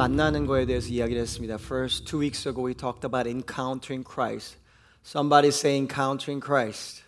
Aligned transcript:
만나는 0.00 0.46
거에 0.46 0.64
대해서 0.64 0.88
이야기를 0.88 1.20
했습니다. 1.20 1.56
First, 1.56 2.06
two 2.06 2.20
weeks 2.20 2.48
ago 2.48 2.66
we 2.66 2.74
talked 2.74 3.04
about 3.06 3.28
encountering 3.28 4.02
Christ. 4.02 4.56
Somebody 5.04 5.48
say 5.48 5.76
encountering 5.76 6.42
Christ. 6.42 7.02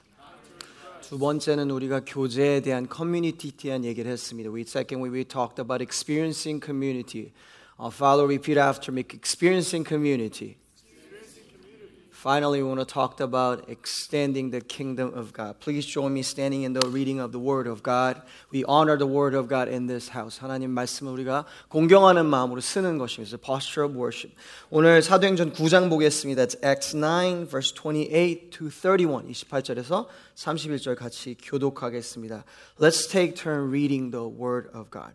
두 1.01 1.19
번째는 1.19 1.71
우리가 1.71 2.03
교제에 2.05 2.61
대한 2.61 2.87
커뮤니티에 2.87 3.53
대한 3.57 3.85
얘기를 3.85 4.11
했습니다. 4.11 4.51
We 4.51 4.63
second 4.63 5.03
we 5.03 5.25
talked 5.25 5.59
about 5.59 5.83
experiencing 5.83 6.63
community. 6.63 7.33
Uh, 7.81 7.91
follow 7.91 8.27
repeat 8.27 8.59
after 8.59 8.93
me. 8.93 9.01
Experiencing 9.01 9.89
community. 9.89 10.57
Finally, 12.23 12.61
we 12.61 12.69
want 12.69 12.81
to 12.81 12.85
talk 12.85 13.21
about 13.21 13.69
extending 13.71 14.51
the 14.51 14.61
kingdom 14.61 15.15
of 15.15 15.33
God. 15.33 15.61
Please 15.61 15.87
join 15.87 16.13
me 16.13 16.23
standing 16.23 16.65
in 16.65 16.73
the 16.73 16.85
reading 16.89 17.21
of 17.21 17.31
the 17.31 17.39
Word 17.39 17.69
of 17.69 17.85
God. 17.85 18.21
We 18.51 18.65
honor 18.65 18.97
the 18.97 19.07
Word 19.07 19.35
of 19.35 19.49
God 19.49 19.69
in 19.69 19.87
this 19.87 20.09
house. 20.09 20.41
하나님 20.41 20.71
말씀을 20.73 21.13
우리가 21.13 21.45
공경하는 21.69 22.27
마음으로 22.27 22.61
쓰는 22.61 22.99
것입니다. 22.99 23.37
Posture 23.37 23.89
of 23.89 23.97
worship. 23.97 24.35
오늘 24.71 25.01
사도행전 25.01 25.53
9장 25.53 25.89
보겠습니다. 25.89 26.43
It's 26.43 26.65
Acts 26.65 26.97
9, 26.97 27.47
verse 27.47 27.73
28 27.73 28.51
to 28.51 28.69
31. 28.69 29.31
28절에서 29.31 30.07
31절 30.35 30.97
같이 30.97 31.37
교독하겠습니다. 31.41 32.45
Let's 32.81 33.09
take 33.09 33.37
turn 33.37 33.69
reading 33.69 34.11
the 34.11 34.27
Word 34.27 34.69
of 34.77 34.91
God. 34.91 35.15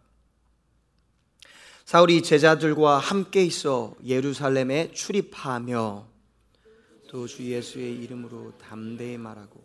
사울이 1.84 2.24
제자들과 2.24 2.98
함께 2.98 3.44
있어 3.44 3.94
예루살렘에 4.06 4.92
출입하며 4.94 6.14
또 7.09 7.27
주 7.27 7.43
예수의 7.43 7.97
이름으로 8.03 8.53
담대히 8.59 9.17
말하고 9.17 9.61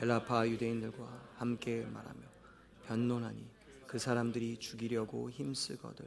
헬라파 0.00 0.48
유대인들과 0.48 0.96
함께 1.36 1.86
말하며 1.92 2.20
변론하니 2.86 3.46
그 3.86 3.98
사람들이 3.98 4.56
죽이려고 4.58 5.30
힘쓰거들 5.30 6.06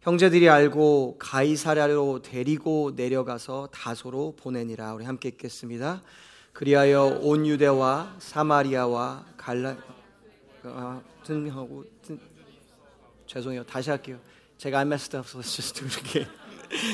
형제들이 0.00 0.48
알고 0.48 1.16
가이사랴로 1.18 2.22
데리고 2.22 2.92
내려가서 2.96 3.68
다소로 3.70 4.34
보내니라 4.36 4.94
우리 4.94 5.04
함께 5.04 5.28
읽겠습니다. 5.28 6.02
그리하여 6.52 7.20
온 7.22 7.46
유대와 7.46 8.16
사마리아와 8.18 9.26
갈라 9.36 9.76
아, 10.64 11.02
하고 11.50 11.84
죄송해요 13.26 13.64
다시 13.64 13.90
할게요. 13.90 14.18
제가 14.58 14.80
I 14.80 14.86
messed 14.86 15.16
up, 15.16 15.28
so 15.28 15.38
let's 15.38 15.54
just 15.54 15.78
do 15.78 15.86
it 15.86 16.00
again. 16.00 16.28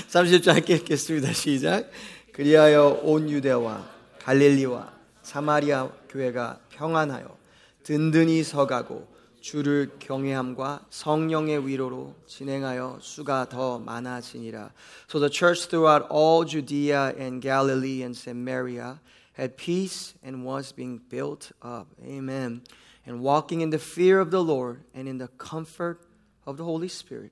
30절 0.09 0.53
함께 0.53 0.75
읽겠습니다. 0.75 1.33
시작. 1.33 1.91
그리하여 2.36 3.02
온 3.04 3.30
유대와 3.30 3.86
갈릴리와 4.20 4.92
사마리아 5.22 5.90
교회가 6.10 6.60
평안하여 6.70 7.38
든든히 7.84 8.44
서가고 8.44 9.08
주를 9.42 9.90
경외함과 10.00 10.86
성령의 10.90 11.68
위로로 11.68 12.16
진행하여 12.28 13.00
수가 13.02 13.50
더 13.50 13.80
많아지니라. 13.80 14.72
So 15.10 15.20
the 15.20 15.30
church 15.30 15.68
throughout 15.68 16.08
all 16.12 16.46
Judea 16.46 17.14
and 17.18 17.42
Galilee 17.42 18.04
and 18.04 18.16
Samaria 18.16 19.00
had 19.38 19.58
peace 19.58 20.14
and 20.24 20.46
was 20.46 20.72
being 20.72 21.02
built 21.10 21.52
up. 21.62 21.88
Amen. 22.06 22.62
And 23.06 23.22
walking 23.22 23.62
in 23.62 23.72
the 23.72 23.80
fear 23.80 24.20
of 24.20 24.30
the 24.30 24.44
Lord 24.44 24.84
and 24.94 25.08
in 25.08 25.18
the 25.18 25.28
comfort 25.40 26.06
of 26.46 26.58
the 26.58 26.64
Holy 26.64 26.88
Spirit, 26.88 27.32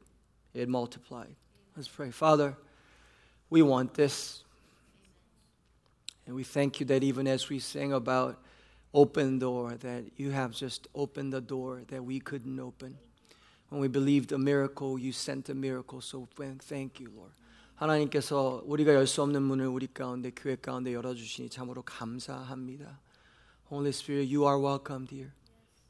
it 0.53 0.67
multiplied. 0.67 1.35
Let's 1.77 1.87
pray. 1.87 2.09
Father, 2.09 2.57
we 3.51 3.61
want 3.61 3.93
this. 3.93 4.42
And 6.25 6.35
we 6.35 6.43
thank 6.43 6.79
you 6.79 6.85
that 6.87 7.03
even 7.03 7.27
as 7.27 7.49
we 7.49 7.59
sing 7.59 7.91
about 7.93 8.37
open 8.93 9.39
door, 9.39 9.75
that 9.79 10.05
you 10.17 10.31
have 10.31 10.51
just 10.51 10.87
opened 10.93 11.33
the 11.33 11.41
door 11.41 11.81
that 11.87 12.03
we 12.03 12.19
couldn't 12.19 12.59
open. 12.59 12.97
When 13.69 13.81
we 13.81 13.87
believed 13.87 14.31
a 14.31 14.37
miracle, 14.37 14.97
you 14.97 15.11
sent 15.11 15.49
a 15.49 15.55
miracle. 15.55 16.01
So 16.01 16.27
thank 16.67 16.99
you, 16.99 17.11
Lord. 17.15 17.31
하나님께서 17.75 18.61
우리가 18.65 18.93
열 18.93 19.07
수 19.07 19.21
없는 19.21 19.41
문을 19.41 19.67
우리 19.67 19.87
가운데 19.87 20.31
교회 20.35 20.55
가운데 20.55 20.93
열어주시니 20.93 21.49
참으로 21.49 21.81
감사합니다. 21.83 22.99
Holy 23.71 23.89
Spirit, 23.89 24.27
you 24.33 24.45
are 24.45 24.59
welcomed 24.59 25.13
here. 25.13 25.33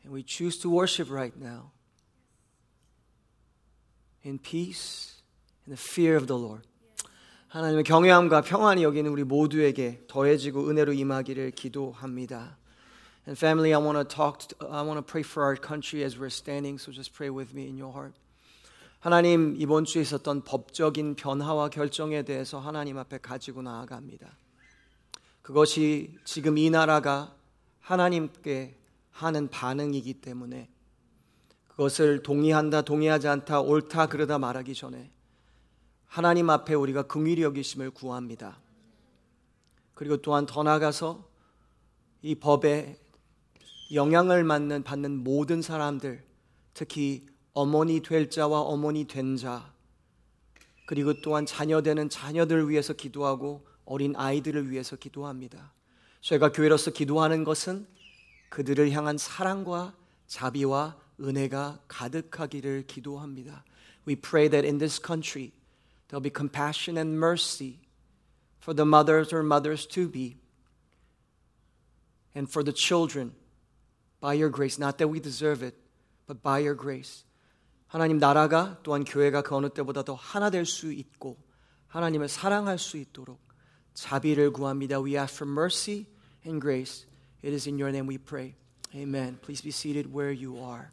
And 0.03 0.13
we 0.13 0.23
choose 0.23 0.59
to 0.59 0.69
worship 0.69 1.09
right 1.09 1.35
now 1.35 1.71
in 4.23 4.37
peace, 4.37 5.21
in 5.65 5.73
the 5.73 5.81
fear 5.81 6.15
of 6.15 6.27
the 6.27 6.37
Lord. 6.37 6.67
하나님의 7.54 7.84
경외함과 7.84 8.40
평안이 8.40 8.82
여기는 8.82 9.08
우리 9.08 9.22
모두에게 9.22 10.02
더해지고 10.08 10.68
은혜로 10.70 10.92
임하기를 10.92 11.52
기도합니다. 11.52 12.58
And 13.28 13.38
family, 13.38 13.72
I 13.72 13.80
want 13.80 13.96
to 13.96 14.04
talk. 14.04 14.48
To, 14.48 14.72
I 14.72 14.82
want 14.82 14.98
to 14.98 15.06
pray 15.06 15.22
for 15.22 15.46
our 15.46 15.54
country 15.56 16.04
as 16.04 16.18
we're 16.18 16.34
standing. 16.34 16.82
So 16.82 16.90
just 16.90 17.14
pray 17.14 17.30
with 17.30 17.54
me 17.54 17.68
in 17.68 17.78
your 17.80 17.94
heart. 17.94 18.18
하나님 18.98 19.54
이번 19.56 19.84
주에 19.84 20.02
있었던 20.02 20.42
법적인 20.42 21.14
변화와 21.14 21.68
결정에 21.68 22.24
대해서 22.24 22.58
하나님 22.58 22.98
앞에 22.98 23.18
가지고 23.18 23.62
나아갑니다. 23.62 24.36
그것이 25.42 26.18
지금 26.24 26.58
이 26.58 26.70
나라가 26.70 27.36
하나님께 27.78 28.74
하는 29.12 29.46
반응이기 29.46 30.14
때문에 30.14 30.68
그것을 31.68 32.24
동의한다, 32.24 32.82
동의하지 32.82 33.28
않다, 33.28 33.60
옳다, 33.60 34.06
그러다 34.06 34.40
말하기 34.40 34.74
전에 34.74 35.13
하나님 36.14 36.48
앞에 36.48 36.74
우리가 36.74 37.08
긍휼히 37.08 37.42
여기심을 37.42 37.90
구합니다. 37.90 38.60
그리고 39.94 40.16
또한 40.18 40.46
더 40.46 40.62
나아가서 40.62 41.28
이 42.22 42.36
법에 42.36 43.00
영향을 43.92 44.46
받는, 44.46 44.84
받는 44.84 45.24
모든 45.24 45.60
사람들, 45.60 46.22
특히 46.72 47.26
어머니 47.52 48.00
될 48.00 48.30
자와 48.30 48.60
어머니 48.60 49.08
된 49.08 49.36
자, 49.36 49.72
그리고 50.86 51.20
또한 51.20 51.46
자녀 51.46 51.82
되는 51.82 52.08
자녀들을 52.08 52.68
위해서 52.70 52.92
기도하고 52.92 53.66
어린 53.84 54.14
아이들을 54.14 54.70
위해서 54.70 54.94
기도합니다. 54.94 55.72
저희가 56.20 56.52
교회로서 56.52 56.92
기도하는 56.92 57.42
것은 57.42 57.88
그들을 58.50 58.88
향한 58.92 59.18
사랑과 59.18 59.96
자비와 60.28 60.96
은혜가 61.18 61.80
가득하기를 61.88 62.84
기도합니다. 62.86 63.64
We 64.06 64.14
pray 64.14 64.48
that 64.48 64.64
in 64.64 64.78
this 64.78 65.02
country 65.04 65.50
There'll 66.13 66.21
be 66.21 66.29
compassion 66.29 66.97
and 66.97 67.19
mercy 67.19 67.79
for 68.59 68.73
the 68.73 68.85
mothers 68.85 69.31
or 69.31 69.43
mothers 69.43 69.85
to 69.87 70.07
be, 70.07 70.37
and 72.35 72.49
for 72.49 72.63
the 72.63 72.73
children 72.73 73.33
by 74.19 74.33
your 74.33 74.49
grace. 74.49 74.77
Not 74.79 74.97
that 74.97 75.07
we 75.07 75.19
deserve 75.19 75.63
it, 75.63 75.75
but 76.27 76.41
by 76.41 76.59
your 76.59 76.75
grace. 76.75 77.23
하나님 77.87 78.19
나라가 78.19 78.77
또한 78.83 79.03
교회가 79.03 79.41
그 79.41 79.55
어느 79.55 79.69
때보다 79.69 80.03
더 80.03 80.13
하나 80.13 80.49
될 80.49 80.65
수 80.65 80.91
있고 80.91 81.37
하나님을 81.87 82.27
사랑할 82.27 82.77
수 82.77 82.97
있도록 82.97 83.39
자비를 83.95 84.51
구합니다. 84.51 85.01
We 85.01 85.17
ask 85.17 85.35
for 85.35 85.51
mercy 85.51 86.05
and 86.45 86.61
grace. 86.61 87.07
It 87.43 87.53
is 87.53 87.67
in 87.67 87.79
your 87.79 87.91
name 87.91 88.07
we 88.07 88.17
pray. 88.17 88.55
Amen. 88.93 89.39
Please 89.41 89.63
be 89.63 89.71
seated 89.71 90.13
where 90.13 90.31
you 90.31 90.57
are. 90.63 90.91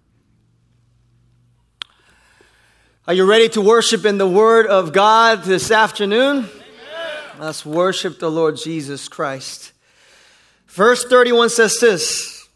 Are 3.07 3.16
you 3.16 3.25
ready 3.25 3.50
to 3.50 3.62
worship 3.62 4.06
in 4.06 4.19
the 4.19 4.28
Word 4.28 4.67
of 4.67 4.94
God 4.94 5.44
this 5.44 5.72
afternoon? 5.72 6.38
Amen. 6.38 6.50
Let's 7.39 7.66
worship 7.66 8.19
the 8.19 8.29
Lord 8.29 8.57
Jesus 8.57 9.07
Christ. 9.07 9.72
Verse 10.67 11.03
31 11.03 11.50
says 11.50 11.79
this 11.79 12.47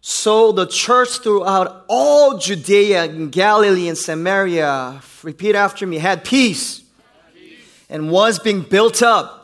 So 0.00 0.50
the 0.50 0.66
church 0.66 1.20
throughout 1.20 1.84
all 1.86 2.38
Judea 2.38 3.04
and 3.04 3.30
Galilee 3.30 3.86
and 3.86 3.96
Samaria, 3.96 5.02
repeat 5.22 5.54
after 5.54 5.86
me, 5.86 5.98
had 5.98 6.24
peace 6.24 6.82
and 7.88 8.10
was 8.10 8.40
being 8.40 8.62
built 8.62 9.04
up 9.04 9.39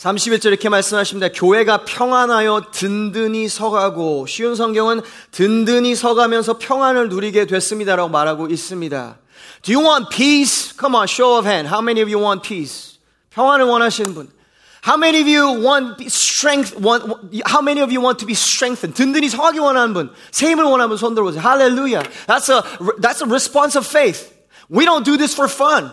31절 0.00 0.46
이렇게 0.46 0.68
말씀하십니다. 0.68 1.28
교회가 1.34 1.84
평안하여 1.84 2.70
든든히 2.72 3.48
서가고 3.48 4.26
쉬운 4.26 4.54
성경은 4.54 5.00
든든히 5.32 5.94
서가면서 5.94 6.58
평안을 6.58 7.08
누리게 7.08 7.46
됐습니다라고 7.46 8.08
말하고 8.08 8.48
있습니다. 8.48 9.18
Do 9.62 9.74
you 9.74 9.84
want 9.84 10.10
peace? 10.10 10.74
Come 10.78 10.94
on, 10.94 11.06
show 11.08 11.38
of 11.38 11.46
hand. 11.46 11.68
How 11.68 11.80
many 11.82 12.02
of 12.02 12.12
you 12.12 12.22
want 12.22 12.46
peace? 12.46 12.98
평안을 13.30 13.64
원하시는 13.66 14.14
분. 14.14 14.28
How 14.86 14.96
many 14.96 15.20
of 15.20 15.26
you 15.28 15.66
want 15.66 16.00
strength? 16.06 16.76
Want, 16.78 17.02
how 17.44 17.60
many 17.60 17.82
of 17.82 17.90
you 17.90 18.00
want 18.00 18.20
to 18.20 18.26
be 18.26 18.34
strengthened? 18.34 18.94
든든히 18.94 19.28
서기 19.28 19.58
원하는 19.58 19.92
분, 19.92 20.10
새 20.30 20.50
힘을 20.50 20.62
원하는 20.62 20.88
분 20.88 20.96
손 20.96 21.14
들어보세요. 21.14 21.42
Hallelujah. 21.42 22.04
That's 22.28 22.48
a 22.48 22.62
that's 23.00 23.20
a 23.20 23.26
response 23.26 23.76
of 23.76 23.84
faith. 23.84 24.30
We 24.70 24.84
don't 24.84 25.04
do 25.04 25.16
this 25.16 25.34
for 25.34 25.50
fun. 25.50 25.90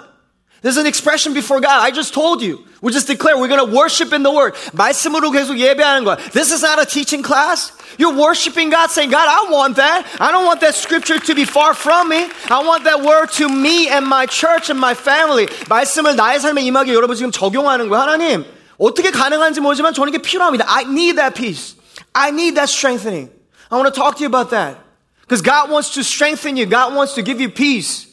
There's 0.63 0.77
an 0.77 0.85
expression 0.85 1.33
before 1.33 1.59
God. 1.59 1.83
I 1.83 1.91
just 1.91 2.13
told 2.13 2.41
you. 2.41 2.63
We 2.81 2.93
just 2.93 3.07
declare 3.07 3.37
we're 3.37 3.49
going 3.49 3.65
to 3.65 3.75
worship 3.75 4.13
in 4.13 4.23
the 4.23 4.31
Word. 4.31 4.55
말씀으로 4.71 5.29
계속 5.31 5.59
예배하는 5.59 6.05
거야. 6.05 6.17
This 6.31 6.51
is 6.53 6.63
not 6.63 6.79
a 6.79 6.85
teaching 6.85 7.21
class. 7.21 7.73
You're 7.97 8.15
worshiping 8.15 8.69
God, 8.69 8.89
saying, 8.89 9.11
God, 9.11 9.27
I 9.27 9.51
want 9.51 9.75
that. 9.75 10.07
I 10.19 10.31
don't 10.31 10.45
want 10.45 10.61
that 10.61 10.73
scripture 10.73 11.19
to 11.19 11.35
be 11.35 11.43
far 11.43 11.73
from 11.73 12.07
me. 12.07 12.29
I 12.49 12.63
want 12.63 12.85
that 12.85 13.03
word 13.03 13.29
to 13.37 13.49
me 13.49 13.89
and 13.89 14.07
my 14.07 14.25
church 14.25 14.69
and 14.69 14.79
my 14.79 14.95
family. 14.95 15.47
말씀을 15.67 16.15
나의 16.15 16.39
삶에 16.39 16.61
임하게 16.61 16.93
여러분 16.93 17.17
지금 17.17 17.31
적용하는 17.31 17.89
거야. 17.89 18.01
하나님, 18.01 18.45
어떻게 18.77 19.11
가능한지 19.11 19.59
모르지만 19.59 19.93
저는 19.93 20.13
이게 20.13 20.21
필요합니다. 20.21 20.65
I 20.67 20.83
need 20.83 21.17
that 21.17 21.35
peace. 21.35 21.75
I 22.13 22.29
need 22.29 22.55
that 22.55 22.71
strengthening. 22.71 23.29
I 23.69 23.75
want 23.75 23.93
to 23.93 23.95
talk 23.99 24.15
to 24.15 24.23
you 24.23 24.27
about 24.27 24.49
that. 24.51 24.77
Because 25.21 25.41
God 25.41 25.69
wants 25.69 25.93
to 25.95 26.03
strengthen 26.03 26.55
you. 26.55 26.65
God 26.65 26.95
wants 26.95 27.15
to 27.15 27.21
give 27.21 27.41
you 27.41 27.49
peace. 27.49 28.06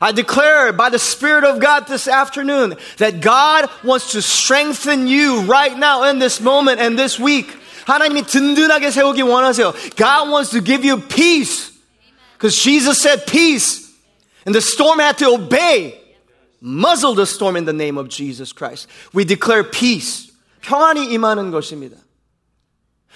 I 0.00 0.12
declare 0.12 0.72
by 0.72 0.88
the 0.88 0.98
Spirit 0.98 1.44
of 1.44 1.60
God 1.60 1.86
this 1.86 2.08
afternoon 2.08 2.76
that 2.98 3.20
God 3.20 3.68
wants 3.84 4.12
to 4.12 4.22
strengthen 4.22 5.06
you 5.06 5.42
right 5.42 5.76
now 5.76 6.04
in 6.10 6.18
this 6.18 6.40
moment 6.40 6.80
and 6.80 6.98
this 6.98 7.18
week. 7.20 7.52
하나님이 7.86 8.22
든든하게 8.22 8.90
세우기 8.90 9.22
원하세요. 9.22 9.72
God 9.96 10.30
wants 10.30 10.50
to 10.50 10.60
give 10.60 10.84
you 10.84 10.98
peace. 10.98 11.72
Because 12.34 12.56
Jesus 12.60 13.00
said 13.00 13.26
peace. 13.26 13.92
And 14.46 14.54
the 14.54 14.60
storm 14.60 14.98
had 14.98 15.18
to 15.18 15.28
obey. 15.34 15.98
Muzzle 16.60 17.14
the 17.14 17.26
storm 17.26 17.56
in 17.56 17.64
the 17.64 17.72
name 17.72 17.98
of 17.98 18.08
Jesus 18.08 18.52
Christ. 18.52 18.88
We 19.12 19.24
declare 19.24 19.64
peace. 19.64 20.30
평안이 20.62 21.12
임하는 21.12 21.50
것입니다. 21.50 21.96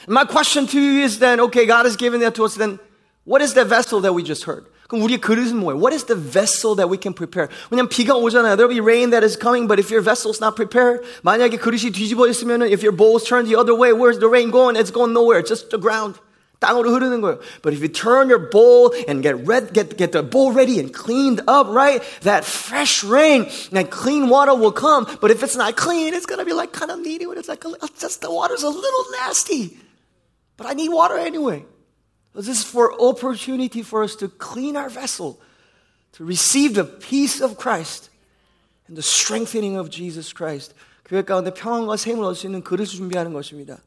My 0.08 0.24
question 0.24 0.66
to 0.66 0.80
you 0.80 1.04
is 1.04 1.18
then, 1.18 1.40
okay, 1.40 1.64
God 1.66 1.86
has 1.86 1.96
given 1.96 2.20
that 2.20 2.34
to 2.36 2.44
us, 2.44 2.54
then 2.54 2.78
what 3.24 3.40
is 3.40 3.54
the 3.54 3.64
vessel 3.64 4.00
that 4.00 4.12
we 4.12 4.22
just 4.22 4.44
heard? 4.44 4.66
그럼 4.90 5.02
우리의 5.02 5.20
그릇은 5.20 5.56
뭐예요? 5.56 5.80
What 5.80 5.94
is 5.94 6.04
the 6.04 6.14
vessel 6.14 6.76
that 6.76 6.88
we 6.88 6.98
can 7.00 7.14
prepare? 7.14 7.48
왜냐면 7.70 7.88
비가 7.88 8.14
오잖아요. 8.14 8.56
There'll 8.56 8.70
be 8.70 8.80
rain 8.80 9.10
that 9.10 9.24
is 9.24 9.36
coming, 9.36 9.66
but 9.66 9.80
if 9.80 9.90
your 9.90 10.02
vessel's 10.02 10.38
not 10.40 10.54
prepared, 10.54 11.02
만약에 11.22 11.58
그릇이 11.58 11.90
뒤집어 11.90 12.28
있으면 12.28 12.62
if 12.70 12.82
your 12.82 12.94
bowl's 12.94 13.24
turned 13.24 13.48
the 13.48 13.58
other 13.58 13.74
way, 13.74 13.92
where's 13.92 14.18
the 14.18 14.30
rain 14.30 14.50
going? 14.50 14.76
It's 14.76 14.92
going 14.92 15.12
nowhere. 15.12 15.42
just 15.42 15.70
the 15.70 15.78
ground. 15.78 16.20
땅으로 16.60 16.90
흐르는 16.90 17.20
거예요. 17.20 17.38
But 17.62 17.74
if 17.74 17.82
you 17.82 17.88
turn 17.88 18.28
your 18.28 18.38
bowl 18.38 18.94
and 19.08 19.22
get 19.22 19.36
red, 19.46 19.72
get, 19.72 19.96
get 19.96 20.12
the 20.12 20.22
bowl 20.22 20.52
ready 20.52 20.80
and 20.80 20.92
cleaned 20.92 21.42
up, 21.46 21.68
right? 21.68 22.02
That 22.22 22.44
fresh 22.44 23.04
rain 23.04 23.50
and 23.72 23.90
clean 23.90 24.28
water 24.28 24.54
will 24.54 24.72
come. 24.72 25.06
But 25.20 25.30
if 25.30 25.42
it's 25.42 25.56
not 25.56 25.76
clean, 25.76 26.14
it's 26.14 26.26
gonna 26.26 26.44
be 26.44 26.54
like 26.54 26.72
kind 26.72 26.90
of 26.90 27.00
needy 27.00 27.26
when 27.26 27.38
it's 27.38 27.48
like, 27.48 27.62
it's 27.64 28.00
just 28.00 28.22
the 28.22 28.30
water's 28.30 28.62
a 28.62 28.70
little 28.70 29.04
nasty. 29.20 29.76
But 30.56 30.66
I 30.66 30.72
need 30.72 30.88
water 30.88 31.18
anyway. 31.18 31.64
This 32.34 32.48
is 32.48 32.64
for 32.64 32.92
opportunity 33.00 33.82
for 33.82 34.02
us 34.02 34.14
to 34.16 34.28
clean 34.28 34.76
our 34.76 34.90
vessel, 34.90 35.40
to 36.12 36.24
receive 36.24 36.74
the 36.74 36.84
peace 36.84 37.40
of 37.40 37.56
Christ 37.56 38.10
and 38.88 38.96
the 38.96 39.02
strengthening 39.02 39.76
of 39.76 39.90
Jesus 39.90 40.32
Christ. 40.32 40.74
교회 41.06 41.22
가운데 41.22 41.54
평안과 41.54 41.96
샘을 41.96 42.24
얻을 42.24 42.34
수 42.34 42.46
있는 42.46 42.62
그릇을 42.62 42.96
준비하는 42.98 43.32
것입니다. 43.32 43.78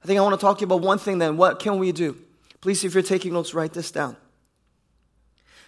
I 0.00 0.06
think 0.06 0.18
I 0.18 0.24
want 0.24 0.34
to 0.34 0.40
talk 0.40 0.58
to 0.58 0.64
you 0.64 0.66
about 0.66 0.84
one 0.84 0.98
thing 0.98 1.18
then. 1.18 1.38
What 1.38 1.62
can 1.62 1.78
we 1.78 1.92
do? 1.92 2.16
Please, 2.60 2.84
if 2.84 2.94
you're 2.94 3.06
taking 3.06 3.32
notes, 3.32 3.54
write 3.54 3.72
this 3.72 3.92
down. 3.92 4.16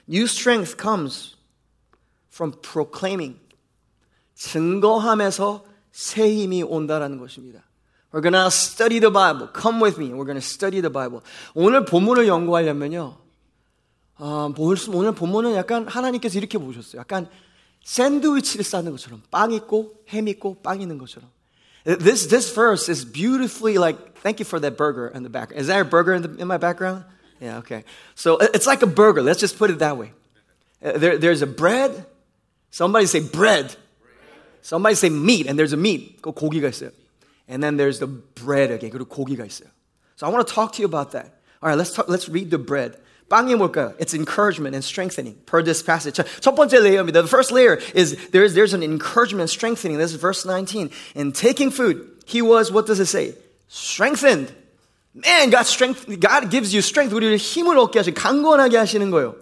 New 0.09 0.27
strength 0.27 0.77
comes 0.77 1.37
from 2.31 2.53
proclaiming. 2.63 3.39
증거하면서 4.35 5.65
새 5.93 6.29
힘이 6.29 6.63
온다라는 6.65 7.19
것입니다. 7.19 7.63
We're 8.13 8.21
going 8.21 8.35
to 8.35 8.51
study 8.51 9.01
the 9.01 9.11
Bible. 9.11 9.49
Come 9.49 9.81
with 9.81 9.99
me. 9.99 10.15
We're 10.15 10.25
going 10.25 10.39
to 10.39 10.47
study 10.47 10.81
the 10.81 10.91
Bible. 10.91 11.23
오늘 11.55 11.85
본문을 11.85 12.29
연구하려면요. 12.29 13.17
어, 14.19 14.55
오늘 14.57 15.13
본문은 15.13 15.57
약간 15.57 15.89
하나님께서 15.89 16.39
이렇게 16.39 16.57
보셨어요. 16.59 17.01
약간 17.01 17.29
샌드위치를 17.83 18.65
싸는 18.65 18.93
것처럼 18.93 19.23
빵 19.31 19.53
있고 19.53 20.05
햄 20.09 20.29
있고 20.29 20.63
빵 20.63 20.81
있는 20.81 20.99
것처럼. 20.99 21.29
This 21.85 22.29
this 22.29 22.55
verse 22.55 22.89
is 22.89 23.05
beautifully 23.05 23.77
like 23.77 23.99
thank 24.23 24.41
you 24.41 24.47
for 24.47 24.59
that 24.61 24.79
burger 24.79 25.09
in 25.09 25.23
the 25.23 25.29
back. 25.29 25.53
Is 25.53 25.67
there 25.67 25.83
a 25.83 25.85
burger 25.85 26.15
in, 26.15 26.23
the, 26.23 26.41
in 26.41 26.49
my 26.49 26.57
background? 26.57 27.05
Yeah, 27.41 27.59
okay. 27.59 27.85
So 28.15 28.39
it's 28.39 28.67
like 28.67 28.83
a 28.83 28.87
burger. 28.87 29.21
Let's 29.21 29.41
just 29.41 29.59
put 29.59 29.71
it 29.71 29.81
that 29.81 29.99
way. 29.99 30.13
There, 30.81 31.19
there's 31.19 31.43
a 31.43 31.47
bread. 31.47 32.07
Somebody 32.71 33.07
say 33.07 33.21
bread. 33.21 33.77
Somebody 34.63 34.95
say 34.95 35.11
meat, 35.11 35.47
and 35.47 35.59
there's 35.59 35.75
a 35.75 35.77
meat. 35.77 36.23
고기가 36.23 36.69
있어요. 36.69 36.91
And 37.49 37.63
then 37.63 37.77
there's 37.77 37.99
the 37.99 38.07
bread 38.07 38.71
again. 38.71 38.91
그리고 38.91 39.07
고기가 39.07 39.45
있어요. 39.45 39.69
So 40.17 40.27
I 40.27 40.31
want 40.31 40.47
to 40.47 40.53
talk 40.53 40.73
to 40.75 40.83
you 40.83 40.87
about 40.87 41.13
that. 41.13 41.41
All 41.63 41.69
right, 41.69 41.77
let's 41.77 41.93
talk, 41.93 42.09
let's 42.09 42.29
read 42.29 42.51
the 42.51 42.59
bread. 42.59 42.97
빵이 43.29 43.55
뭘까요? 43.57 43.95
It's 43.99 44.15
encouragement 44.15 44.75
and 44.75 44.85
strengthening 44.85 45.37
per 45.47 45.63
this 45.63 45.83
passage. 45.83 46.21
첫 46.41 46.55
번째 46.55 46.81
레이어입니다. 46.81 47.23
The 47.23 47.29
first 47.29 47.53
layer 47.53 47.81
is 47.95 48.17
there's, 48.33 48.55
there's 48.55 48.75
an 48.75 48.83
encouragement 48.83 49.41
and 49.41 49.51
strengthening. 49.51 49.99
This 49.99 50.13
is 50.13 50.21
verse 50.21 50.45
19. 50.45 50.91
In 51.15 51.33
taking 51.33 51.71
food, 51.71 52.07
he 52.27 52.43
was, 52.43 52.71
what 52.71 52.87
does 52.87 53.01
it 53.01 53.07
say? 53.07 53.35
Strengthened. 53.69 54.53
Man, 55.15 55.51
God 55.51 55.67
strength, 55.67 56.07
God 56.21 56.51
gives 56.51 56.75
you 56.75 56.83
strength. 56.83 57.15
우리를 57.15 57.37
힘을 57.37 57.79
얻게 57.79 58.01
하시, 58.01 58.13
강건하게 58.13 58.77
하시는 58.77 59.11
거예요. 59.11 59.37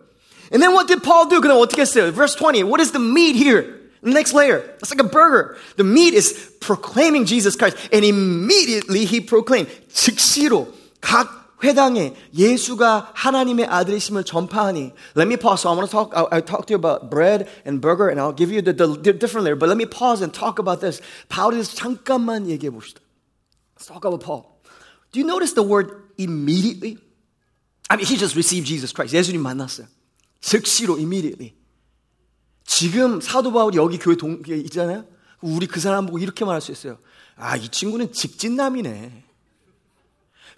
And 0.52 0.62
then 0.62 0.72
what 0.72 0.86
did 0.86 1.02
Paul 1.02 1.28
do? 1.28 1.40
그럼 1.40 1.58
어떻게 1.58 1.82
했어요? 1.82 2.12
Verse 2.12 2.36
20. 2.36 2.62
What 2.64 2.80
is 2.80 2.92
the 2.92 3.02
meat 3.02 3.36
here? 3.36 3.75
The 4.06 4.10
next 4.10 4.34
layer, 4.34 4.58
it's 4.80 4.90
like 4.90 5.00
a 5.00 5.08
burger. 5.08 5.56
The 5.76 5.84
meat 5.84 6.14
is 6.14 6.32
proclaiming 6.60 7.24
Jesus 7.24 7.54
Christ. 7.54 7.76
And 7.92 8.04
immediately 8.04 9.04
he 9.04 9.20
proclaimed, 9.20 9.70
즉시로 9.92 10.72
각 11.00 11.42
회당에 11.62 12.14
예수가 12.34 13.12
하나님의 13.14 13.66
아들이심을 13.66 14.24
전파하니. 14.24 14.92
Let 15.14 15.28
me 15.28 15.36
pause. 15.36 15.62
So 15.62 15.70
I 15.70 15.76
want 15.76 15.88
to 15.88 15.92
talk, 15.92 16.12
I'll, 16.14 16.28
I'll 16.32 16.42
talk 16.42 16.66
to 16.66 16.72
you 16.72 16.76
about 16.76 17.10
bread 17.10 17.48
and 17.64 17.80
burger 17.80 18.08
and 18.08 18.20
I'll 18.20 18.32
give 18.32 18.50
you 18.50 18.60
the, 18.62 18.72
the, 18.72 18.88
the 18.88 19.12
different 19.12 19.44
layer. 19.44 19.54
But 19.54 19.68
let 19.68 19.78
me 19.78 19.86
pause 19.86 20.22
and 20.22 20.34
talk 20.34 20.58
about 20.58 20.80
this. 20.80 21.00
바울에 21.28 21.56
대해서 21.56 21.76
잠깐만 21.76 22.48
얘기해 22.48 22.70
봅시다. 22.70 22.98
Let's 23.76 23.86
talk 23.86 24.04
about 24.04 24.24
Paul. 24.24 24.60
Do 25.12 25.20
you 25.20 25.26
notice 25.26 25.54
the 25.54 25.62
word 25.62 25.92
immediately? 26.18 26.98
I 27.88 27.96
mean, 27.96 28.06
he 28.06 28.16
just 28.16 28.34
received 28.34 28.66
Jesus 28.66 28.92
Christ. 28.92 29.14
예수님 29.14 29.40
만났어요. 29.40 29.86
즉시로 30.40 30.98
immediately. 30.98 31.54
지금 32.67 33.21
사도 33.21 33.51
바울이 33.51 33.77
여기 33.77 33.97
교회 33.97 34.15
동, 34.15 34.43
있잖아요. 34.45 35.05
우리 35.41 35.65
그 35.65 35.79
사람 35.79 36.05
보고 36.05 36.19
이렇게 36.19 36.45
말할 36.45 36.61
수 36.61 36.71
있어요. 36.71 36.99
아, 37.37 37.55
이 37.55 37.69
친구는 37.69 38.11
직진남이네. 38.11 39.23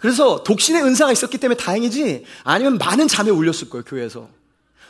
그래서 0.00 0.42
독신의 0.42 0.82
은사가 0.82 1.12
있었기 1.12 1.38
때문에 1.38 1.56
다행이지 1.56 2.24
아니면 2.42 2.78
많은 2.78 3.06
잠에 3.06 3.30
울렸을 3.30 3.70
거예요, 3.70 3.84
교회에서. 3.84 4.28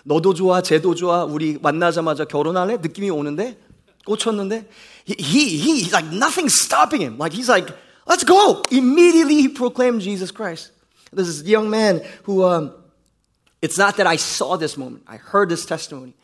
너도 0.02 0.32
좋아, 0.32 0.62
쟤도 0.62 0.94
좋아, 0.94 1.24
우리 1.24 1.58
만나자마자 1.60 2.24
결혼할래? 2.24 2.78
느낌이 2.78 3.10
오는데? 3.10 3.58
꽂혔는데? 4.06 4.66
He, 5.06 5.16
he, 5.18 5.58
he, 5.58 5.82
he's 5.82 5.92
like 5.92 6.10
nothing 6.10 6.48
stopping 6.48 7.04
him. 7.04 7.18
Like 7.18 7.36
he's 7.36 7.50
like, 7.50 7.68
let's 8.08 8.24
go. 8.24 8.62
Immediately 8.70 9.34
he 9.34 9.48
proclaimed 9.48 10.00
Jesus 10.00 10.32
Christ. 10.32 10.72
This 11.12 11.28
is 11.28 11.42
a 11.42 11.50
young 11.50 11.68
man 11.68 12.00
who, 12.22 12.44
um, 12.44 12.72
it's 13.60 13.76
not 13.76 13.98
that 13.98 14.06
I 14.06 14.16
saw 14.16 14.56
this 14.56 14.78
moment. 14.78 15.02
I 15.06 15.16
heard 15.16 15.50
this 15.50 15.66
testimony. 15.66 16.14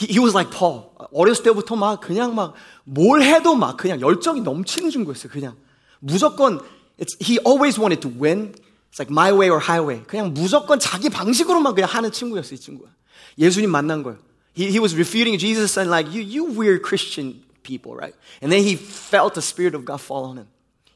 He, 0.00 0.06
he 0.06 0.18
was 0.18 0.34
like 0.34 0.50
Paul. 0.50 0.90
어렸을 1.12 1.42
때부터 1.42 1.76
막 1.76 2.00
그냥 2.00 2.34
막 2.34 2.54
뭘 2.84 3.22
해도 3.22 3.54
막 3.56 3.76
그냥 3.76 4.00
열정이 4.00 4.42
넘치는 4.42 4.90
친구였어요. 4.90 5.30
그냥 5.32 5.56
무조건 5.98 6.60
it's, 6.98 7.16
he 7.20 7.38
always 7.44 7.78
wanted 7.80 8.00
to 8.00 8.08
win. 8.08 8.54
It's 8.90 8.98
like 8.98 9.10
my 9.10 9.32
way 9.32 9.50
or 9.50 9.60
highway. 9.60 10.02
그냥 10.06 10.32
무조건 10.32 10.78
자기 10.78 11.08
방식으로만 11.08 11.74
그냥 11.74 11.90
하는 11.90 12.12
친구였어요, 12.12 12.54
이 12.54 12.58
친구가. 12.58 12.90
예수님 13.38 13.70
만난 13.70 14.02
거예요. 14.02 14.18
He, 14.56 14.70
he 14.70 14.78
was 14.78 14.94
refuting 14.94 15.38
Jesus 15.38 15.76
and 15.76 15.90
like, 15.90 16.08
you, 16.14 16.22
you 16.22 16.44
weird 16.44 16.82
Christian 16.82 17.42
people, 17.62 17.94
right? 17.94 18.14
And 18.40 18.50
then 18.50 18.62
he 18.62 18.76
felt 18.76 19.34
the 19.34 19.42
Spirit 19.42 19.74
of 19.74 19.84
God 19.84 20.00
fall 20.00 20.24
on 20.24 20.38
him. 20.38 20.46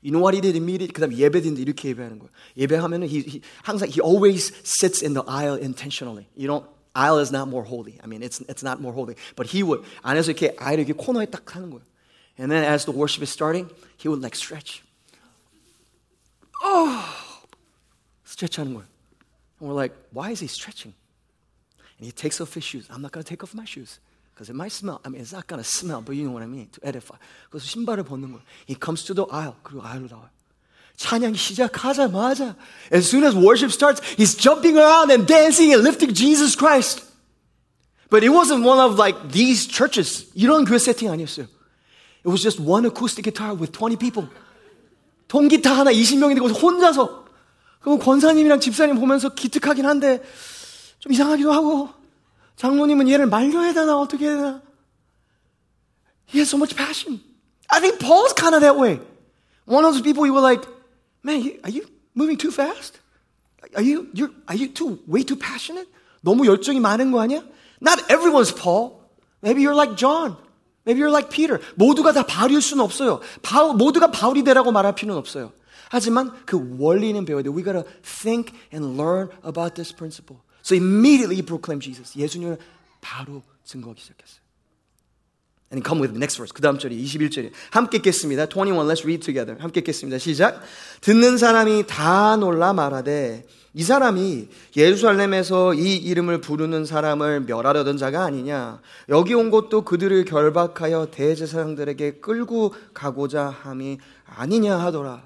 You 0.01 0.13
know 0.13 0.21
what 0.21 0.33
he 0.33 0.41
did 0.41 0.57
immediately? 0.57 0.95
그 0.95 1.01
다음 1.03 1.13
예배드는데 1.13 1.61
이렇게 1.61 1.91
예배하는 1.91 2.21
거예요. 2.21 2.31
예배하면은 2.57 3.09
he, 3.09 3.21
he, 3.21 3.41
항상 3.63 3.89
he 3.91 4.01
always 4.01 4.53
sits 4.65 5.03
in 5.03 5.13
the 5.13 5.25
aisle 5.29 5.59
intentionally. 5.61 6.27
You 6.35 6.47
don't 6.49 6.65
aisle 6.95 7.19
is 7.19 7.31
not 7.31 7.49
more 7.49 7.65
holy. 7.65 7.99
I 8.03 8.07
mean, 8.07 8.23
it's, 8.23 8.41
it's 8.43 8.63
not 8.63 8.81
more 8.81 8.93
holy. 8.93 9.17
But 9.37 9.47
he 9.49 9.63
would, 9.63 9.85
안에서 10.03 10.33
이렇게 10.33 10.57
아이를 10.57 10.87
이렇게 10.87 10.93
코너에 10.93 11.27
딱 11.27 11.45
하는 11.55 11.71
거예요. 11.71 11.83
And 12.39 12.51
then 12.51 12.65
as 12.65 12.85
the 12.85 12.97
worship 12.97 13.23
is 13.23 13.31
starting, 13.31 13.71
he 13.97 14.09
would 14.09 14.23
like 14.23 14.35
stretch. 14.35 14.83
Oh! 16.63 17.05
Stretch 18.25 18.59
하는 18.59 18.75
거예요. 18.75 18.87
And 19.61 19.69
we're 19.69 19.75
like, 19.75 19.95
why 20.13 20.31
is 20.31 20.41
he 20.41 20.49
stretching? 20.49 20.95
And 21.99 22.07
he 22.07 22.13
takes 22.13 22.41
off 22.41 22.55
his 22.55 22.65
shoes. 22.65 22.89
I'm 22.91 23.03
not 23.03 23.13
going 23.13 23.23
to 23.23 23.29
take 23.29 23.43
off 23.43 23.55
my 23.55 23.65
shoes. 23.65 24.01
Because 24.33 24.49
it 24.49 24.57
might 24.57 24.73
smell. 24.73 25.03
I 25.05 25.11
mean, 25.11 25.21
it's 25.21 25.35
not 25.35 25.47
going 25.47 25.63
to 25.63 25.69
smell, 25.69 26.01
but 26.01 26.17
you 26.17 26.25
know 26.25 26.33
what 26.33 26.43
I 26.43 26.47
mean. 26.47 26.69
To 26.73 26.81
edify. 26.83 27.19
그래서 27.51 27.67
신발을 27.67 28.05
벗는 28.05 28.33
거예요. 28.33 28.43
He 28.67 28.75
comes 28.75 29.05
to 29.05 29.15
the 29.15 29.27
aisle. 29.31 29.57
그리고 29.63 29.85
아이로 29.85 30.09
나와요. 30.09 30.31
찬양이 30.97 31.35
시작하자마자 31.37 32.57
as 32.93 33.09
soon 33.09 33.25
as 33.25 33.35
worship 33.35 33.73
starts, 33.73 34.03
he's 34.17 34.35
jumping 34.37 34.77
around 34.77 35.11
and 35.11 35.27
dancing 35.27 35.73
and 35.73 35.83
lifting 35.83 36.13
Jesus 36.13 36.55
Christ. 36.55 37.05
But 38.11 38.23
it 38.23 38.31
wasn't 38.31 38.65
one 38.65 38.79
of 38.79 38.99
like 38.99 39.33
these 39.33 39.67
churches. 39.67 40.27
이런 40.35 40.65
교회 40.65 40.79
세팅 40.79 41.11
아니었어요. 41.11 41.47
It 42.25 42.29
was 42.29 42.43
just 42.43 42.61
one 42.61 42.85
acoustic 42.85 43.25
guitar 43.25 43.55
with 43.55 43.73
20 43.73 43.97
people. 43.97 44.29
통기타 45.29 45.73
하나 45.73 45.93
20명인데 45.93 46.41
거기서 46.41 46.59
혼자서. 46.59 47.25
그럼 47.81 47.99
권사님이랑 47.99 48.61
집사님 48.61 48.97
보면서 48.97 49.31
기특하긴 49.31 49.87
한데 49.87 50.23
좀 50.99 51.13
이상하기도 51.13 51.51
하고 51.51 51.89
장로님은 52.57 53.09
얘를 53.09 53.27
말려야 53.27 53.73
되나 53.73 53.97
어떻게 53.97 54.27
해야 54.27 54.37
되나. 54.37 54.63
He 56.29 56.41
has 56.41 56.51
so 56.51 56.59
much 56.59 56.77
passion. 56.77 57.23
I 57.71 57.81
think 57.81 57.99
Paul's 57.99 58.35
kind 58.35 58.55
of 58.55 58.61
that 58.61 58.77
way. 58.77 59.01
One 59.65 59.85
of 59.85 59.95
those 59.95 60.03
people 60.03 60.27
you 60.27 60.35
were 60.35 60.43
like, 60.43 60.67
Man, 61.25 61.59
are 61.65 61.71
you 61.71 61.87
moving 62.15 62.37
too 62.37 62.51
fast? 62.51 62.99
Are 63.75 63.83
you, 63.83 64.09
you're, 64.15 64.31
are 64.49 64.57
you 64.57 64.69
too, 64.73 64.99
way 65.07 65.23
too 65.23 65.37
passionate? 65.37 65.89
너무 66.23 66.47
열정이 66.47 66.81
많은 66.81 67.13
거 67.13 67.21
아니야? 67.21 67.43
Not 67.81 68.05
everyone's 68.11 68.53
Paul. 68.53 69.01
Maybe 69.43 69.63
you're 69.63 69.75
like 69.75 69.97
John. 69.97 70.37
Maybe 70.87 71.01
you're 71.01 71.13
like 71.13 71.31
Peter. 71.31 71.61
모두가 71.77 72.13
다 72.13 72.25
바울일 72.25 72.61
수는 72.61 72.83
없어요. 72.85 73.21
바울, 73.43 73.75
모두가 73.77 74.11
바울이 74.11 74.43
되라고 74.45 74.73
말할 74.73 74.95
필요는 74.95 75.19
없어요. 75.19 75.53
하지만 75.91 76.33
그 76.47 76.77
원리는 76.79 77.25
배워야 77.25 77.43
돼. 77.43 77.51
We 77.51 77.63
gotta 77.65 77.85
think 78.03 78.55
and 78.73 78.97
learn 79.01 79.29
about 79.45 79.75
this 79.75 79.95
principle. 79.95 80.41
So 80.63 80.75
immediately 80.77 81.37
he 81.37 81.43
proclaimed 81.43 81.85
Jesus. 81.85 82.19
예수님을 82.19 82.59
바로 83.01 83.43
증거하기 83.65 84.01
시작했어요. 84.01 84.41
And 85.72 85.84
come 85.84 86.00
with 86.00 86.14
the 86.14 86.20
next 86.20 86.38
verse. 86.38 86.54
그 86.54 86.62
다음 86.62 86.78
절이 86.78 87.04
21절이 87.04 87.52
함께 87.72 87.98
읽겠습니다. 87.98 88.46
21. 88.46 88.86
Let's 88.86 89.02
read 89.04 89.26
together. 89.26 89.58
함께 89.60 89.80
읽겠습니다. 89.80 90.20
시작. 90.20 90.62
듣는 91.02 91.38
사람이 91.38 91.86
다 91.88 92.36
놀라 92.36 92.74
말하되 92.74 93.46
이 93.74 93.84
사람이 93.84 94.48
예루살렘에서 94.78 95.74
이 95.74 95.98
이름을 95.98 96.40
부르는 96.40 96.86
사람을 96.86 97.42
멸하려던 97.42 97.98
자가 97.98 98.24
아니냐. 98.24 98.80
여기 99.10 99.34
온 99.34 99.50
것도 99.52 99.82
그들을 99.82 100.24
결박하여 100.24 101.08
대제사장들에게 101.12 102.20
끌고 102.22 102.74
가고자 102.94 103.50
함이 103.64 103.98
아니냐 104.26 104.78
하더라. 104.78 105.24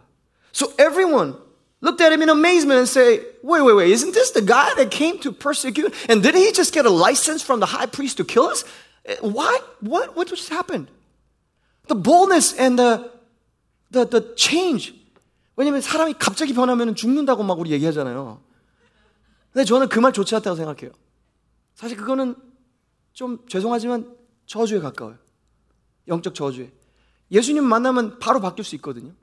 So 0.52 0.72
everyone 0.80 1.36
looked 1.84 2.02
at 2.02 2.12
him 2.12 2.22
in 2.22 2.30
amazement 2.30 2.80
and 2.80 2.90
say, 2.90 3.22
wait, 3.44 3.62
wait, 3.62 3.76
wait, 3.76 3.92
isn't 3.92 4.14
this 4.14 4.32
the 4.32 4.42
guy 4.42 4.74
that 4.76 4.90
came 4.90 5.20
to 5.20 5.32
persecute? 5.32 5.94
And 6.10 6.24
did 6.24 6.34
he 6.34 6.52
just 6.52 6.74
get 6.74 6.88
a 6.88 6.90
license 6.90 7.44
from 7.44 7.60
the 7.60 7.68
high 7.68 7.86
priest 7.86 8.18
to 8.18 8.26
kill 8.26 8.48
us? 8.48 8.66
Why? 9.22 9.60
What? 9.82 10.16
What 10.16 10.28
just 10.30 10.50
happened? 10.54 10.90
The 11.88 11.96
boldness 11.96 12.54
and 12.60 12.78
the, 12.78 13.12
the, 13.92 14.06
the 14.10 14.36
change. 14.36 14.94
왜냐면 15.56 15.82
사람이 15.82 16.14
갑자기 16.20 16.54
변하면 16.54 16.96
죽는다고 16.96 17.44
막 17.44 17.60
우리 17.60 17.72
얘기하잖아요. 17.72 18.42
근데 19.52 19.66
저는 19.66 19.90
그 19.90 20.00
말 20.00 20.14
좋지 20.14 20.36
않다고 20.36 20.56
생각해요. 20.56 20.92
사실 21.76 21.98
그거는 21.98 22.36
좀 23.14 23.40
죄송하지만 23.48 24.16
저주에 24.46 24.80
가까워요. 24.80 25.18
영적 26.08 26.36
저주에. 26.36 26.72
예수님 27.32 27.64
만나면 27.64 28.20
바로 28.20 28.40
바뀔 28.40 28.64
수 28.64 28.76
있거든요. 28.76 29.14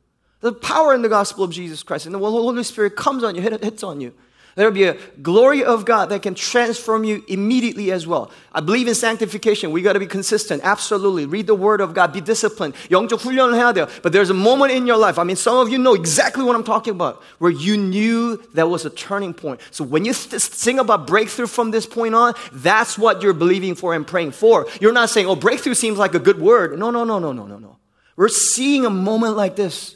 The 0.43 0.55
power 0.61 0.93
in 0.93 1.03
the 1.03 1.09
gospel 1.09 1.45
of 1.45 1.53
Jesus 1.55 1.83
Christ. 1.85 2.07
And 2.07 2.15
the 2.15 2.21
Holy 2.21 2.61
Spirit 2.61 2.95
comes 2.97 3.25
on 3.25 3.35
you, 3.35 3.43
hits 3.43 3.85
on 3.85 4.01
you. 4.01 4.13
There'll 4.56 4.74
be 4.74 4.84
a 4.84 4.98
glory 5.22 5.64
of 5.64 5.86
God 5.86 6.10
that 6.10 6.24
can 6.24 6.36
transform 6.36 7.06
you 7.06 7.24
immediately 7.30 7.90
as 7.92 8.06
well. 8.06 8.32
I 8.52 8.60
believe 8.60 8.88
in 8.90 8.96
sanctification. 8.96 9.72
We 9.72 9.82
got 9.82 9.94
to 9.94 10.00
be 10.00 10.06
consistent. 10.06 10.62
Absolutely. 10.66 11.26
Read 11.26 11.48
the 11.48 11.56
word 11.56 11.80
of 11.80 11.94
God. 11.94 12.12
Be 12.12 12.20
disciplined. 12.20 12.76
영적 12.90 13.22
훈련을 13.22 13.56
해야 13.56 13.74
돼요. 13.74 13.88
But 14.02 14.12
there's 14.12 14.30
a 14.30 14.34
moment 14.34 14.74
in 14.74 14.86
your 14.86 14.98
life. 14.98 15.18
I 15.18 15.24
mean, 15.24 15.38
some 15.38 15.56
of 15.58 15.70
you 15.70 15.78
know 15.78 15.94
exactly 15.94 16.44
what 16.44 16.58
I'm 16.58 16.66
talking 16.66 16.92
about, 16.92 17.24
where 17.40 17.52
you 17.52 17.78
knew 17.78 18.38
that 18.54 18.70
was 18.70 18.86
a 18.86 18.90
turning 18.90 19.34
point. 19.34 19.62
So 19.72 19.86
when 19.86 20.04
you 20.04 20.12
sing 20.12 20.80
about 20.80 21.08
breakthrough 21.08 21.48
from 21.48 21.72
this 21.72 21.86
point 21.86 22.14
on, 22.14 22.34
that's 22.52 22.98
what 22.98 23.22
you're 23.22 23.34
believing 23.34 23.76
for 23.76 23.96
and 23.96 24.06
praying 24.06 24.32
for. 24.32 24.68
You're 24.82 24.92
not 24.92 25.10
saying, 25.10 25.28
oh, 25.28 25.36
breakthrough 25.38 25.76
seems 25.76 25.98
like 25.98 26.14
a 26.14 26.20
good 26.20 26.42
word. 26.42 26.78
No, 26.78 26.92
no, 26.92 27.06
no, 27.06 27.20
no, 27.20 27.32
no, 27.32 27.48
no, 27.48 27.58
no. 27.58 27.78
We're 28.18 28.28
seeing 28.28 28.86
a 28.86 28.90
moment 28.90 29.38
like 29.38 29.56
this. 29.56 29.96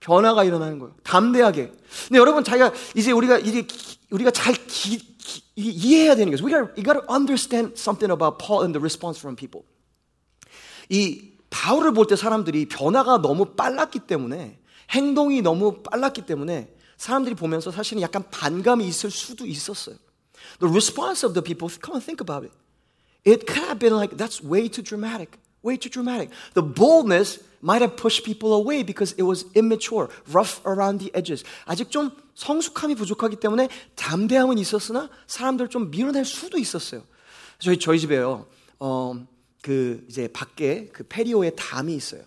변화가 0.00 0.44
일어나는 0.44 0.78
거예요. 0.78 0.94
담대하게. 1.04 1.72
근데 2.08 2.18
여러분 2.18 2.42
자기가 2.42 2.72
이제 2.96 3.12
우리가 3.12 3.38
이제 3.38 3.66
우리가 4.10 4.30
잘 4.30 4.54
기, 4.66 4.98
기, 5.18 5.42
이해해야 5.56 6.16
되는 6.16 6.32
거예요. 6.34 6.44
We 6.44 6.52
got 6.52 6.72
we 6.76 6.82
got 6.82 6.98
to 6.98 7.14
understand 7.14 7.74
something 7.78 8.10
about 8.10 8.38
Paul 8.38 8.64
and 8.64 8.72
the 8.72 8.80
response 8.80 9.20
from 9.20 9.36
people. 9.36 9.66
이 10.88 11.32
바울을 11.50 11.92
볼 11.92 12.06
때 12.06 12.16
사람들이 12.16 12.66
변화가 12.66 13.18
너무 13.22 13.54
빨랐기 13.54 14.00
때문에 14.00 14.58
행동이 14.90 15.42
너무 15.42 15.82
빨랐기 15.82 16.22
때문에 16.22 16.74
사람들이 16.96 17.34
보면서 17.34 17.70
사실은 17.70 18.02
약간 18.02 18.24
반감이 18.30 18.86
있을 18.86 19.10
수도 19.10 19.46
있었어요. 19.46 19.96
The 20.58 20.70
response 20.70 21.24
of 21.26 21.34
the 21.34 21.42
people, 21.44 21.68
come 21.68 21.96
and 21.96 22.04
think 22.04 22.20
about 22.20 22.44
it. 22.44 22.54
It 23.24 23.46
could 23.46 23.66
have 23.68 23.78
been 23.78 23.94
like, 23.94 24.16
that's 24.16 24.42
way 24.42 24.68
too 24.68 24.82
dramatic. 24.82 25.38
Way 25.62 25.76
too 25.76 25.90
dramatic. 25.90 26.30
The 26.54 26.62
boldness 26.64 27.40
might 27.62 27.82
have 27.82 27.96
pushed 27.96 28.24
people 28.24 28.54
away 28.54 28.82
because 28.82 29.14
it 29.18 29.22
was 29.22 29.46
immature, 29.54 30.08
rough 30.32 30.60
around 30.66 30.98
the 31.00 31.10
edges. 31.14 31.44
아직 31.66 31.90
좀 31.90 32.10
성숙함이 32.34 32.94
부족하기 32.94 33.36
때문에 33.36 33.68
담대함은 33.96 34.58
있었으나 34.58 35.08
사람들 35.26 35.68
좀 35.68 35.90
밀어낼 35.90 36.24
수도 36.24 36.58
있었어요. 36.58 37.02
저희 37.58 37.78
저희 37.78 37.98
집에요. 37.98 38.46
어, 38.78 39.26
그 39.62 40.04
이제 40.08 40.28
밖에 40.28 40.88
그 40.88 41.04
페리오에 41.06 41.50
담이 41.50 41.94
있어요. 41.94 42.22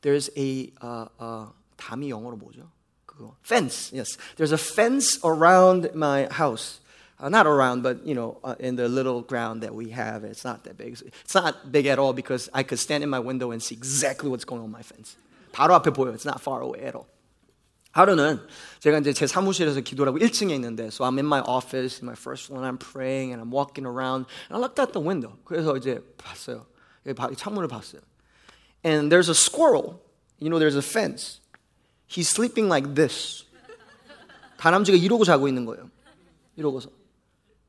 There's 0.00 0.30
a 0.38 0.72
uh, 0.82 1.08
uh, 1.20 1.52
담이 1.76 2.08
영어로 2.08 2.36
뭐죠? 2.36 2.70
그거 3.04 3.36
fence. 3.44 3.92
Yes. 3.92 4.16
There's 4.36 4.52
a 4.52 4.58
fence 4.58 5.18
around 5.24 5.90
my 5.94 6.28
house. 6.30 6.80
Uh, 7.19 7.29
not 7.29 7.45
around, 7.45 7.83
but 7.83 8.05
you 8.05 8.15
know, 8.15 8.39
uh, 8.43 8.55
in 8.59 8.75
the 8.75 8.89
little 8.89 9.21
ground 9.21 9.61
that 9.61 9.73
we 9.73 9.89
have, 9.89 10.23
it's 10.23 10.43
not 10.43 10.63
that 10.65 10.77
big. 10.77 10.99
It's 11.23 11.35
not 11.35 11.71
big 11.71 11.85
at 11.85 11.99
all 11.99 12.11
because 12.11 12.49
I 12.53 12.63
could 12.63 12.79
stand 12.79 13.03
in 13.03 13.09
my 13.09 13.19
window 13.19 13.51
and 13.51 13.61
see 13.61 13.75
exactly 13.75 14.29
what's 14.29 14.43
going 14.45 14.61
on 14.61 14.71
my 14.71 14.81
fence. 14.81 15.15
바로 15.53 15.73
앞에 15.75 15.93
보여. 15.93 16.13
It's 16.13 16.25
not 16.25 16.41
far 16.41 16.61
away 16.61 16.81
at 16.81 16.95
all. 16.95 17.07
하루는 17.93 18.39
제가 18.79 18.97
이제 18.97 19.13
제 19.13 19.27
사무실에서 19.27 19.81
기도를 19.81 20.11
하고 20.11 20.19
1층에 20.19 20.49
있는데, 20.55 20.87
so 20.87 21.05
I'm 21.05 21.17
in 21.19 21.25
my 21.25 21.41
office, 21.41 22.01
in 22.01 22.05
my 22.07 22.15
first 22.15 22.51
one, 22.51 22.65
I'm 22.65 22.79
praying 22.79 23.31
and 23.31 23.39
I'm 23.39 23.51
walking 23.51 23.85
around, 23.85 24.25
and 24.49 24.57
I 24.57 24.59
looked 24.59 24.81
out 24.81 24.93
the 24.93 24.99
window. 24.99 25.37
그래서 25.45 25.77
이제 25.77 26.01
봤어요. 26.17 26.65
창문을 27.37 27.67
봤어요. 27.67 28.01
And 28.83 29.11
there's 29.11 29.29
a 29.29 29.35
squirrel. 29.35 30.01
You 30.39 30.49
know, 30.49 30.57
there's 30.57 30.75
a 30.75 30.81
fence. 30.81 31.39
He's 32.07 32.27
sleeping 32.27 32.67
like 32.67 32.95
this. 32.95 33.45
다람쥐가 34.57 34.97
이러고 34.97 35.23
자고 35.23 35.47
있는 35.47 35.65
거예요. 35.65 35.89
이러고서. 36.57 36.89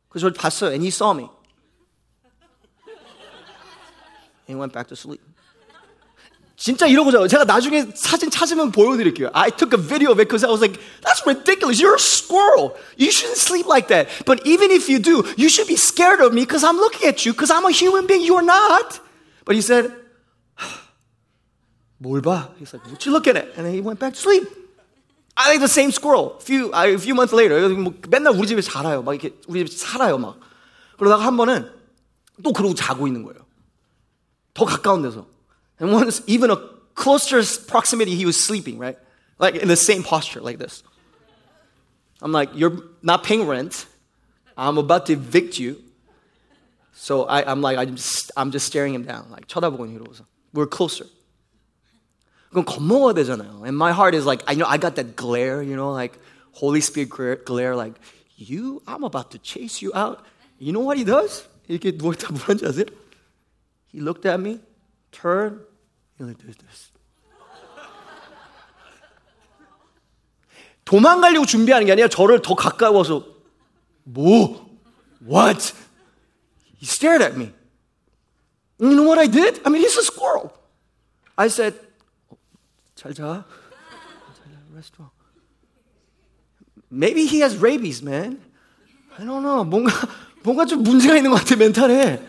그래서 0.08 0.24
저를 0.24 0.34
봤어요. 0.34 0.70
And 0.70 0.82
he 0.82 0.88
saw 0.88 1.12
me. 1.12 1.28
And 4.46 4.48
he 4.48 4.54
went 4.54 4.72
back 4.72 4.88
to 4.88 4.94
sleep. 4.96 5.22
진짜 6.56 6.86
이러고 6.86 7.10
자요. 7.10 7.26
제가 7.26 7.44
나중에 7.44 7.88
사진 7.94 8.30
찾으면 8.30 8.70
보여드릴게요. 8.72 9.30
I 9.34 9.50
took 9.50 9.76
a 9.76 9.82
video 9.82 10.12
of 10.12 10.20
it 10.20 10.28
because 10.28 10.44
I 10.44 10.50
was 10.50 10.62
like, 10.62 10.80
that's 11.02 11.26
ridiculous. 11.26 11.80
You're 11.80 11.96
a 11.96 12.00
squirrel. 12.00 12.76
You 12.96 13.10
shouldn't 13.10 13.38
sleep 13.38 13.66
like 13.66 13.88
that. 13.88 14.08
But 14.24 14.46
even 14.46 14.70
if 14.70 14.88
you 14.88 14.98
do, 14.98 15.24
you 15.36 15.48
should 15.48 15.66
be 15.66 15.76
scared 15.76 16.20
of 16.20 16.32
me 16.32 16.46
because 16.46 16.64
I'm 16.64 16.76
looking 16.76 17.08
at 17.08 17.26
you 17.26 17.32
because 17.32 17.50
I'm 17.50 17.66
a 17.66 17.72
human 17.72 18.06
being. 18.06 18.22
You're 18.22 18.46
not. 18.46 19.00
But 19.44 19.56
he 19.56 19.62
said, 19.62 19.92
뭘 22.00 22.22
봐? 22.22 22.54
He's 22.58 22.72
like, 22.72 22.86
what 22.86 23.04
you 23.04 23.12
looking 23.12 23.36
at? 23.36 23.48
And 23.56 23.66
then 23.66 23.74
he 23.74 23.80
went 23.80 23.98
back 23.98 24.14
to 24.14 24.20
sleep. 24.20 24.48
I 25.38 25.50
think 25.50 25.60
the 25.60 25.68
same 25.68 25.90
squirrel. 25.90 26.36
A 26.38 26.40
few, 26.40 26.70
a 26.72 26.98
few 26.98 27.14
months 27.14 27.34
later. 27.34 27.68
뭐 27.70 27.92
맨날 28.08 28.34
우리 28.34 28.46
집에 28.46 28.62
살아요. 28.62 29.02
막 29.02 29.14
이렇게 29.14 29.36
우리 29.48 29.64
집에 29.64 29.76
살아요. 29.76 30.18
막. 30.18 30.38
그러다가 30.96 31.24
한 31.26 31.36
번은 31.36 31.70
또 32.42 32.52
그러고 32.52 32.74
자고 32.74 33.06
있는 33.06 33.22
거예요. 33.22 33.44
더 34.54 34.64
가까운 34.64 35.02
데서. 35.02 35.26
And 35.80 35.92
once, 35.92 36.22
even 36.26 36.50
a 36.50 36.56
closer 36.94 37.42
proximity, 37.66 38.14
he 38.14 38.24
was 38.24 38.36
sleeping, 38.36 38.78
right? 38.78 38.96
Like 39.38 39.56
in 39.56 39.66
the 39.66 39.76
same 39.76 40.04
posture, 40.04 40.40
like 40.40 40.58
this. 40.58 40.84
I'm 42.22 42.30
like, 42.30 42.50
you're 42.54 42.78
not 43.02 43.24
paying 43.24 43.46
rent. 43.46 43.86
I'm 44.56 44.78
about 44.78 45.06
to 45.06 45.14
evict 45.14 45.58
you. 45.58 45.82
So 46.94 47.24
I, 47.24 47.50
am 47.50 47.60
like, 47.60 47.76
I'm 47.76 47.96
just, 47.96 48.30
I'm 48.36 48.52
just 48.52 48.66
staring 48.66 48.94
him 48.94 49.02
down, 49.02 49.26
like 49.30 49.48
쳐다보고 49.48 49.86
이러고서. 49.86 50.24
We're 50.52 50.66
closer. 50.66 51.06
그럼 52.50 52.64
겁먹어야 52.64 53.14
되잖아요. 53.14 53.64
And 53.64 53.76
my 53.76 53.92
heart 53.92 54.14
is 54.16 54.26
like, 54.26 54.44
I 54.46 54.54
know 54.54 54.66
I 54.68 54.78
got 54.78 54.94
that 54.96 55.16
glare, 55.16 55.62
you 55.62 55.74
know, 55.74 55.90
like 55.90 56.18
Holy 56.52 56.80
Spirit 56.80 57.44
glare, 57.44 57.74
like, 57.74 57.98
you, 58.36 58.82
I'm 58.86 59.02
about 59.02 59.30
to 59.32 59.38
chase 59.38 59.82
you 59.82 59.92
out. 59.94 60.24
You 60.58 60.72
know 60.72 60.80
what 60.80 60.96
he 60.96 61.04
does? 61.04 61.48
이렇게 61.68 61.92
누워있다 61.92 62.30
뭐하는지 62.30 62.66
아세요? 62.66 62.86
He 63.92 64.00
looked 64.00 64.26
at 64.26 64.40
me, 64.40 64.60
turned, 65.10 65.60
and 66.18 66.28
like 66.28 66.38
this, 66.38 66.56
this. 66.56 66.90
도망가려고 70.84 71.46
준비하는 71.46 71.86
게 71.86 71.92
아니라 71.92 72.08
저를 72.08 72.42
더 72.42 72.54
가까워서 72.54 73.26
뭐? 74.04 74.64
What? 75.26 75.72
He 76.76 76.86
stared 76.86 77.24
at 77.24 77.36
me. 77.36 77.52
You 78.78 78.90
know 78.90 79.04
what 79.04 79.18
I 79.18 79.26
did? 79.26 79.60
I 79.64 79.70
mean, 79.70 79.82
he's 79.82 79.96
a 79.96 80.02
squirrel. 80.02 80.52
I 81.38 81.48
said, 81.48 81.74
잘 82.98 83.12
자. 83.14 83.44
Rest 84.74 84.98
well. 84.98 85.12
Maybe 86.90 87.26
he 87.26 87.40
has 87.40 87.56
rabies, 87.56 88.02
man. 88.02 88.40
I 89.16 89.24
don't 89.24 89.42
know. 89.42 89.64
뭔가 89.64 89.92
뭔가 90.42 90.66
좀 90.66 90.82
문제가 90.82 91.16
있는 91.16 91.30
것 91.30 91.38
같아 91.38 91.56
멘탈에. 91.56 92.20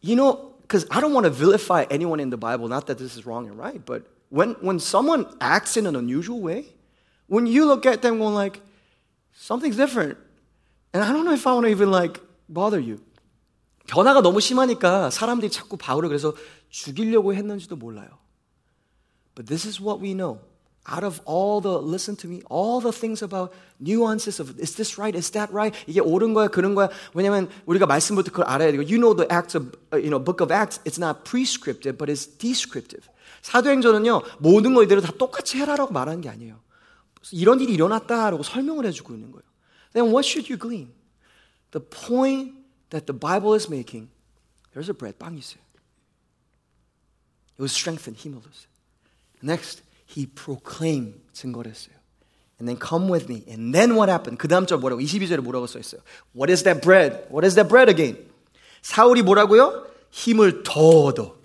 You 0.00 0.16
know, 0.16 0.54
because 0.62 0.86
I 0.90 1.00
don't 1.00 1.12
want 1.12 1.24
to 1.24 1.30
vilify 1.30 1.84
anyone 1.90 2.20
in 2.20 2.30
the 2.30 2.38
Bible. 2.38 2.68
Not 2.68 2.86
that 2.86 2.98
this 2.98 3.16
is 3.16 3.26
wrong 3.26 3.48
and 3.48 3.58
right, 3.58 3.84
but 3.84 4.04
when 4.30 4.54
when 4.60 4.78
someone 4.78 5.26
acts 5.40 5.76
in 5.76 5.86
an 5.86 5.96
unusual 5.96 6.40
way, 6.40 6.66
when 7.26 7.46
you 7.46 7.66
look 7.66 7.86
at 7.86 8.02
them 8.02 8.18
going 8.18 8.34
like, 8.34 8.60
something's 9.34 9.76
different, 9.76 10.16
and 10.94 11.02
I 11.02 11.12
don't 11.12 11.24
know 11.24 11.34
if 11.34 11.46
I 11.46 11.52
want 11.52 11.66
to 11.66 11.70
even 11.70 11.90
like 11.90 12.20
bother 12.48 12.78
you. 12.78 13.00
변화가 13.87 14.21
너무 14.21 14.39
심하니까 14.39 15.09
사람들이 15.09 15.51
자꾸 15.51 15.77
바울을 15.77 16.09
그래서 16.09 16.33
죽이려고 16.69 17.33
했는지도 17.33 17.75
몰라요. 17.75 18.07
But 19.35 19.47
this 19.47 19.67
is 19.67 19.81
what 19.81 20.01
we 20.03 20.13
know. 20.13 20.39
Out 20.87 21.03
of 21.03 21.19
all 21.27 21.61
the, 21.61 21.81
listen 21.81 22.15
to 22.17 22.29
me, 22.29 22.41
all 22.47 22.79
the 22.79 22.93
things 22.93 23.23
about 23.23 23.51
nuances 23.81 24.39
of, 24.39 24.53
is 24.61 24.75
this 24.75 24.99
right? 24.99 25.17
Is 25.17 25.31
that 25.31 25.51
right? 25.51 25.75
이게 25.87 25.99
옳은 25.99 26.35
거야, 26.35 26.47
그런 26.47 26.75
거야? 26.75 26.89
왜냐면 27.15 27.49
우리가 27.65 27.87
말씀부터 27.87 28.29
그걸 28.29 28.45
알아야 28.45 28.71
되고, 28.71 28.83
you 28.83 28.97
know 29.01 29.15
the 29.15 29.27
acts 29.33 29.57
of, 29.57 29.71
you 29.93 30.09
know, 30.09 30.23
book 30.23 30.45
of 30.45 30.53
Acts, 30.53 30.79
it's 30.85 31.01
not 31.01 31.23
prescriptive, 31.25 31.97
but 31.97 32.11
it's 32.11 32.37
descriptive. 32.37 33.09
사도행전은요, 33.41 34.21
모든 34.37 34.75
거 34.75 34.83
이대로 34.83 35.01
다 35.01 35.11
똑같이 35.17 35.57
해라라고 35.57 35.91
말하는 35.91 36.21
게 36.21 36.29
아니에요. 36.29 36.59
이런 37.31 37.59
일이 37.59 37.73
일어났다라고 37.73 38.43
설명을 38.43 38.85
해주고 38.85 39.13
있는 39.13 39.31
거예요. 39.31 39.43
Then 39.93 40.13
what 40.13 40.27
should 40.27 40.51
you 40.51 40.59
glean? 40.59 40.93
The 41.71 41.83
point 41.83 42.54
that 42.94 43.06
the 43.06 43.12
Bible 43.12 43.54
is 43.54 43.68
making, 43.68 44.08
there's 44.72 44.88
a 44.88 44.94
bread, 44.94 45.18
빵이 45.18 45.38
있어요. 45.38 45.60
It 47.56 47.62
was 47.62 47.72
strengthened, 47.72 48.18
힘을 48.18 48.38
얻었어요. 48.38 48.68
Next, 49.42 49.82
he 50.06 50.26
proclaimed, 50.26 51.20
증거를 51.32 51.70
했어요. 51.70 51.94
And 52.58 52.68
then 52.68 52.76
come 52.76 53.08
with 53.08 53.28
me. 53.28 53.44
And 53.48 53.74
then 53.74 53.96
what 53.96 54.10
happened? 54.10 54.38
그 54.38 54.48
다음 54.48 54.66
절 54.66 54.78
뭐라고? 54.78 55.00
22절에 55.00 55.40
뭐라고 55.40 55.66
써 55.66 55.78
있어요? 55.78 56.02
What 56.34 56.52
is 56.52 56.62
that 56.64 56.82
bread? 56.82 57.24
What 57.30 57.46
is 57.46 57.54
that 57.54 57.68
bread 57.68 57.88
again? 57.88 58.28
사울이 58.82 59.22
뭐라고요? 59.22 59.86
힘을 60.10 60.62
더 60.62 61.04
얻어. 61.04 61.36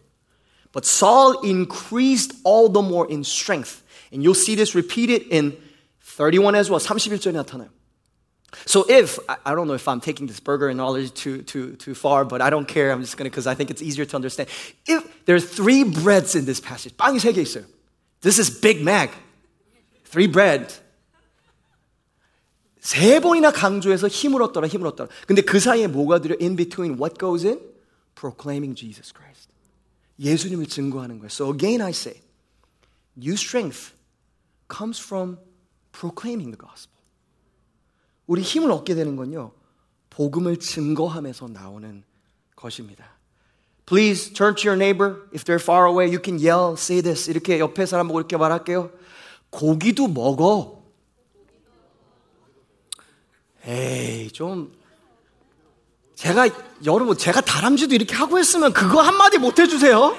But 0.74 0.86
Saul 0.86 1.40
increased 1.46 2.36
all 2.44 2.68
the 2.68 2.84
more 2.84 3.08
in 3.10 3.24
strength. 3.24 3.82
And 4.12 4.24
you'll 4.24 4.36
see 4.36 4.56
this 4.56 4.76
repeated 4.76 5.24
in 5.32 5.56
31 6.02 6.56
as 6.56 6.70
well. 6.70 6.82
31절에 6.82 7.32
나타나요. 7.32 7.70
So 8.66 8.86
if, 8.88 9.20
I 9.28 9.54
don't 9.54 9.68
know 9.68 9.74
if 9.74 9.88
I'm 9.88 10.00
taking 10.00 10.28
this 10.28 10.40
burger 10.40 10.70
analogy 10.70 11.10
too, 11.10 11.42
too, 11.42 11.76
too 11.76 11.94
far, 11.94 12.24
but 12.24 12.42
I 12.42 12.50
don't 12.50 12.68
care. 12.68 12.92
I'm 12.92 13.02
just 13.02 13.18
going 13.18 13.26
to, 13.26 13.30
because 13.30 13.48
I 13.48 13.54
think 13.54 13.70
it's 13.70 13.82
easier 13.82 14.06
to 14.06 14.16
understand. 14.16 14.48
If 14.88 15.26
there 15.26 15.36
are 15.36 15.42
three 15.42 15.84
breads 15.84 16.36
in 16.36 16.46
this 16.46 16.62
passage, 16.62 16.96
빵이 16.96 17.20
세 17.20 17.34
개 17.34 17.42
있어요. 17.42 17.66
This 18.22 18.40
is 18.40 18.50
Big 18.50 18.82
Mac. 18.82 19.12
Three 20.06 20.28
bread. 20.28 20.74
세 22.80 23.20
번이나 23.20 23.52
강조해서 23.52 24.08
힘을 24.08 24.42
얻더라, 24.44 24.68
힘을 24.68 24.88
얻더라. 24.88 25.10
근데 25.28 25.42
그 25.42 25.60
사이에 25.60 25.88
뭐가 25.88 26.20
들어? 26.20 26.36
In 26.40 26.56
between, 26.56 26.98
what 26.98 27.20
goes 27.20 27.46
in? 27.46 27.60
Proclaiming 28.16 28.76
Jesus 28.76 29.12
Christ. 29.12 29.50
예수님을 30.20 30.68
증거하는 30.68 31.20
거예요. 31.20 31.30
So 31.30 31.52
again 31.52 31.82
I 31.82 31.90
say, 31.92 32.22
new 33.18 33.34
strength 33.34 33.94
comes 34.70 34.98
from 34.98 35.40
proclaiming 35.92 36.52
the 36.52 36.58
gospel. 36.58 36.96
우리 38.31 38.43
힘을 38.43 38.71
얻게 38.71 38.95
되는 38.95 39.17
건요. 39.17 39.51
복음을 40.09 40.57
증거하면서 40.57 41.49
나오는 41.49 42.05
것입니다. 42.55 43.05
Please 43.87 44.33
turn 44.33 44.55
to 44.55 44.71
your 44.71 44.81
neighbor. 44.81 45.23
If 45.35 45.43
they're 45.43 45.61
far 45.61 45.89
away, 45.91 46.07
you 46.07 46.21
can 46.25 46.39
yell, 46.39 46.75
say 46.75 47.03
this. 47.03 47.29
이렇게 47.29 47.59
옆에 47.59 47.87
사람 47.87 48.07
보고 48.07 48.21
이렇게 48.21 48.37
말할게요. 48.37 48.93
고기도 49.51 50.07
먹어. 50.07 50.81
에이, 53.67 54.31
좀 54.31 54.73
제가 56.15 56.49
여러분 56.85 57.19
제가 57.19 57.41
다람쥐도 57.41 57.97
이렇게 57.97 58.15
하고 58.15 58.39
했으면 58.39 58.73
그거 58.73 59.01
한마디 59.01 59.39
못 59.39 59.59
해주세요. 59.59 60.17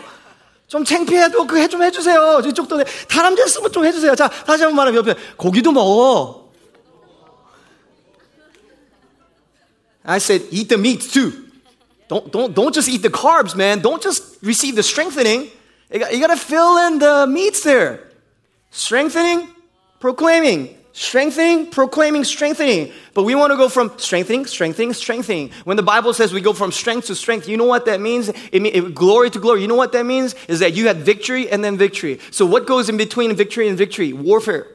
좀 0.68 0.84
창피해도 0.84 1.48
그해좀 1.48 1.82
해주세요. 1.82 2.42
이쪽도 2.46 2.84
다람쥐 3.08 3.42
했으면 3.42 3.72
좀 3.72 3.86
해주세요. 3.86 4.16
자 4.16 4.28
다시 4.28 4.64
한번 4.64 4.76
말하면 4.76 5.08
옆에 5.08 5.22
고기도 5.38 5.72
먹어. 5.72 6.41
I 10.04 10.18
said 10.18 10.42
eat 10.52 10.70
the 10.70 10.78
meat 10.78 11.02
too. 11.02 11.48
Don't 12.08 12.32
don't 12.32 12.54
don't 12.54 12.74
just 12.74 12.90
eat 12.90 13.02
the 13.02 13.10
carbs, 13.10 13.56
man. 13.56 13.80
Don't 13.80 14.02
just 14.02 14.42
receive 14.42 14.76
the 14.76 14.84
strengthening. 14.84 15.50
You 15.92 16.00
got, 16.00 16.14
you 16.14 16.20
got 16.20 16.28
to 16.28 16.38
fill 16.38 16.78
in 16.88 17.00
the 17.00 17.28
meats 17.28 17.64
there. 17.64 18.08
Strengthening, 18.70 19.50
proclaiming, 20.00 20.78
strengthening, 20.94 21.70
proclaiming, 21.70 22.24
strengthening. 22.24 22.94
But 23.14 23.24
we 23.24 23.36
want 23.36 23.52
to 23.52 23.58
go 23.58 23.68
from 23.68 23.92
strengthening, 23.98 24.46
strengthening, 24.46 24.94
strengthening. 24.94 25.52
When 25.66 25.78
the 25.78 25.84
Bible 25.84 26.14
says 26.14 26.34
we 26.34 26.42
go 26.42 26.54
from 26.54 26.72
strength 26.72 27.08
to 27.08 27.16
strength, 27.16 27.50
you 27.50 27.58
know 27.58 27.66
what 27.66 27.86
that 27.86 28.00
means? 28.00 28.30
It 28.30 28.62
means 28.62 28.94
glory 28.94 29.30
to 29.32 29.40
glory. 29.40 29.62
You 29.62 29.68
know 29.68 29.76
what 29.76 29.92
that 29.92 30.06
means? 30.06 30.34
Is 30.48 30.60
that 30.60 30.74
you 30.74 30.88
had 30.88 30.98
victory 30.98 31.50
and 31.50 31.64
then 31.64 31.78
victory. 31.78 32.20
So 32.32 32.46
what 32.46 32.66
goes 32.66 32.88
in 32.88 32.98
between 32.98 33.36
victory 33.36 33.68
and 33.68 33.78
victory? 33.78 34.14
Warfare. 34.14 34.68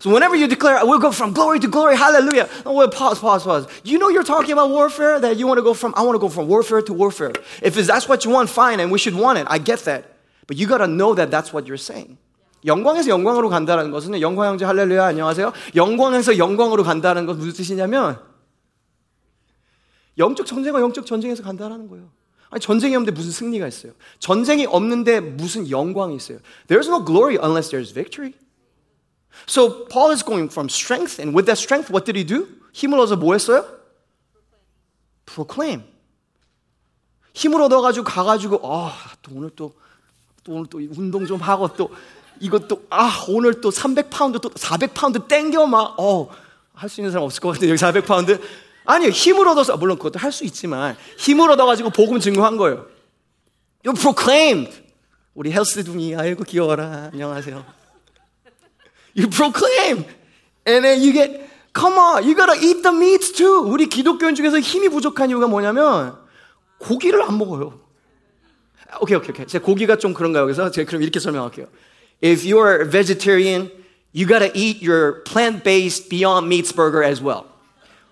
So 0.00 0.10
whenever 0.10 0.36
you 0.36 0.46
declare, 0.46 0.84
we'll 0.84 0.98
go 0.98 1.10
from 1.10 1.32
glory 1.32 1.58
to 1.60 1.68
glory, 1.68 1.96
hallelujah. 1.96 2.48
Oh, 2.66 2.74
wait, 2.74 2.90
pause, 2.90 3.18
pause, 3.18 3.44
pause. 3.44 3.66
You 3.82 3.98
know 3.98 4.08
you're 4.08 4.22
talking 4.22 4.52
about 4.52 4.70
warfare? 4.70 5.18
That 5.18 5.38
you 5.38 5.46
want 5.46 5.58
to 5.58 5.62
go 5.62 5.72
from, 5.72 5.94
I 5.96 6.02
want 6.02 6.16
to 6.16 6.18
go 6.18 6.28
from 6.28 6.48
warfare 6.48 6.82
to 6.82 6.92
warfare. 6.92 7.32
If 7.62 7.74
that's 7.74 8.08
what 8.08 8.24
you 8.24 8.30
want, 8.30 8.50
fine, 8.50 8.78
and 8.80 8.92
we 8.92 8.98
should 8.98 9.14
want 9.14 9.38
it. 9.38 9.46
I 9.48 9.58
get 9.58 9.80
that. 9.80 10.04
But 10.46 10.58
you 10.58 10.66
got 10.66 10.78
to 10.78 10.86
know 10.86 11.14
that 11.14 11.30
that's 11.30 11.52
what 11.52 11.66
you're 11.66 11.78
saying. 11.78 12.18
영광에서 12.64 13.08
영광으로 13.08 13.48
간다는 13.48 13.90
것은 13.90 14.20
영광 14.20 14.48
형제 14.48 14.64
할렐루야 14.64 15.06
안녕하세요. 15.06 15.52
영광에서 15.76 16.36
영광으로 16.36 16.82
간다는 16.82 17.24
건 17.26 17.38
무슨 17.38 17.52
뜻이냐면 17.52 18.18
영적 20.18 20.46
전쟁과 20.46 20.80
영적 20.80 21.06
전쟁에서 21.06 21.42
간다는 21.42 21.88
거예요. 21.88 22.10
아니 22.50 22.60
전쟁이 22.60 22.96
없는데 22.96 23.12
무슨 23.12 23.30
승리가 23.30 23.68
있어요? 23.68 23.92
전쟁이 24.18 24.66
없는데 24.66 25.20
무슨 25.20 25.70
영광이 25.70 26.16
있어요? 26.16 26.38
There's 26.66 26.88
no 26.88 27.04
glory 27.04 27.38
unless 27.40 27.70
there's 27.70 27.92
victory. 27.92 28.34
So 29.47 29.85
Paul 29.89 30.11
is 30.11 30.23
going 30.23 30.49
from 30.49 30.69
strength, 30.69 31.19
and 31.19 31.35
with 31.35 31.45
that 31.47 31.57
strength, 31.57 31.89
what 31.91 32.05
did 32.05 32.15
he 32.17 32.23
do? 32.25 32.47
힘을 32.73 32.99
얻어서 32.99 33.15
뭐 33.15 33.33
했어요? 33.33 33.65
Proclaim. 35.25 35.83
힘을 37.33 37.61
얻어가지고 37.61 38.05
가가지고 38.05 38.59
아, 38.63 38.93
또 39.21 39.31
오늘 39.35 39.49
또, 39.55 39.73
또 40.43 40.53
오늘 40.53 40.65
또 40.69 40.79
운동 40.97 41.25
좀 41.25 41.39
하고 41.39 41.69
또 41.75 41.89
이것도 42.39 42.87
아 42.89 43.23
오늘 43.29 43.61
또 43.61 43.69
300파운드 43.69 44.41
또 44.41 44.49
400파운드 44.49 45.27
땡겨 45.27 45.65
막어할 45.67 46.89
수 46.89 46.99
있는 46.99 47.11
사람 47.11 47.23
없을 47.25 47.39
것 47.39 47.49
같은데 47.49 47.69
여기 47.69 47.79
400파운드 47.79 48.41
아니요 48.85 49.09
힘을 49.09 49.47
얻어서 49.47 49.77
물론 49.77 49.97
그것도 49.97 50.19
할 50.19 50.31
수 50.31 50.43
있지만 50.45 50.97
힘을 51.17 51.49
얻어가지고 51.51 51.91
복음 51.91 52.19
증거한 52.19 52.57
거예요. 52.57 52.87
You 53.85 53.97
proclaimed 53.97 54.73
우리 55.33 55.51
헬스 55.51 55.83
둥이 55.83 56.15
아이고 56.15 56.43
귀여워라 56.43 57.11
안녕하세요. 57.13 57.80
You 59.14 59.28
proclaim 59.28 60.04
and 60.66 60.84
then 60.84 61.02
you 61.02 61.12
get 61.12 61.48
come 61.72 61.94
on 61.94 62.24
you 62.24 62.34
gotta 62.34 62.58
eat 62.60 62.82
the 62.82 62.94
meat 62.94 63.34
too. 63.34 63.64
우리 63.66 63.86
기독교인 63.86 64.34
중에서 64.34 64.60
힘이 64.60 64.88
부족한 64.88 65.30
이유가 65.30 65.46
뭐냐면 65.46 66.16
고기를 66.78 67.22
안 67.22 67.38
먹어요. 67.38 67.80
오케이 69.00 69.16
오케이 69.16 69.30
오케이 69.30 69.46
제가 69.46 69.64
고기가 69.64 69.96
좀 69.96 70.14
그런가요? 70.14 70.44
그래서 70.44 70.70
제가 70.70 70.86
그럼 70.86 71.02
이렇게 71.02 71.20
설명할게요. 71.20 71.66
If 72.22 72.44
you're 72.46 72.80
a 72.80 72.90
vegetarian, 72.90 73.70
you 74.12 74.26
gotta 74.26 74.50
eat 74.54 74.82
your 74.82 75.22
plant 75.24 75.64
based 75.64 76.08
Beyond 76.08 76.48
Meats 76.48 76.72
burger 76.72 77.02
as 77.02 77.20
well. 77.22 77.46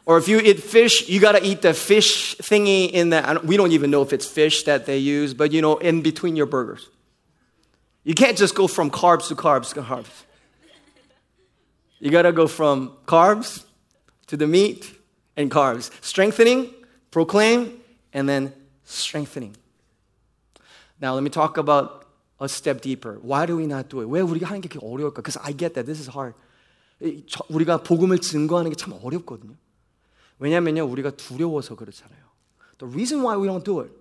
Or 0.07 0.19
if 0.19 0.29
you 0.29 0.39
eat 0.39 0.63
fish, 0.63 1.09
you 1.09 1.19
gotta 1.19 1.43
eat 1.43 1.63
the 1.63 1.73
fish 1.73 2.37
thingy 2.37 2.91
in 2.91 3.09
the, 3.09 3.41
we 3.43 3.57
don't 3.57 3.73
even 3.73 3.91
know 3.91 4.03
if 4.03 4.13
it's 4.13 4.27
fish 4.27 4.65
that 4.65 4.85
they 4.85 4.99
use, 4.99 5.33
but 5.33 5.53
you 5.53 5.63
know, 5.63 5.79
in 5.79 6.03
between 6.03 6.37
your 6.37 6.47
burgers. 6.47 6.91
You 8.05 8.13
can't 8.13 8.37
just 8.37 8.55
go 8.55 8.67
from 8.67 8.91
carbs 8.91 9.29
to 9.29 9.35
carbs 9.35 9.73
to 9.73 9.81
carbs. 9.81 10.25
You 12.01 12.11
gotta 12.11 12.33
go 12.33 12.47
from 12.47 12.93
carbs 13.07 13.65
to 14.27 14.37
the 14.37 14.47
meat 14.47 14.95
and 15.37 15.51
carbs. 15.51 15.91
Strengthening, 16.03 16.71
proclaim, 17.11 17.81
and 18.13 18.29
then 18.29 18.53
strengthening. 18.85 19.57
Now, 21.01 21.15
let 21.15 21.23
me 21.23 21.31
talk 21.31 21.57
about 21.57 22.07
a 22.41 22.49
step 22.49 22.81
deeper. 22.81 23.19
Why 23.23 23.47
do 23.47 23.57
we 23.57 23.67
not 23.67 23.89
do 23.89 24.01
it? 24.01 24.07
왜 24.09 24.21
우리가 24.21 24.47
하는 24.47 24.61
게 24.61 24.69
그렇게 24.69 24.79
어려울까? 24.85 25.23
Because 25.23 25.39
I 25.43 25.53
get 25.53 25.75
that 25.75 25.87
this 25.87 26.01
is 26.01 26.11
hard. 26.11 26.35
우리가 27.49 27.83
복음을 27.83 28.19
증거하는 28.19 28.71
게 28.71 28.77
참 28.77 28.93
어렵거든요. 29.03 29.55
왜냐면요, 30.39 30.85
우리가 30.85 31.11
두려워서 31.11 31.75
그렇잖아요. 31.77 32.23
The 32.79 32.91
reason 32.91 33.23
why 33.23 33.37
we 33.37 33.47
don't 33.47 33.65
do 33.65 33.81
it 33.81 33.93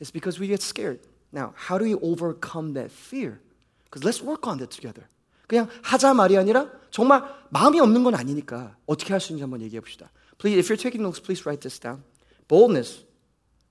is 0.00 0.12
because 0.12 0.38
we 0.38 0.48
get 0.48 0.62
scared. 0.62 1.00
Now, 1.32 1.54
how 1.56 1.78
do 1.78 1.84
we 1.84 1.94
overcome 1.94 2.74
that 2.74 2.90
fear? 2.90 3.40
Because 3.84 4.04
let's 4.04 4.22
work 4.22 4.46
on 4.46 4.58
that 4.58 4.70
together. 4.70 5.08
그냥 5.47 5.69
하자 5.83 6.13
말이 6.13 6.37
아니라 6.37 6.69
정말 6.91 7.23
마음이 7.49 7.79
없는 7.79 8.03
건 8.03 8.15
아니니까 8.15 8.77
어떻게 8.85 9.13
할 9.13 9.19
수 9.19 9.31
있는지 9.31 9.43
한번 9.43 9.61
얘기해 9.61 9.79
봅시다. 9.79 10.11
Please, 10.37 10.59
if 10.59 10.71
you're 10.73 10.81
taking 10.81 11.01
notes, 11.03 11.21
please 11.21 11.43
write 11.45 11.61
this 11.61 11.79
down. 11.79 12.03
Boldness 12.47 13.05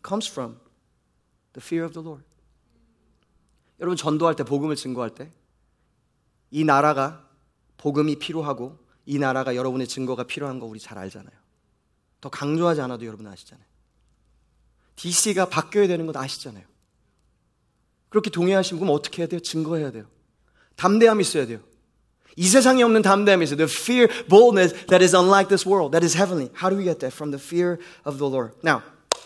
comes 0.07 0.31
from 0.31 0.59
the 1.53 1.65
fear 1.65 1.85
of 1.85 1.93
the 1.95 2.05
Lord. 2.07 2.25
여러분 3.81 3.97
전도할 3.97 4.37
때 4.37 4.45
복음을 4.45 4.77
증거할 4.77 5.11
때 5.15 5.31
이 6.53 6.65
나라가 6.65 7.27
복음이 7.79 8.17
필요하고 8.19 8.79
이 9.07 9.19
나라가 9.19 9.57
여러분의 9.57 9.89
증거가 9.89 10.23
필요한 10.23 10.61
거 10.61 10.67
우리 10.67 10.79
잘 10.79 10.99
알잖아요. 10.99 11.35
더 12.21 12.29
강조하지 12.29 12.83
않아도 12.83 13.07
여러분 13.07 13.27
아시잖아요. 13.27 13.67
DC가 14.95 15.49
바뀌어야 15.49 15.89
되는 15.89 16.07
건 16.07 16.15
아시잖아요. 16.17 16.65
그렇게 18.11 18.31
동의하시면 18.31 18.81
그럼 18.81 18.95
어떻게 18.95 19.23
해야 19.23 19.27
돼요? 19.29 19.41
증거해야 19.41 19.91
돼요. 19.91 20.07
담대함이 20.77 21.23
있어야 21.23 21.47
돼요. 21.47 21.59
이 22.37 22.49
세상에 22.49 22.83
없는 22.83 23.03
담대함이 23.03 23.45
있어요. 23.45 23.57
The 23.57 23.71
fear, 23.71 24.09
boldness 24.29 24.75
that 24.87 25.03
is 25.03 25.15
unlike 25.15 25.49
this 25.49 25.69
world, 25.69 25.93
that 25.93 26.05
is 26.05 26.17
heavenly. 26.17 26.51
How 26.55 26.71
do 26.71 26.77
we 26.77 26.85
get 26.85 27.01
that? 27.01 27.15
From 27.15 27.31
the 27.31 27.41
fear 27.41 27.79
of 28.05 28.19
the 28.19 28.29
Lord. 28.29 28.53
Now, 28.63 28.83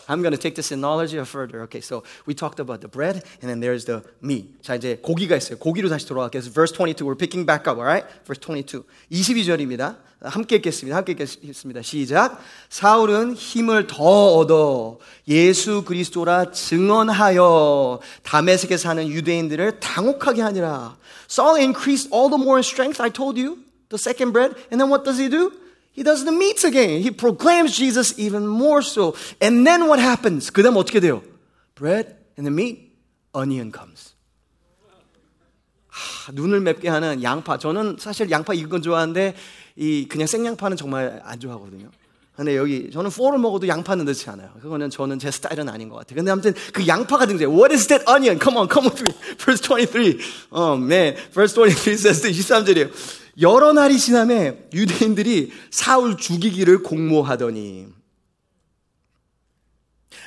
I'm 0.09 0.21
going 0.21 0.31
to 0.31 0.37
take 0.37 0.55
this 0.55 0.71
analogy 0.71 1.17
further. 1.25 1.63
Okay, 1.63 1.81
so 1.81 2.03
we 2.25 2.33
talked 2.33 2.59
about 2.59 2.81
the 2.81 2.87
bread, 2.87 3.23
and 3.41 3.49
then 3.49 3.59
there's 3.59 3.85
the 3.85 4.03
meat. 4.21 4.61
자, 4.61 4.75
이제 4.75 4.97
고기가 5.01 5.35
있어요. 5.35 5.57
고기로 5.57 5.89
다시 5.89 6.07
돌아갈게요. 6.07 6.41
Verse 6.53 6.71
22, 6.71 7.05
we're 7.05 7.15
picking 7.15 7.45
back 7.45 7.67
up, 7.67 7.77
alright? 7.77 8.07
Verse 8.25 8.39
22. 8.39 8.83
22절입니다. 9.11 9.97
함께 10.21 10.55
읽겠습니다. 10.55 10.97
함께 10.97 11.11
읽겠습니다. 11.11 11.81
시작. 11.81 12.39
사울은 12.69 13.35
힘을 13.35 13.85
더 13.87 14.37
얻어 14.37 14.97
예수 15.27 15.83
그리스도라 15.83 16.51
증언하여 16.51 17.99
다메섹에 18.23 18.77
사는 18.77 19.07
유대인들을 19.07 19.79
당혹하게 19.79 20.41
하니라. 20.41 20.97
Saul 21.26 21.56
increased 21.56 22.08
all 22.10 22.28
the 22.28 22.38
more 22.38 22.58
in 22.58 22.62
strength, 22.62 23.00
I 23.00 23.08
told 23.08 23.36
you. 23.36 23.58
The 23.88 23.98
second 23.98 24.32
bread. 24.32 24.54
And 24.70 24.80
then 24.80 24.88
what 24.88 25.04
does 25.04 25.18
he 25.18 25.28
do? 25.28 25.52
He 25.92 26.02
does 26.02 26.24
the 26.24 26.32
meats 26.32 26.64
again. 26.64 27.02
He 27.02 27.10
proclaims 27.10 27.76
Jesus 27.76 28.18
even 28.18 28.46
more 28.46 28.82
so. 28.82 29.14
And 29.40 29.66
then 29.66 29.86
what 29.86 30.00
happens? 30.00 30.50
그 30.50 30.62
다음 30.62 30.76
어떻게 30.76 31.00
돼요? 31.00 31.22
Bread 31.74 32.16
and 32.38 32.46
the 32.46 32.50
meat, 32.50 32.92
onion 33.34 33.70
comes. 33.70 34.14
하, 35.88 36.32
눈을 36.32 36.60
맵게 36.60 36.88
하는 36.88 37.22
양파. 37.22 37.58
저는 37.58 37.96
사실 38.00 38.30
양파 38.30 38.54
익은 38.54 38.70
건 38.70 38.82
좋아하는데 38.82 39.34
이 39.76 40.06
그냥 40.08 40.26
생양파는 40.26 40.78
정말 40.78 41.20
안 41.24 41.38
좋아하거든요. 41.38 41.90
근데 42.37 42.55
여기 42.55 42.91
저는 42.91 43.09
포를 43.09 43.39
먹어도 43.39 43.67
양파는 43.67 44.05
넣지 44.05 44.29
않아요. 44.29 44.51
그거는 44.61 44.91
저는 44.91 45.17
제 45.17 45.31
스타일은 45.31 45.69
아닌 45.69 45.89
것 45.89 45.95
같아요. 45.95 46.17
근데 46.17 46.29
아무튼 46.29 46.53
그 46.71 46.87
양파가 46.87 47.25
등장해요. 47.25 47.49
What 47.49 47.73
is 47.73 47.87
that 47.87 48.05
onion? 48.07 48.39
Come 48.39 48.59
on, 48.59 48.69
come 48.71 48.87
on. 48.87 48.95
Verse 49.39 49.59
23. 49.59 50.19
Oh 50.51 50.77
man. 50.77 51.15
Verse 51.33 51.55
23 51.55 51.97
says 51.97 52.21
23절이에요. 52.21 52.91
여러 53.41 53.73
날이 53.73 53.97
지남에 53.97 54.69
유대인들이 54.71 55.51
사울 55.71 56.15
죽이기를 56.15 56.83
공모하더니 56.83 57.87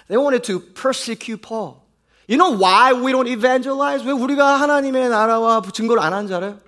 They 0.08 0.18
wanted 0.20 0.42
to 0.50 0.58
persecute 0.74 1.40
Paul. 1.40 1.86
You 2.26 2.36
know 2.38 2.50
why 2.58 2.92
we 2.92 3.12
don't 3.12 3.28
evangelize? 3.28 4.04
왜 4.04 4.10
우리가 4.10 4.60
하나님의 4.60 5.10
나라와 5.10 5.62
증거를 5.62 6.02
안 6.02 6.12
하는 6.12 6.26
줄 6.26 6.36
알아요? 6.36 6.58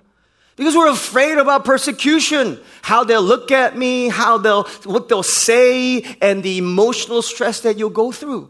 Because 0.55 0.75
we're 0.75 0.91
afraid 0.91 1.39
about 1.39 1.65
persecution, 1.65 2.59
how 2.83 3.03
they'll 3.03 3.23
look 3.23 3.51
at 3.51 3.75
me, 3.75 4.09
how 4.09 4.37
they'll, 4.37 4.65
what 4.85 5.09
they'll 5.09 5.23
say, 5.23 6.03
and 6.21 6.43
the 6.43 6.57
emotional 6.59 7.21
stress 7.21 7.61
that 7.61 7.77
you'll 7.77 7.89
go 7.89 8.11
through. 8.11 8.49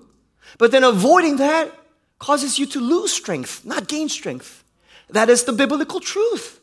But 0.57 0.71
then 0.71 0.83
avoiding 0.83 1.37
that 1.37 1.71
causes 2.19 2.59
you 2.59 2.65
to 2.67 2.79
lose 2.79 3.13
strength, 3.13 3.65
not 3.65 3.87
gain 3.87 4.09
strength. 4.09 4.63
That 5.09 5.29
is 5.29 5.45
the 5.45 5.53
biblical 5.53 6.01
truth. 6.01 6.59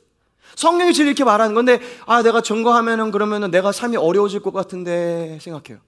성령이 0.57 0.93
지금 0.93 1.07
이렇게 1.07 1.25
말하는 1.25 1.55
건데, 1.55 1.81
아, 2.05 2.23
내가 2.23 2.43
증거하면은 2.43 3.11
그러면은 3.11 3.51
내가 3.51 3.73
삶이 3.73 3.97
어려워질 3.97 4.41
것 4.41 4.53
같은데 4.53 5.39
생각해요. 5.41 5.81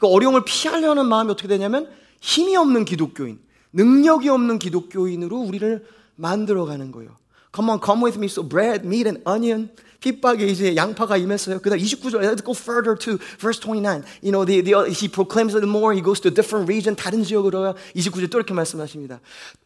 그 0.00 0.06
어려움을 0.08 0.44
피하려는 0.44 1.06
마음이 1.06 1.30
어떻게 1.30 1.46
되냐면 1.46 1.88
힘이 2.20 2.56
없는 2.56 2.84
기독교인, 2.84 3.38
능력이 3.72 4.28
없는 4.28 4.58
기독교인으로 4.58 5.36
우리를 5.36 5.86
만들어가는 6.16 6.90
거예요. 6.92 7.16
Come 7.55 7.69
on, 7.69 7.79
come 7.79 8.01
with 8.01 8.17
me. 8.17 8.27
So 8.27 8.43
bread, 8.43 8.85
meat, 8.85 9.07
and 9.07 9.21
onion. 9.25 9.69
핍박에 10.01 10.47
이제 10.47 10.75
양파가 10.75 11.15
임했어요. 11.17 11.59
그다음 11.59 11.77
29절. 11.79 12.21
Let's 12.21 12.41
go 12.41 12.53
further 12.53 12.95
to 12.95 13.19
verse 13.37 13.59
29. 13.59 14.03
You 14.23 14.31
know, 14.31 14.43
the, 14.43 14.61
the, 14.61 14.89
he 14.89 15.07
proclaims 15.07 15.53
it 15.53 15.63
more. 15.63 15.93
He 15.93 16.01
goes 16.01 16.19
to 16.21 16.29
a 16.29 16.33
different 16.33 16.67
region. 16.67 16.95
다른 16.95 17.23
지역으로요. 17.23 17.75
29절 17.95 18.31
또 18.31 18.39
이렇게 18.39 18.53
말씀하십니다. 18.53 19.19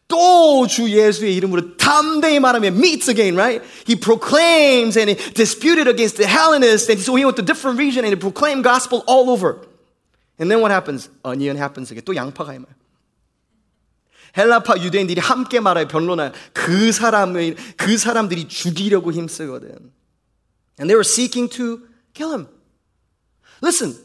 또 0.08 0.66
주 0.68 0.90
예수의 0.90 1.34
이름으로 1.36 1.76
담대히 1.78 2.38
말하며 2.38 2.68
meets 2.68 3.08
again, 3.08 3.34
right? 3.34 3.64
He 3.86 3.96
proclaims 3.96 4.98
and 4.98 5.10
he 5.10 5.16
disputed 5.32 5.88
against 5.88 6.18
the 6.18 6.28
Hellenists. 6.28 6.90
And 6.90 7.00
so 7.00 7.14
he 7.16 7.24
went 7.24 7.36
to 7.36 7.42
a 7.42 7.46
different 7.46 7.78
region 7.78 8.04
and 8.04 8.12
he 8.12 8.20
proclaimed 8.20 8.62
gospel 8.62 9.04
all 9.06 9.30
over. 9.30 9.56
And 10.38 10.50
then 10.50 10.60
what 10.60 10.70
happens? 10.70 11.08
Onion 11.24 11.56
happens 11.56 11.90
again. 11.90 12.04
또 12.04 12.14
양파가 12.14 12.52
임해요. 12.52 12.76
헬라파 14.36 14.78
유대인들이 14.82 15.20
함께 15.20 15.60
말하여 15.60 15.88
변론하여 15.88 16.32
그 16.52 16.92
사람을 16.92 17.56
그 17.76 17.96
사람들이 17.96 18.48
죽이려고 18.48 19.12
힘쓰거든. 19.12 19.92
And 20.78 20.90
they 20.90 20.94
were 20.94 21.04
seeking 21.04 21.48
to 21.56 21.80
kill 22.12 22.32
him. 22.32 22.48
Listen, 23.62 23.96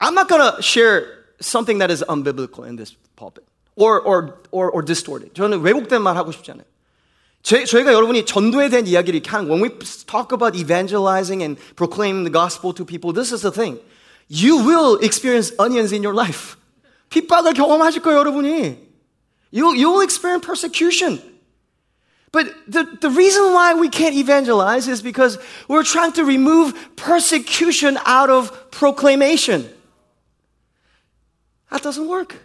I'm 0.00 0.14
not 0.14 0.28
gonna 0.28 0.56
share 0.62 1.04
something 1.40 1.78
that 1.78 1.92
is 1.92 2.02
unbiblical 2.08 2.64
in 2.64 2.76
this 2.76 2.96
pulpit 3.16 3.44
or 3.76 4.00
or 4.00 4.40
or, 4.50 4.70
or 4.70 4.82
distorted. 4.82 5.34
저는 5.34 5.60
왜곡된 5.60 6.00
말 6.00 6.16
하고 6.16 6.32
싶지 6.32 6.50
않아요. 6.52 6.64
제, 7.42 7.64
저희가 7.64 7.92
여러분이 7.92 8.26
전도에 8.26 8.68
대한 8.68 8.86
이야기를 8.86 9.20
이렇게 9.20 9.30
하는 9.30 9.48
when 9.48 9.62
we 9.62 9.70
talk 10.06 10.32
about 10.32 10.58
evangelizing 10.58 11.42
and 11.42 11.60
proclaiming 11.76 12.24
the 12.24 12.32
gospel 12.32 12.74
to 12.74 12.84
people, 12.84 13.12
this 13.12 13.32
is 13.32 13.42
the 13.42 13.52
thing. 13.52 13.80
You 14.28 14.58
will 14.58 14.98
experience 15.00 15.54
onions 15.58 15.94
in 15.94 16.02
your 16.02 16.14
life. 16.14 16.56
핍박을 17.10 17.54
경험하실 17.54 18.02
거예요, 18.02 18.18
여러분이. 18.18 18.88
You'll, 19.52 19.74
you'll 19.74 20.00
experience 20.00 20.44
persecution. 20.44 21.20
But 22.30 22.46
the, 22.66 22.84
the 23.00 23.10
reason 23.10 23.54
why 23.54 23.74
we 23.74 23.88
can't 23.88 24.14
evangelize 24.14 24.86
is 24.86 25.00
because 25.00 25.38
we're 25.66 25.84
trying 25.84 26.12
to 26.12 26.24
remove 26.24 26.74
persecution 26.96 27.98
out 28.04 28.28
of 28.28 28.70
proclamation. 28.70 29.68
That 31.70 31.82
doesn't 31.82 32.06
work. 32.06 32.36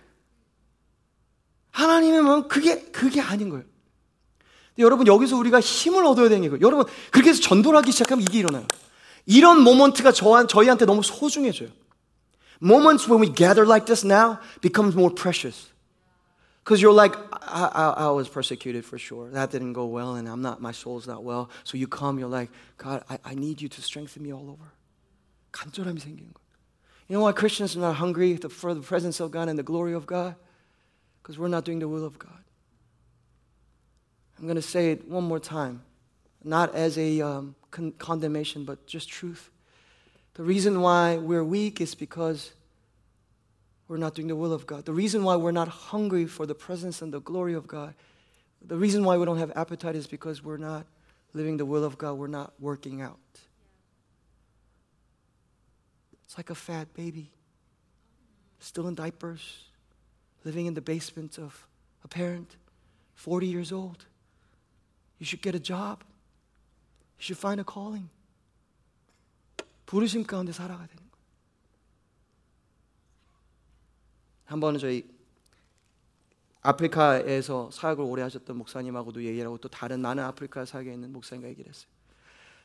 하나님의 1.71 2.21
마음 2.21 2.47
그게 2.47 2.83
그게 2.91 3.19
아닌 3.19 3.49
거예요. 3.49 3.63
여러분 4.77 5.07
여기서 5.07 5.35
우리가 5.37 5.59
힘을 5.59 6.05
얻어야 6.05 6.29
되는 6.29 6.47
거예요. 6.49 6.61
여러분 6.61 6.85
그렇게 7.11 7.31
해서 7.31 7.41
전도를 7.41 7.77
하기 7.79 7.91
시작하면 7.91 8.23
이게 8.23 8.39
일어나요. 8.39 8.65
이런 9.25 9.61
모먼트가 9.61 10.11
저, 10.11 10.45
저희한테 10.47 10.85
너무 10.85 11.01
소중해져요. 11.03 11.69
Moments 12.61 13.09
when 13.09 13.21
we 13.21 13.33
gather 13.33 13.67
like 13.67 13.85
this 13.85 14.05
now 14.05 14.37
becomes 14.61 14.95
more 14.95 15.13
precious. 15.13 15.73
Because 16.67 16.81
you're 16.81 16.93
like, 16.93 17.15
I, 17.33 17.69
I, 17.73 17.89
I, 18.05 18.09
was 18.11 18.29
persecuted 18.29 18.85
for 18.85 18.97
sure. 18.97 19.29
That 19.29 19.51
didn't 19.51 19.73
go 19.73 19.85
well, 19.85 20.15
and 20.15 20.29
I'm 20.29 20.41
not, 20.41 20.61
my 20.61 20.71
soul's 20.71 21.05
not 21.05 21.21
well. 21.21 21.49
So 21.65 21.77
you 21.77 21.87
come, 21.87 22.17
you're 22.19 22.29
like, 22.29 22.49
God, 22.77 23.03
I, 23.09 23.19
I 23.25 23.35
need 23.35 23.61
you 23.61 23.67
to 23.67 23.81
strengthen 23.81 24.23
me 24.23 24.31
all 24.31 24.49
over. 24.49 24.71
간절함이 25.51 25.99
생기는 25.99 26.33
거예요. 26.33 26.43
You 27.09 27.17
know 27.17 27.21
why 27.21 27.33
Christians 27.33 27.75
are 27.75 27.81
not 27.81 27.97
hungry 27.97 28.37
for 28.37 28.73
the 28.73 28.81
presence 28.81 29.19
of 29.19 29.29
God 29.29 29.49
and 29.49 29.59
the 29.59 29.63
glory 29.63 29.93
of 29.93 30.05
God? 30.05 30.35
Because 31.21 31.37
we're 31.37 31.49
not 31.49 31.65
doing 31.65 31.79
the 31.79 31.87
will 31.87 32.05
of 32.05 32.17
God. 32.17 32.43
I'm 34.37 34.45
going 34.45 34.55
to 34.55 34.61
say 34.61 34.91
it 34.91 35.07
one 35.07 35.23
more 35.23 35.39
time, 35.39 35.83
not 36.43 36.73
as 36.73 36.97
a 36.97 37.21
um, 37.21 37.55
con- 37.71 37.93
condemnation, 37.97 38.63
but 38.63 38.87
just 38.87 39.09
truth. 39.09 39.51
The 40.35 40.43
reason 40.43 40.81
why 40.81 41.17
we're 41.17 41.43
weak 41.43 41.81
is 41.81 41.93
because 41.93 42.51
we're 43.87 43.97
not 43.97 44.15
doing 44.15 44.27
the 44.27 44.35
will 44.35 44.53
of 44.53 44.65
God. 44.65 44.85
The 44.85 44.93
reason 44.93 45.23
why 45.23 45.35
we're 45.35 45.51
not 45.51 45.67
hungry 45.67 46.25
for 46.25 46.45
the 46.45 46.55
presence 46.55 47.01
and 47.01 47.13
the 47.13 47.19
glory 47.19 47.53
of 47.53 47.67
God, 47.67 47.93
the 48.65 48.77
reason 48.77 49.03
why 49.03 49.17
we 49.17 49.25
don't 49.25 49.37
have 49.37 49.51
appetite 49.55 49.95
is 49.95 50.07
because 50.07 50.43
we're 50.43 50.57
not 50.57 50.85
living 51.33 51.57
the 51.57 51.65
will 51.65 51.83
of 51.83 51.97
God. 51.97 52.13
We're 52.13 52.27
not 52.27 52.53
working 52.59 53.01
out. 53.01 53.19
It's 56.25 56.37
like 56.37 56.49
a 56.49 56.55
fat 56.55 56.93
baby, 56.93 57.29
still 58.59 58.87
in 58.87 58.95
diapers, 58.95 59.65
living 60.43 60.65
in 60.65 60.73
the 60.73 60.81
basement 60.81 61.37
of 61.37 61.67
a 62.03 62.07
parent, 62.07 62.55
40 63.15 63.47
years 63.47 63.71
old. 63.71 64.05
You 65.19 65.25
should 65.25 65.41
get 65.41 65.55
a 65.55 65.59
job. 65.59 66.03
You 67.19 67.23
should 67.23 67.37
find 67.37 67.59
a 67.59 67.63
calling. 67.63 68.09
부르심 69.85 70.23
가운데 70.23 70.51
살아가야 70.51 70.87
되는 70.87 71.03
한 74.48 74.60
번은 74.60 74.80
저희 74.80 75.06
아프리카에서 76.62 77.70
사역을 77.70 78.02
오래 78.02 78.22
하셨던 78.22 78.56
목사님하고도 78.56 79.22
얘기를 79.22 79.46
하고 79.46 79.58
또 79.58 79.68
다른 79.68 80.00
나는 80.00 80.24
아프리카 80.24 80.64
사역에 80.64 80.90
있는 80.90 81.12
목사님과 81.12 81.50
얘기를 81.50 81.68
했어요. 81.68 81.90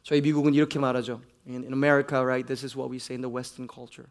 저희 0.02 0.22
미국은 0.22 0.54
이렇게 0.54 0.80
말하죠. 0.80 1.22
In, 1.46 1.64
in 1.64 1.74
America, 1.74 2.24
right, 2.24 2.48
this 2.48 2.64
is 2.64 2.78
what 2.78 2.90
we 2.90 3.00
say 3.00 3.16
in 3.16 3.22
the 3.22 3.30
Western 3.30 3.68
culture. 3.68 4.08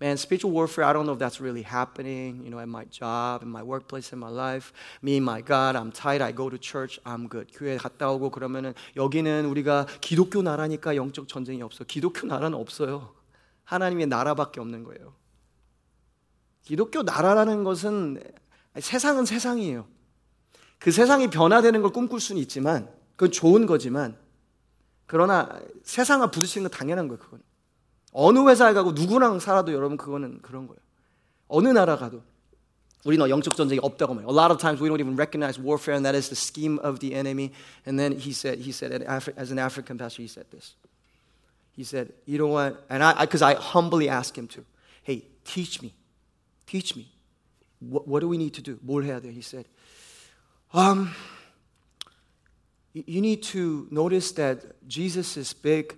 Man, 0.00 0.16
spiritual 0.16 0.52
warfare, 0.52 0.84
I 0.84 0.92
don't 0.92 1.06
know 1.06 1.12
if 1.12 1.20
that's 1.20 1.40
really 1.40 1.62
happening, 1.62 2.42
you 2.42 2.50
know, 2.50 2.58
at 2.58 2.66
my 2.66 2.86
job, 2.90 3.44
in 3.44 3.48
my 3.48 3.62
workplace, 3.62 4.12
in 4.12 4.18
my 4.18 4.28
life. 4.28 4.72
Me, 5.00 5.20
my 5.20 5.42
God, 5.42 5.76
I'm 5.76 5.92
tight. 5.92 6.20
I 6.20 6.32
go 6.32 6.50
to 6.50 6.58
church, 6.58 6.98
I'm 7.06 7.28
good. 7.28 7.54
교회 7.54 7.76
갔다 7.76 8.10
오고 8.10 8.30
그러면은 8.30 8.74
여기는 8.96 9.46
우리가 9.46 9.86
기독교 10.00 10.42
나라니까 10.42 10.96
영적 10.96 11.28
전쟁이 11.28 11.62
없어. 11.62 11.84
기독교 11.84 12.26
나라는 12.26 12.58
없어요. 12.58 13.14
하나님의 13.62 14.08
나라밖에 14.08 14.60
없는 14.60 14.82
거예요. 14.82 15.21
기독교 16.62 17.02
나라라는 17.02 17.64
것은 17.64 18.22
세상은 18.80 19.24
세상이에요. 19.26 19.86
그 20.78 20.90
세상이 20.90 21.28
변화되는 21.30 21.82
걸 21.82 21.92
꿈꿀 21.92 22.20
수는 22.20 22.40
있지만 22.42 22.88
그건 23.16 23.30
좋은 23.30 23.66
거지만 23.66 24.16
그러나 25.06 25.60
세상과 25.84 26.30
부딪히는 26.30 26.68
건 26.68 26.78
당연한 26.78 27.08
거예요. 27.08 27.20
그건 27.20 27.42
어느 28.12 28.38
회사에 28.48 28.72
가고 28.72 28.92
누구랑 28.92 29.40
살아도 29.40 29.72
여러분 29.72 29.96
그거는 29.96 30.40
그런 30.42 30.66
거예요. 30.66 30.80
어느 31.48 31.68
나라 31.68 31.96
가도 31.96 32.22
우리는 33.04 33.28
영적 33.28 33.56
전쟁이 33.56 33.80
없다고 33.82 34.14
말해요. 34.14 34.30
A 34.30 34.34
lot 34.34 34.52
of 34.52 34.58
times 34.58 34.80
we 34.80 34.88
don't 34.88 35.00
even 35.00 35.16
recognize 35.16 35.60
warfare, 35.60 35.96
and 35.96 36.06
that 36.06 36.16
is 36.16 36.28
the 36.28 36.36
scheme 36.36 36.78
of 36.82 37.00
the 37.00 37.14
enemy. 37.14 37.50
And 37.84 37.98
then 37.98 38.12
he 38.12 38.32
said, 38.32 38.60
he 38.60 38.70
said, 38.70 39.02
as 39.02 39.50
an 39.50 39.58
African 39.58 39.98
pastor, 39.98 40.22
he 40.22 40.28
said 40.28 40.46
this. 40.50 40.74
He 41.74 41.82
said, 41.84 42.12
you 42.26 42.38
know 42.38 42.46
what? 42.46 42.84
And 42.88 43.02
I, 43.02 43.24
because 43.24 43.42
I, 43.42 43.52
I 43.52 43.54
humbly 43.54 44.08
asked 44.08 44.38
him 44.38 44.46
to, 44.48 44.64
hey, 45.02 45.24
teach 45.44 45.82
me. 45.82 45.94
Teach 46.71 46.95
me. 46.95 47.07
What, 47.79 48.07
what 48.07 48.19
do 48.21 48.27
we 48.27 48.37
need 48.37 48.53
to 48.55 48.61
do? 48.61 48.79
뭘 48.85 49.03
해야 49.03 49.19
돼? 49.19 49.31
He 49.31 49.41
said, 49.41 49.65
um, 50.73 51.11
you 52.93 53.21
need 53.21 53.43
to 53.53 53.87
notice 53.91 54.31
that 54.33 54.75
Jesus 54.87 55.37
is 55.37 55.53
big 55.53 55.95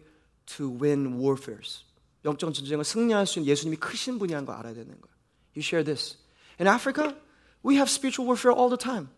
to 0.58 0.70
win 0.70 1.20
warfares. 1.20 1.84
영적 2.26 2.54
전쟁을 2.54 2.84
승리할 2.84 3.26
수 3.26 3.40
있는 3.40 3.50
예수님이 3.50 3.78
크신 3.78 4.20
분이라는 4.20 4.46
걸 4.46 4.56
알아야 4.56 4.74
되는 4.74 4.90
거예요. 4.90 5.16
You 5.56 5.64
share 5.64 5.84
this. 5.84 6.18
In 6.60 6.68
Africa, 6.68 7.16
we 7.64 7.76
have 7.76 7.90
spiritual 7.90 8.28
warfare 8.28 8.52
all 8.52 8.70
the 8.70 8.78
time 8.78 9.10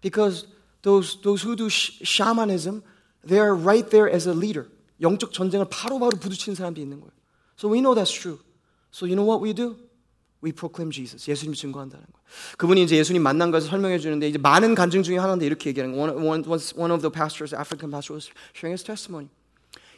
because 0.00 0.46
those, 0.82 1.20
those 1.22 1.42
who 1.42 1.54
do 1.54 1.68
shamanism, 1.68 2.82
they 3.24 3.38
are 3.38 3.54
right 3.54 3.88
there 3.90 4.10
as 4.10 4.28
a 4.28 4.34
leader. 4.34 4.68
영적 5.00 5.32
전쟁을 5.32 5.66
바로바로 5.70 6.18
부딪히는 6.18 6.56
사람들이 6.56 6.82
있는 6.82 7.00
거예요. 7.00 7.12
So 7.56 7.68
we 7.68 7.80
know 7.80 7.94
that's 7.94 8.12
true. 8.12 8.40
So 8.90 9.06
you 9.06 9.14
know 9.14 9.24
what 9.24 9.40
we 9.40 9.54
do? 9.54 9.76
We 10.44 10.52
proclaim 10.52 10.90
Jesus. 10.90 11.30
예수님 11.30 11.54
증거한다는 11.54 12.04
거예요. 12.04 12.24
그분이 12.56 12.82
이제 12.82 12.96
예수님 12.96 13.22
만난 13.22 13.50
것을 13.50 13.68
설명해 13.68 13.98
주는데 13.98 14.26
이제 14.28 14.38
많은 14.38 14.74
간증 14.74 15.02
중에 15.02 15.18
하나인데 15.18 15.44
이렇게 15.44 15.68
얘기하는 15.70 15.94
거예요. 15.94 16.16
One, 16.16 16.42
one, 16.48 16.60
one 16.76 16.90
of 16.92 17.02
the 17.02 17.10
pastors, 17.12 17.54
African 17.54 17.90
pastor, 17.90 18.16
was 18.16 18.30
sharing 18.54 18.72
his 18.72 18.82
testimony. 18.82 19.28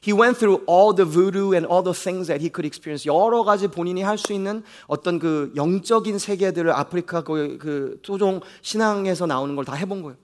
He 0.03 0.13
went 0.13 0.37
through 0.37 0.65
all 0.67 0.93
the 0.93 1.07
voodoo 1.07 1.55
and 1.55 1.65
all 1.65 1.85
the 1.85 1.95
things 1.95 2.27
that 2.27 2.43
he 2.43 2.51
could 2.51 2.67
experience. 2.67 3.07
여러 3.07 3.45
가지 3.45 3.69
본인이 3.69 4.03
할 4.03 4.19
수 4.19 4.33
있는 4.33 4.65
어떤 4.89 5.21
그 5.21 5.53
영적인 5.55 6.19
세계들을 6.19 6.73
아프리카 6.73 7.23
그, 7.23 7.57
그 7.59 8.01
토종 8.03 8.41
신앙에서 8.63 9.27
나오는 9.27 9.55
걸 9.55 9.65
다 9.65 9.75
해본 9.75 10.03
거예요. 10.03 10.17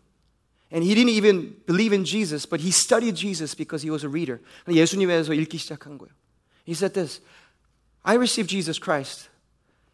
And 0.75 0.85
he 0.85 0.97
didn't 0.97 1.15
even 1.15 1.55
believe 1.65 1.95
in 1.95 2.05
Jesus, 2.05 2.45
but 2.45 2.61
he 2.61 2.71
studied 2.71 3.15
Jesus 3.15 3.55
because 3.55 3.87
he 3.87 3.91
was 3.91 4.05
a 4.05 4.11
reader. 4.11 4.43
예수님에 4.69 5.15
대해서 5.15 5.33
읽기 5.33 5.59
시작한 5.59 5.97
거예요. 5.97 6.11
He 6.67 6.75
said 6.75 6.93
this, 6.93 7.23
I 8.03 8.17
received 8.17 8.51
Jesus 8.51 8.81
Christ 8.83 9.31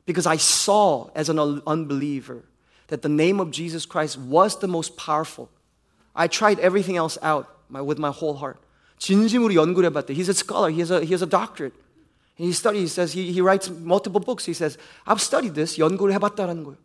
because 0.08 0.26
I 0.26 0.36
saw 0.36 1.10
as 1.14 1.28
an 1.28 1.38
unbeliever 1.66 2.44
that 2.88 3.02
the 3.02 3.08
name 3.08 3.40
of 3.40 3.50
Jesus 3.50 3.86
Christ 3.86 4.18
was 4.18 4.58
the 4.58 4.68
most 4.68 4.96
powerful. 4.96 5.48
I 6.14 6.28
tried 6.28 6.58
everything 6.60 6.96
else 6.96 7.18
out 7.22 7.48
with 7.70 7.98
my 7.98 8.10
whole 8.10 8.34
heart. 8.34 8.58
진심으로 8.98 9.54
연구를 9.54 9.90
해봤대. 9.90 10.14
He's 10.14 10.28
a 10.28 10.34
scholar. 10.34 10.70
He 10.70 10.80
has 10.80 10.90
a, 10.90 11.00
he 11.04 11.12
has 11.12 11.22
a 11.22 11.26
doctorate. 11.26 11.74
And 12.38 12.46
he 12.46 12.52
studies, 12.52 12.82
he 12.82 12.88
says, 12.88 13.12
he, 13.12 13.32
he 13.32 13.40
writes 13.40 13.70
multiple 13.70 14.20
books. 14.20 14.44
He 14.44 14.54
says, 14.54 14.78
I've 15.06 15.20
studied 15.20 15.54
this. 15.54 15.78
연구를 15.78 16.12
해봤다라는 16.14 16.64
거예요. 16.64 16.76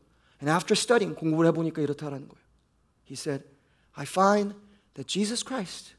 And 0.42 0.50
after 0.50 0.76
studying, 0.76 1.16
공부를 1.16 1.52
해보니까 1.52 1.82
이렇다라는 1.82 2.28
거예요. 2.28 2.42
He 3.04 3.16
said, 3.16 3.44
I 3.96 4.06
find 4.06 4.54
that 4.94 5.08
Jesus 5.08 5.44
Christ, 5.44 5.94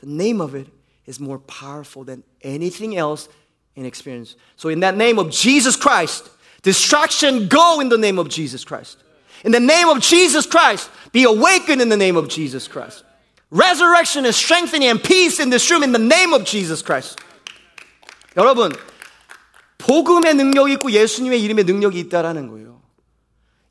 the 0.00 0.10
name 0.10 0.40
of 0.40 0.54
it, 0.54 0.68
is 1.06 1.20
more 1.20 1.38
powerful 1.38 2.04
than 2.04 2.24
anything 2.42 2.96
else 2.96 3.28
in 3.76 3.84
experience. 3.84 4.36
So, 4.56 4.68
in 4.68 4.80
that 4.80 4.96
name 4.96 5.18
of 5.18 5.30
Jesus 5.30 5.76
Christ, 5.76 6.28
distraction 6.62 7.48
go 7.48 7.80
in 7.80 7.88
the 7.88 7.98
name 7.98 8.18
of 8.18 8.28
Jesus 8.28 8.64
Christ. 8.64 8.98
In 9.44 9.52
the 9.52 9.60
name 9.60 9.88
of 9.88 10.00
Jesus 10.00 10.46
Christ, 10.46 10.90
be 11.12 11.24
awakened 11.24 11.80
in 11.80 11.88
the 11.88 11.96
name 11.96 12.16
of 12.16 12.28
Jesus 12.28 12.66
Christ. 12.66 13.04
Resurrection 13.50 14.26
is 14.26 14.36
strengthening 14.36 14.88
and 14.88 15.02
peace 15.02 15.38
in 15.38 15.50
this 15.50 15.70
room 15.70 15.82
in 15.82 15.92
the 15.92 15.98
name 15.98 16.32
of 16.32 16.44
Jesus 16.44 16.82
Christ. 16.82 17.18
여러분, 18.36 18.72
복음의 19.78 20.34
능력이 20.34 20.72
있고 20.74 20.90
예수님의 20.90 21.40
이름의 21.42 21.64
능력이 21.64 21.98
있다라는 22.00 22.48
거예요. 22.48 22.82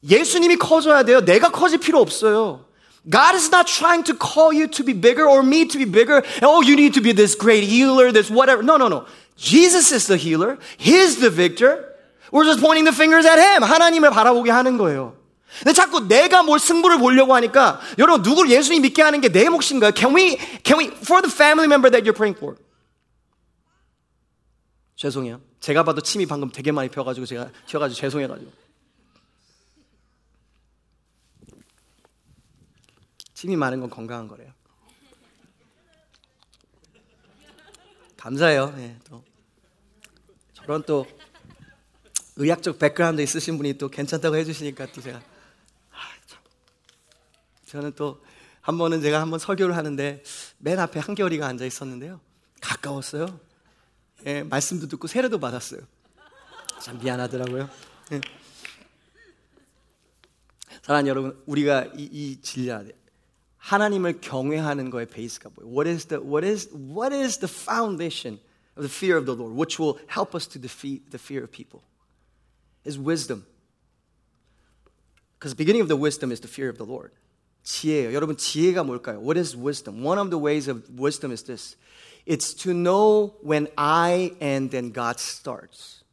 예수님이 0.07 0.55
커져야 0.57 1.03
돼요. 1.03 1.21
내가 1.21 1.49
커질 1.49 1.79
필요 1.79 1.99
없어요. 1.99 2.65
God 3.09 3.35
is 3.35 3.49
not 3.51 3.67
trying 3.67 4.03
to 4.03 4.15
call 4.15 4.53
you 4.53 4.67
to 4.67 4.83
be 4.83 4.93
bigger 4.93 5.27
or 5.27 5.43
me 5.43 5.67
to 5.67 5.77
be 5.77 5.85
bigger. 5.85 6.23
Oh, 6.41 6.61
you 6.61 6.75
need 6.75 6.93
to 6.93 7.01
be 7.01 7.11
this 7.11 7.35
great 7.35 7.63
healer, 7.63 8.11
this 8.11 8.31
whatever. 8.31 8.63
No, 8.63 8.77
no, 8.77 8.87
no. 8.87 9.05
Jesus 9.35 9.91
is 9.91 10.07
the 10.07 10.17
healer. 10.17 10.57
He's 10.77 11.17
the 11.17 11.29
victor. 11.29 11.88
We're 12.32 12.44
just 12.44 12.60
pointing 12.60 12.84
the 12.84 12.94
fingers 12.94 13.26
at 13.26 13.38
him. 13.40 13.62
하나님을 13.64 14.10
바라보게 14.10 14.50
하는 14.50 14.78
거예요. 14.78 15.16
근데 15.58 15.72
자꾸 15.72 16.06
내가 16.06 16.44
뭘 16.44 16.60
승부를 16.60 16.98
보려고 16.98 17.34
하니까 17.34 17.80
여러분 17.98 18.22
누구를 18.22 18.50
예수님 18.50 18.82
믿게 18.82 19.02
하는 19.02 19.20
게 19.20 19.28
내 19.28 19.48
몫인가요? 19.48 19.90
Can 19.92 20.14
we, 20.14 20.38
can 20.64 20.78
we, 20.78 20.86
for 20.86 21.20
the 21.20 21.32
family 21.32 21.66
member 21.66 21.90
that 21.90 22.08
you're 22.08 22.14
praying 22.16 22.38
for? 22.38 22.56
죄송해요. 24.94 25.40
제가 25.58 25.82
봐도 25.82 26.00
침이 26.00 26.26
방금 26.26 26.50
되게 26.50 26.70
많이 26.72 26.88
펴가지고 26.88 27.26
제가 27.26 27.50
튀어가지고 27.66 27.98
죄송해가지고. 28.00 28.52
침이 33.34 33.56
많은 33.56 33.80
건 33.80 33.90
건강한 33.90 34.28
거래요. 34.28 34.52
감사해요. 38.18 38.72
네, 38.76 38.98
또 39.08 39.24
저런 40.52 40.82
또 40.82 41.06
의학적 42.40 42.78
백그라운드 42.78 43.20
있으신 43.22 43.56
분이 43.56 43.74
또 43.74 43.88
괜찮다고 43.88 44.36
해주시니까 44.36 44.92
또 44.92 45.00
제가 45.00 45.18
아, 45.18 45.98
저는 47.66 47.92
또 47.94 48.20
한 48.62 48.76
번은 48.78 49.00
제가 49.00 49.20
한 49.20 49.30
번 49.30 49.38
설교를 49.38 49.76
하는데 49.76 50.22
맨 50.58 50.78
앞에 50.78 51.00
한겨울이가 51.00 51.46
앉아 51.46 51.64
있었는데요. 51.64 52.20
가까웠어요. 52.60 53.40
예, 54.26 54.42
말씀도 54.42 54.88
듣고 54.88 55.08
세례도 55.08 55.40
받았어요. 55.40 55.80
참 56.82 56.98
미안하더라고요. 56.98 57.70
예. 58.12 58.20
사랑하는 60.82 61.08
여러분, 61.08 61.42
우리가 61.46 61.86
이, 61.96 62.08
이 62.12 62.40
진리야 62.42 62.82
하나님을 63.56 64.20
경외하는 64.20 64.90
거의 64.90 65.06
베이스가 65.06 65.50
뭐예요? 65.54 65.72
What 65.74 65.90
is 65.90 66.06
the 66.06 66.22
what 66.22 66.46
is 66.46 66.68
what 66.72 67.14
is 67.14 67.38
the 67.38 67.52
foundation 67.52 68.40
of 68.76 68.86
the 68.86 68.88
fear 68.88 69.18
of 69.18 69.26
the 69.26 69.36
Lord, 69.36 69.56
which 69.56 69.80
will 69.80 69.98
help 70.08 70.34
us 70.34 70.46
to 70.48 70.60
defeat 70.60 71.10
the 71.10 71.18
fear 71.18 71.42
of 71.42 71.50
people? 71.50 71.82
Is 72.83 72.99
wisdom. 72.99 73.45
Because 75.39 75.53
the 75.53 75.57
beginning 75.57 75.81
of 75.81 75.87
the 75.87 75.97
wisdom 75.97 76.31
is 76.31 76.39
the 76.39 76.47
fear 76.47 76.69
of 76.69 76.77
the 76.77 76.85
Lord. 76.85 77.11
지혜예요. 77.63 78.13
여러분 78.13 78.37
지혜가 78.37 78.83
뭘까요? 78.83 79.19
What 79.19 79.39
is 79.39 79.55
wisdom? 79.57 80.03
One 80.05 80.19
of 80.19 80.29
the 80.29 80.39
ways 80.39 80.69
of 80.69 80.83
wisdom 80.97 81.31
is 81.31 81.43
this. 81.43 81.75
It's 82.25 82.53
to 82.63 82.73
know 82.73 83.33
when 83.41 83.67
I 83.77 84.33
end 84.39 84.75
and 84.75 84.93
God 84.93 85.19
starts. 85.19 86.03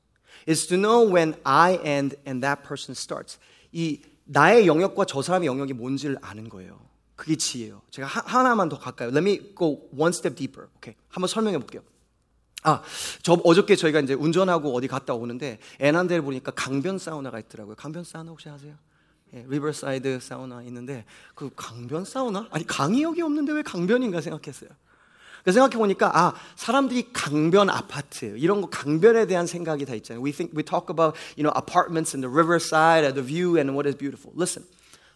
It's 0.47 0.67
to 0.67 0.77
know 0.77 1.03
when 1.03 1.37
I 1.45 1.79
end 1.85 2.17
and 2.27 2.43
that 2.43 2.65
person 2.67 2.95
starts. 2.95 3.39
이 3.73 4.01
나의 4.25 4.67
영역과 4.67 5.05
저 5.05 5.23
사람의 5.23 5.47
영역이 5.47 5.75
뭔지를 5.75 6.17
아는 6.21 6.49
거예요. 6.49 6.81
그게 7.17 7.37
지혜예요. 7.37 7.83
제가 7.91 8.09
하, 8.09 8.43
나만더 8.43 8.79
가까이. 8.79 9.09
Let 9.09 9.21
me 9.21 9.55
go 9.55 9.89
one 9.97 10.11
step 10.11 10.35
deeper. 10.35 10.69
오케이. 10.77 10.95
한번 11.09 11.29
설명해 11.29 11.59
볼게요. 11.59 11.83
아, 12.64 12.82
저 13.22 13.34
어저께 13.44 13.76
저희가 13.76 14.00
이제 14.00 14.14
운전하고 14.14 14.76
어디 14.76 14.88
갔다 14.88 15.14
오는데 15.14 15.60
애난데를 15.80 16.24
보니까 16.24 16.52
강변 16.52 16.98
사우나가 16.98 17.40
있더라고요. 17.40 17.76
강변 17.76 18.04
사우나 18.04 18.32
혹시 18.32 18.50
아세요? 18.50 18.74
예, 19.34 19.46
리버사이드 19.48 20.20
사우나 20.22 20.62
있는데 20.64 21.06
그 21.36 21.50
강변 21.56 22.06
사우나? 22.06 22.48
아니 22.52 22.66
강이 22.66 23.04
여기 23.04 23.22
없는데 23.22 23.54
왜 23.54 23.62
강변인가 23.62 24.22
생각했어요. 24.22 24.70
생각해 25.46 25.78
보니까 25.78 26.12
아 26.18 26.34
사람들이 26.56 27.14
강변 27.14 27.70
아파트 27.70 28.38
이런 28.38 28.60
거 28.60 28.70
강변에 28.70 29.28
대한 29.28 29.48
생각이 29.48 29.86
다 29.86 29.96
있잖아요. 29.96 30.22
We 30.24 30.34
think 30.34 30.58
we 30.58 30.64
talk 30.64 30.88
about 30.90 31.18
you 31.38 31.44
know 31.44 31.54
apartments 31.56 32.16
in 32.16 32.22
the 32.22 32.30
riverside, 32.30 33.08
the 33.14 33.24
view, 33.24 33.58
and 33.58 33.72
what 33.72 33.88
is 33.88 33.98
beautiful. 33.98 34.34
Listen, 34.36 34.66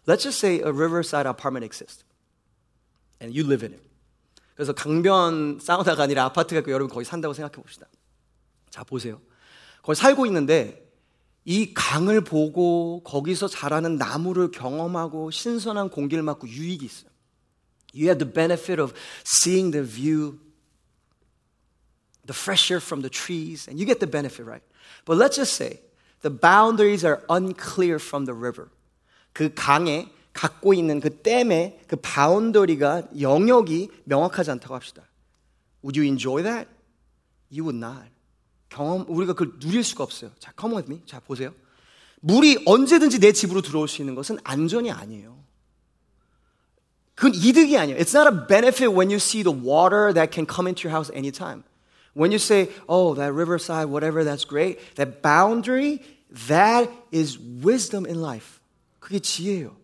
Let's 0.05 0.23
just 0.23 0.39
say 0.39 0.61
a 0.61 0.71
riverside 0.71 1.25
apartment 1.25 1.65
exists. 1.65 2.03
And 3.19 3.33
you 3.33 3.43
live 3.43 3.63
in 3.63 3.73
it. 3.73 3.90
그래서 4.61 4.73
강변 4.73 5.57
사우나가 5.59 6.03
아니라 6.03 6.25
아파트가 6.25 6.61
여러분 6.67 6.87
거기 6.87 7.03
산다고 7.03 7.33
생각해 7.33 7.53
봅시다. 7.53 7.87
자, 8.69 8.83
보세요. 8.83 9.19
거기 9.81 9.99
살고 9.99 10.27
있는데 10.27 10.87
이 11.45 11.73
강을 11.73 12.21
보고 12.21 13.01
거기서 13.03 13.47
자라는 13.47 13.95
나무를 13.95 14.51
경험하고 14.51 15.31
신선한 15.31 15.89
공기를 15.89 16.21
맡고 16.21 16.47
유익이 16.47 16.85
있어요. 16.85 17.09
You 17.95 18.09
have 18.09 18.19
the 18.19 18.31
benefit 18.31 18.79
of 18.79 18.93
seeing 19.25 19.71
the 19.71 19.83
view, 19.83 20.37
the 22.27 22.37
fresh 22.37 22.71
air 22.71 22.79
from 22.79 23.01
the 23.01 23.09
trees, 23.09 23.67
and 23.67 23.81
you 23.81 23.87
get 23.87 23.97
the 23.97 24.05
benefit, 24.05 24.45
right? 24.45 24.63
But 25.05 25.17
let's 25.17 25.37
just 25.37 25.55
say 25.55 25.81
the 26.21 26.29
boundaries 26.29 27.03
are 27.03 27.25
unclear 27.29 27.97
from 27.97 28.25
the 28.25 28.37
river. 28.37 28.69
그 29.33 29.51
강에 29.55 30.11
갖고 30.33 30.73
있는 30.73 30.99
그 30.99 31.21
댐의 31.21 31.81
그 31.87 31.97
바운더리가 31.97 33.09
영역이 33.19 33.89
명확하지 34.05 34.51
않다고 34.51 34.75
합시다. 34.75 35.03
Would 35.83 35.99
you 35.99 36.07
enjoy 36.07 36.43
that? 36.43 36.69
You 37.51 37.63
would 37.65 37.77
not. 37.77 38.09
경험 38.69 39.05
우리가 39.07 39.33
그걸 39.33 39.59
누릴 39.59 39.83
수가 39.83 40.03
없어요. 40.03 40.31
자, 40.39 40.53
come 40.57 40.75
with 40.75 40.91
me. 40.91 41.01
자, 41.05 41.19
보세요. 41.19 41.53
물이 42.21 42.63
언제든지 42.65 43.19
내 43.19 43.33
집으로 43.33 43.61
들어올 43.61 43.87
수 43.87 44.01
있는 44.01 44.15
것은 44.15 44.37
안전이 44.43 44.91
아니에요. 44.91 45.37
그건 47.15 47.35
이득이 47.35 47.77
아니에요. 47.77 47.99
It's 47.99 48.15
not 48.15 48.31
a 48.31 48.47
benefit 48.47 48.89
when 48.95 49.09
you 49.09 49.17
see 49.17 49.43
the 49.43 49.53
water 49.53 50.13
that 50.13 50.31
can 50.31 50.47
come 50.47 50.67
into 50.67 50.87
your 50.87 50.95
house 50.95 51.11
anytime. 51.13 51.63
When 52.13 52.31
you 52.31 52.39
say, 52.39 52.69
oh, 52.87 53.13
that 53.15 53.33
riverside, 53.33 53.89
whatever, 53.89 54.23
that's 54.23 54.45
great. 54.45 54.79
That 54.95 55.21
boundary, 55.21 56.01
that 56.47 56.89
is 57.11 57.37
wisdom 57.39 58.05
in 58.05 58.21
life. 58.21 58.59
그게 58.99 59.19
지혜예요. 59.19 59.80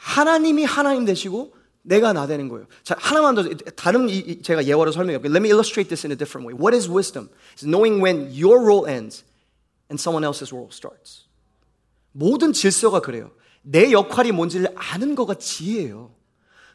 하나님이 0.00 0.64
하나님 0.64 1.04
되시고 1.04 1.54
내가 1.82 2.12
나 2.12 2.26
되는 2.26 2.48
거예요. 2.48 2.66
자, 2.82 2.96
하나만 2.98 3.34
더 3.34 3.42
다른 3.76 4.08
이, 4.08 4.42
제가 4.42 4.66
예화로 4.66 4.92
설명해 4.92 5.18
볼게요. 5.18 5.32
Let 5.32 5.42
me 5.42 5.50
illustrate 5.50 5.88
this 5.88 6.06
in 6.06 6.12
a 6.12 6.16
different 6.16 6.46
way. 6.46 6.56
What 6.56 6.76
is 6.76 6.88
wisdom? 6.88 7.28
It's 7.54 7.64
knowing 7.64 8.02
when 8.02 8.32
your 8.32 8.64
role 8.64 8.88
ends 8.88 9.24
and 9.90 10.00
someone 10.00 10.24
else's 10.24 10.52
role 10.52 10.70
starts. 10.72 11.28
모든 12.12 12.52
질서가 12.52 13.00
그래요. 13.00 13.30
내 13.62 13.92
역할이 13.92 14.32
뭔지를 14.32 14.72
아는 14.74 15.14
거가 15.14 15.34
지혜예요. 15.34 16.14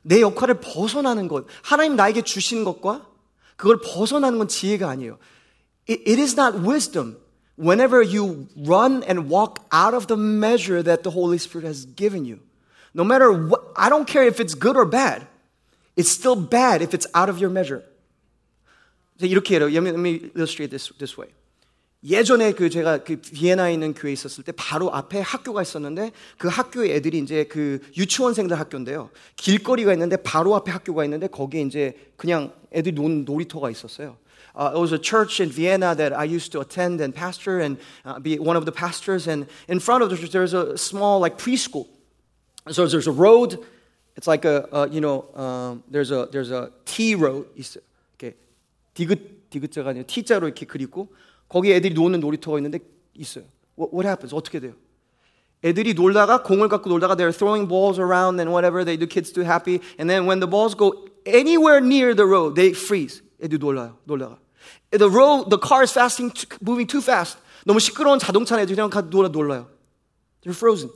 내 0.04 0.22
역할을 0.22 0.60
벗어나는 0.62 1.28
것, 1.28 1.46
하나님 1.64 1.96
나에게 1.96 2.22
주신 2.22 2.64
것과 2.64 3.08
그걸 3.56 3.80
벗어나는 3.82 4.38
건 4.38 4.48
지혜가 4.48 4.88
아니에요. 4.88 5.18
It, 5.90 6.04
it 6.08 6.22
is 6.22 6.40
not 6.40 6.60
wisdom. 6.60 7.18
whenever 7.56 8.02
you 8.02 8.48
run 8.56 9.04
and 9.04 9.30
walk 9.30 9.66
out 9.72 9.94
of 9.94 10.08
the 10.08 10.18
measure 10.18 10.84
that 10.84 11.04
the 11.04 11.12
Holy 11.12 11.38
Spirit 11.38 11.66
has 11.66 11.86
given 11.86 12.26
you. 12.26 12.40
No 12.95 13.05
matter 13.05 13.33
what, 13.33 13.73
I 13.77 13.89
don't 13.89 14.07
care 14.07 14.25
if 14.25 14.41
it's 14.41 14.55
good 14.55 14.77
or 14.77 14.85
bad. 14.85 15.27
It's 15.97 16.11
still 16.11 16.37
bad 16.37 16.83
if 16.83 16.95
it's 16.95 17.07
out 17.15 17.29
of 17.29 17.39
your 17.39 17.51
measure. 17.51 17.83
이렇게 19.21 19.59
해요. 19.59 19.69
Let 19.71 19.83
me, 19.83 19.91
let 19.91 20.01
me 20.01 20.31
illustrate 20.35 20.71
this 20.71 20.93
this 20.99 21.19
way. 21.19 21.31
예전에 22.03 22.53
그 22.53 22.71
제가 22.71 23.05
그 23.05 23.17
비엔나에 23.17 23.75
있는 23.75 23.93
교회 23.93 24.11
에 24.11 24.13
있었을 24.15 24.43
때 24.43 24.53
바로 24.53 24.93
앞에 24.95 25.21
학교가 25.21 25.61
있었는데 25.61 26.13
그 26.39 26.49
학교에 26.49 26.95
애들이 26.95 27.19
이제 27.19 27.45
그 27.45 27.81
유치원생들 27.95 28.59
학교인데요. 28.59 29.11
길거리가 29.37 29.93
있는데 29.93 30.17
바로 30.17 30.55
앞에 30.57 30.73
학교가 30.73 31.05
있는데 31.05 31.27
거기에 31.27 31.61
이제 31.61 32.13
그냥 32.17 32.55
애들이 32.73 32.95
노는 32.95 33.27
놀이터가 33.27 33.71
있었어요. 33.71 34.17
Uh, 34.57 34.73
it 34.75 34.81
was 34.81 34.93
a 34.93 34.99
church 34.99 35.41
in 35.41 35.51
Vienna 35.51 35.95
that 35.95 36.13
I 36.13 36.25
used 36.25 36.51
to 36.53 36.61
attend 36.61 37.01
and 37.01 37.15
pastor 37.15 37.61
and 37.61 37.79
uh, 38.05 38.19
be 38.19 38.39
one 38.39 38.57
of 38.57 38.65
the 38.65 38.73
pastors. 38.73 39.29
And 39.29 39.47
in 39.69 39.79
front 39.79 40.03
of 40.03 40.11
the 40.11 40.17
church, 40.17 40.33
there's 40.33 40.55
a 40.55 40.77
small 40.77 41.21
like 41.21 41.39
preschool. 41.39 41.87
So 42.71 42.87
there's 42.87 43.07
a 43.07 43.13
road. 43.13 43.59
It's 44.17 44.27
like 44.27 44.45
a, 44.45 44.69
a 44.73 44.89
you 44.89 45.01
know 45.01 45.25
um, 45.35 45.83
there's 45.91 46.11
a 46.11 46.29
there's 46.31 46.51
a 46.51 46.71
T 46.85 47.15
road. 47.15 47.49
이렇게 47.57 48.37
디귿 48.95 49.49
디귿자가 49.51 49.91
아니라 49.91 50.05
T자로 50.07 50.47
이렇게 50.47 50.67
그리고 50.67 51.09
거기 51.49 51.73
애들이 51.73 51.95
노는 51.95 52.21
놀이터가 52.21 52.59
있는데 52.59 52.81
있어요. 53.15 53.45
What, 53.77 53.95
what 53.95 54.07
happens? 54.07 54.35
어떻게 54.35 54.61
돼요? 54.61 54.75
애들이 55.65 55.95
놀다가 55.95 56.43
공을 56.43 56.69
갖고 56.69 56.89
놀다가 56.89 57.17
they're 57.17 57.33
throwing 57.33 57.69
balls 57.69 57.99
around 58.01 58.41
and 58.41 58.51
whatever 58.53 58.85
they 58.85 58.97
do 58.97 59.07
kids 59.07 59.33
do 59.33 59.43
happy 59.43 59.81
and 59.99 60.09
then 60.09 60.27
when 60.27 60.41
the 60.41 60.49
balls 60.49 60.75
go 60.77 61.07
anywhere 61.27 61.81
near 61.81 62.15
the 62.15 62.25
road 62.25 62.55
they 62.55 62.73
freeze. 62.73 63.23
애들이 63.43 63.59
놀라요. 63.59 63.97
놀다가 64.05 64.39
the 64.91 65.09
road 65.09 65.51
the 65.51 65.59
car 65.59 65.83
is 65.83 65.93
fasting 65.93 66.33
moving 66.61 66.87
too 66.87 67.01
fast. 67.01 67.39
너무 67.65 67.81
시끄러운 67.81 68.19
자동차 68.19 68.61
애들이 68.61 68.77
그냥 68.77 68.91
놀아 69.11 69.29
놀라요. 69.29 69.67
They're 70.43 70.57
frozen. 70.57 70.91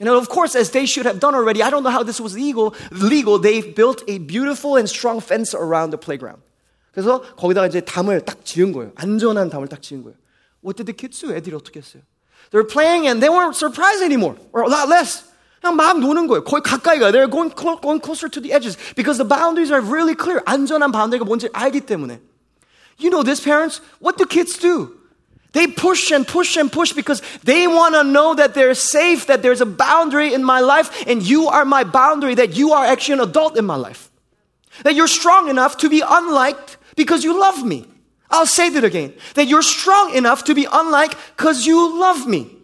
And 0.00 0.10
of 0.10 0.28
course, 0.28 0.54
as 0.54 0.70
they 0.72 0.84
should 0.84 1.06
have 1.06 1.20
done 1.20 1.34
already, 1.34 1.62
I 1.62 1.70
don't 1.70 1.82
know 1.82 1.90
how 1.90 2.02
this 2.02 2.20
was 2.20 2.34
legal. 2.34 2.74
Legal, 2.92 3.38
they 3.38 3.62
built 3.62 4.02
a 4.08 4.18
beautiful 4.18 4.76
and 4.76 4.88
strong 4.88 5.20
fence 5.20 5.54
around 5.54 5.90
the 5.90 5.98
playground. 5.98 6.42
그래서 6.92 7.22
거기다가 7.36 7.66
이제 7.66 7.80
담을 7.80 8.24
딱 8.24 8.44
지은 8.44 8.72
거예요. 8.72 8.92
안전한 8.94 9.48
담을 9.48 9.68
딱 9.68 9.80
지은 9.82 10.02
거예요. 10.02 10.16
What 10.62 10.76
did 10.76 10.86
the 10.86 10.96
kids 10.96 11.20
do? 11.20 11.32
애들이 11.32 11.54
어떻게 11.56 11.80
했어요? 11.80 12.02
They're 12.50 12.66
playing 12.66 13.06
and 13.06 13.20
they 13.20 13.28
weren't 13.28 13.56
surprised 13.56 14.02
anymore, 14.02 14.36
or 14.52 14.64
a 14.64 14.68
lot 14.68 14.88
less. 14.88 15.24
그냥 15.60 15.76
막 15.76 15.98
노는 15.98 16.26
거예요. 16.26 16.44
거의 16.44 16.62
가까이 16.62 16.98
가. 16.98 17.10
They're 17.10 17.28
going, 17.28 17.52
going 17.54 18.00
closer 18.00 18.28
to 18.28 18.40
the 18.40 18.52
edges 18.52 18.76
because 18.94 19.18
the 19.18 19.28
boundaries 19.28 19.72
are 19.72 19.80
really 19.80 20.14
clear. 20.14 20.42
안전한 20.44 20.92
바운더리가 20.92 21.24
뭔지 21.24 21.48
알기 21.52 21.80
때문에. 21.80 22.20
You 22.98 23.10
know 23.10 23.22
this, 23.22 23.42
parents? 23.42 23.80
What 24.00 24.16
do 24.16 24.26
kids 24.26 24.58
do? 24.58 24.96
They 25.53 25.67
push 25.67 26.11
and 26.11 26.25
push 26.25 26.55
and 26.55 26.71
push 26.71 26.93
because 26.93 27.21
they 27.43 27.67
want 27.67 27.95
to 27.95 28.03
know 28.03 28.35
that 28.35 28.53
they're 28.53 28.73
safe, 28.73 29.27
that 29.27 29.41
there's 29.41 29.59
a 29.59 29.65
boundary 29.65 30.33
in 30.33 30.43
my 30.43 30.61
life, 30.61 31.05
and 31.07 31.21
you 31.21 31.47
are 31.47 31.65
my 31.65 31.83
boundary, 31.83 32.35
that 32.35 32.55
you 32.55 32.71
are 32.71 32.85
actually 32.85 33.15
an 33.15 33.29
adult 33.29 33.57
in 33.57 33.65
my 33.65 33.75
life. 33.75 34.09
That 34.83 34.95
you're 34.95 35.07
strong 35.07 35.49
enough 35.49 35.77
to 35.77 35.89
be 35.89 36.01
unliked 36.07 36.77
because 36.95 37.23
you 37.23 37.37
love 37.37 37.65
me. 37.65 37.85
I'll 38.29 38.45
say 38.45 38.69
that 38.69 38.85
again. 38.85 39.13
That 39.35 39.47
you're 39.47 39.61
strong 39.61 40.15
enough 40.15 40.45
to 40.45 40.55
be 40.55 40.65
unlike 40.71 41.17
because 41.35 41.65
you 41.67 41.99
love 41.99 42.25
me. 42.25 42.55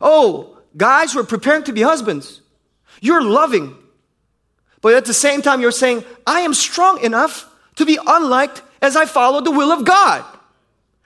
Oh, 0.00 0.58
guys 0.76 1.12
who 1.14 1.20
are 1.20 1.24
preparing 1.24 1.64
to 1.64 1.72
be 1.72 1.80
husbands, 1.80 2.42
you're 3.00 3.22
loving. 3.22 3.76
But 4.82 4.94
at 4.94 5.06
the 5.06 5.14
same 5.14 5.40
time, 5.40 5.62
you're 5.62 5.72
saying, 5.72 6.04
I 6.26 6.40
am 6.40 6.52
strong 6.52 7.02
enough 7.02 7.50
to 7.76 7.86
be 7.86 7.98
unliked 8.06 8.62
as 8.82 8.94
I 8.94 9.06
follow 9.06 9.40
the 9.40 9.50
will 9.50 9.72
of 9.72 9.86
God. 9.86 10.24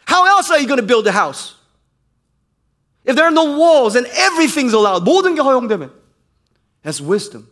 How 0.06 0.26
else 0.26 0.50
are 0.50 0.60
you 0.60 0.67
going 0.67 0.80
to 0.80 0.86
build 0.86 1.06
a 1.08 1.12
house? 1.12 1.56
If 3.06 3.15
there 3.15 3.26
are 3.26 3.32
no 3.32 3.58
walls 3.58 3.95
and 3.95 4.08
everything's 4.08 4.74
allowed, 4.74 5.04
모든 5.04 5.36
게 5.36 5.41
허용되면. 5.41 5.91
That's 6.84 7.02
wisdom. 7.02 7.48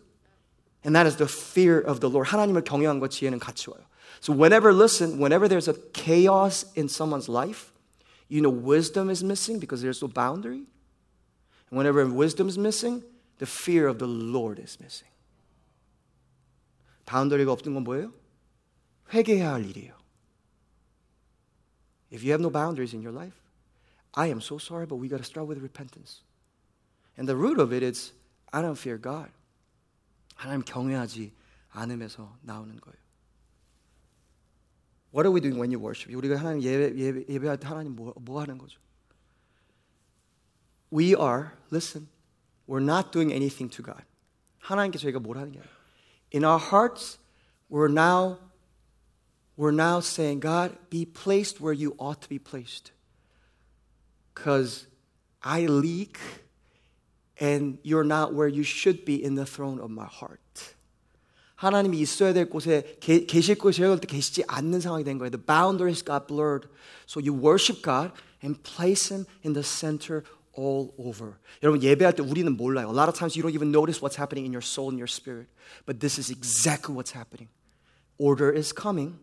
And 0.84 0.96
that 0.96 1.06
is 1.06 1.17
the 1.17 1.28
fear 1.28 1.80
of 1.80 2.00
the 2.00 2.10
Lord. 2.10 2.28
하나님을 2.30 2.63
경외함과 2.63 3.10
지혜는 3.10 3.39
같이 3.39 3.70
와요. 3.70 3.84
So 4.20 4.34
whenever, 4.34 4.74
listen, 4.74 5.20
whenever 5.20 5.48
there's 5.48 5.67
a 5.67 5.76
chaos 5.93 6.65
in 6.76 6.88
someone's 6.88 7.30
life, 7.30 7.72
you 8.30 8.41
know 8.41 8.50
wisdom 8.50 9.10
is 9.10 9.24
missing 9.24 9.60
because 9.60 9.82
there's 9.82 10.02
no 10.02 10.08
boundary. 10.08 10.65
And 11.70 11.78
whenever 11.78 12.06
wisdom 12.08 12.48
is 12.48 12.58
missing, 12.58 13.04
the 13.39 13.46
fear 13.46 13.88
of 13.88 14.00
the 14.00 14.08
Lord 14.08 14.60
is 14.60 14.78
missing. 14.80 15.10
바운더리가 17.06 17.52
없는 17.52 17.74
건 17.74 17.84
뭐예요? 17.84 18.12
회개해야 19.13 19.54
할 19.54 19.65
일이에요. 19.65 19.93
If 22.12 22.24
you 22.24 22.32
have 22.32 22.41
no 22.41 22.50
boundaries 22.50 22.93
in 22.93 23.02
your 23.02 23.12
life, 23.12 23.36
I 24.13 24.28
am 24.28 24.41
so 24.41 24.58
sorry, 24.58 24.86
but 24.86 24.96
we 24.96 25.08
got 25.08 25.17
to 25.17 25.24
start 25.24 25.48
with 25.48 25.62
repentance. 25.62 26.22
And 27.17 27.28
the 27.28 27.36
root 27.36 27.60
of 27.60 27.74
it 27.74 27.84
is 27.84 28.13
I 28.54 28.62
don't 28.62 28.78
fear 28.78 28.98
God. 28.98 29.30
하나님 30.36 30.63
경외하지 30.63 31.34
않음에서 31.70 32.38
나오는 32.41 32.80
거예요. 32.80 32.98
What 35.12 35.26
are 35.26 35.32
we 35.32 35.41
doing 35.41 35.58
when 35.58 35.72
you 35.72 35.80
worship? 35.80 36.13
우리가 36.13 36.38
하나님 36.38 36.62
예배, 36.62 36.96
예배, 36.96 37.26
예배할 37.30 37.58
때 37.58 37.67
하나님 37.67 37.96
뭐, 37.96 38.13
뭐 38.22 38.41
하는 38.41 38.58
거죠? 38.58 38.80
We 40.91 41.15
are, 41.15 41.52
listen, 41.72 42.08
we're 42.67 42.84
not 42.84 43.12
doing 43.12 43.32
anything 43.32 43.70
to 43.76 43.84
God. 43.84 44.04
하나님께 44.60 45.00
저희가 45.00 45.20
뭘 45.20 45.38
하는 45.38 45.52
게 45.52 45.60
아니에요. 45.60 45.76
In 46.34 46.43
our 46.43 46.60
hearts, 46.60 47.20
we're 47.70 47.91
now, 47.91 48.38
we're 49.62 49.72
now 49.72 50.00
saying, 50.00 50.39
God, 50.39 50.78
be 50.89 51.04
placed 51.04 51.60
where 51.60 51.74
you 51.74 51.96
ought 51.98 52.22
to 52.22 52.30
be 52.30 52.38
placed. 52.38 52.91
Because 54.34 54.86
I 55.41 55.65
leak 55.65 56.20
and 57.39 57.80
you're 57.82 58.04
not 58.04 58.34
where 58.34 58.48
you 58.48 58.63
should 58.63 59.04
be 59.04 59.22
in 59.24 59.34
the 59.36 59.46
throne 59.46 59.80
of 59.80 59.89
my 59.89 60.06
heart. 60.06 60.76
하나님이 61.56 62.00
있어야 62.02 62.34
될 62.34 62.48
곳에 62.48 62.98
계, 63.00 63.26
계실 63.26 63.58
곳에 63.58 63.82
때 64.00 64.06
계시지 64.06 64.43
않는 64.48 64.80
상황이 64.80 65.04
된 65.04 65.17
거예요. 65.17 65.32
The 65.32 65.43
boundaries 65.43 66.04
got 66.06 66.28
blurred. 66.28 66.70
So 67.08 67.20
you 67.20 67.34
worship 67.34 67.82
God 67.82 68.12
and 68.43 68.62
place 68.62 69.12
him 69.12 69.26
in 69.43 69.54
the 69.54 69.63
center 69.63 70.24
all 70.54 70.93
over. 71.00 71.34
여러분 71.63 71.82
예배할 71.82 72.13
때 72.13 72.22
우리는 72.22 72.56
몰라요. 72.56 72.89
A 72.89 72.93
lot 72.93 73.10
of 73.10 73.17
times 73.17 73.36
you 73.36 73.41
don't 73.41 73.56
even 73.56 73.72
notice 73.72 74.02
what's 74.02 74.17
happening 74.17 74.46
in 74.46 74.54
your 74.54 74.62
soul 74.62 74.89
and 74.89 75.00
your 75.00 75.10
spirit. 75.10 75.48
But 75.88 76.00
this 76.00 76.20
is 76.20 76.30
exactly 76.30 76.93
what's 76.93 77.17
happening. 77.17 77.50
Order 78.20 78.54
is 78.54 78.72
coming 78.72 79.17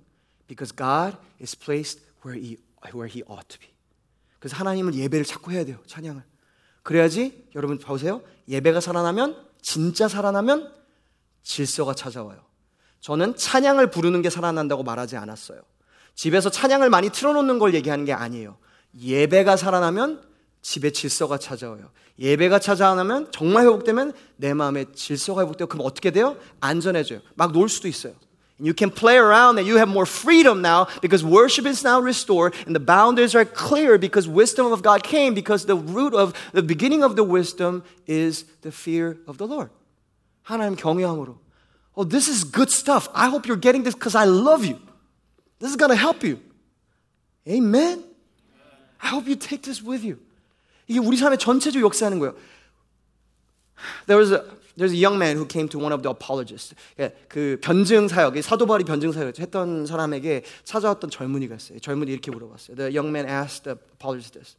Because 0.50 0.76
God 0.76 1.16
is 1.40 1.56
placed 1.56 2.02
where 2.26 2.38
he, 2.38 2.58
where 2.92 3.08
he 3.08 3.24
ought 3.30 3.48
to 3.48 3.60
be. 3.60 3.70
그래서 4.40 4.58
하나님을 4.58 4.96
예배를 4.96 5.24
자꾸 5.24 5.52
해야 5.52 5.64
돼요. 5.64 5.78
찬양을. 5.86 6.24
그래야지 6.84 7.50
여러분 7.56 7.78
보세요. 7.78 8.22
예배가 8.48 8.82
살아나면 8.82 9.46
진짜 9.62 10.08
살아나면 10.08 10.74
질서가 11.44 11.94
찾아와요. 11.94 12.40
저는 13.00 13.36
찬양을 13.36 13.92
부르는 13.92 14.22
게 14.22 14.30
살아난다고 14.30 14.84
말하지 14.84 15.16
않았어요. 15.18 15.62
집에서 16.16 16.50
찬양을 16.50 16.90
많이 16.90 17.10
틀어놓는 17.10 17.60
걸 17.60 17.74
얘기하는 17.76 18.06
게 18.06 18.12
아니에요. 18.12 18.58
예배가 19.00 19.56
살아나면 19.56 20.28
집에 20.62 20.92
질서가 20.92 21.38
찾아와요. 21.38 21.92
예배가 22.18 22.60
찾아오면 22.60 23.32
정말 23.32 23.66
회복되면 23.66 24.14
내 24.36 24.54
마음에 24.54 24.86
질서가 24.94 25.44
회복되고 25.44 25.70
그럼 25.70 25.86
어떻게 25.86 26.12
돼요? 26.12 26.38
안전해져요. 26.60 27.22
막 27.36 27.54
놀 27.54 27.70
수도 27.70 27.88
있어요. 27.88 28.14
You 28.59 28.73
can 28.73 28.91
play 28.91 29.17
around 29.17 29.59
and 29.59 29.67
you 29.67 29.77
have 29.77 29.89
more 29.89 30.07
freedom 30.07 30.63
now 30.63 30.87
because 31.03 31.25
worship 31.25 31.67
is 31.67 31.83
now 31.83 32.01
restored 32.01 32.55
and 32.67 32.75
the 32.75 32.81
boundaries 32.81 33.35
are 33.35 33.45
clear 33.45 33.99
because 33.99 34.29
wisdom 34.29 34.73
of 34.73 34.81
God 34.81 35.03
came 35.03 35.35
because 35.35 35.67
the 35.67 35.75
root 35.75 36.15
of 36.15 36.35
the 36.53 36.63
beginning 36.63 37.03
of 37.03 37.17
the 37.17 37.25
wisdom 37.25 37.83
is 38.07 38.45
the 38.63 38.71
fear 38.71 39.19
of 39.27 39.39
the 39.39 39.47
Lord. 39.47 39.71
하나님 40.47 40.77
경외함으로. 40.77 41.37
Oh, 41.97 42.05
this 42.05 42.29
is 42.29 42.45
good 42.45 42.71
stuff. 42.71 43.09
I 43.15 43.29
hope 43.29 43.47
you're 43.47 43.57
getting 43.57 43.83
this 43.83 43.95
because 43.95 44.15
I 44.15 44.25
love 44.25 44.65
you. 44.65 44.81
This 45.59 45.71
is 45.71 45.77
going 45.77 45.91
to 45.91 45.97
help 45.97 46.23
you. 46.23 46.41
Amen. 47.49 48.05
I 49.03 49.09
hope 49.09 49.27
you 49.27 49.37
take 49.37 49.63
this 49.63 49.83
with 49.83 50.05
you. 50.05 50.19
이게 50.89 50.99
우리 50.99 51.17
삶의 51.17 51.39
전체적으로 51.39 51.87
역사하는 51.87 52.19
거예요. 52.19 52.35
There 54.07 54.19
was 54.19 54.33
a 54.33 54.45
there's 54.80 54.94
a 54.94 54.98
young 54.98 55.20
man 55.20 55.36
who 55.36 55.46
came 55.46 55.68
to 55.70 55.78
one 55.78 55.92
of 55.92 56.02
the 56.02 56.10
apologists. 56.10 56.74
그 57.28 57.60
변증 57.62 58.08
사역, 58.08 58.42
사도 58.42 58.66
바울이 58.66 58.86
변증 58.86 59.12
사역 59.12 59.38
했던 59.38 59.86
사람에게 59.86 60.44
찾아왔던 60.64 61.10
젊은이가 61.10 61.56
있어요. 61.56 61.80
젊은이 61.80 62.12
이렇게 62.12 62.32
물어봤어요. 62.32 62.78
The 62.78 62.96
young 62.96 63.12
man 63.12 63.28
asked 63.28 63.64
the 63.64 63.78
apologist 63.94 64.34
this. 64.34 64.56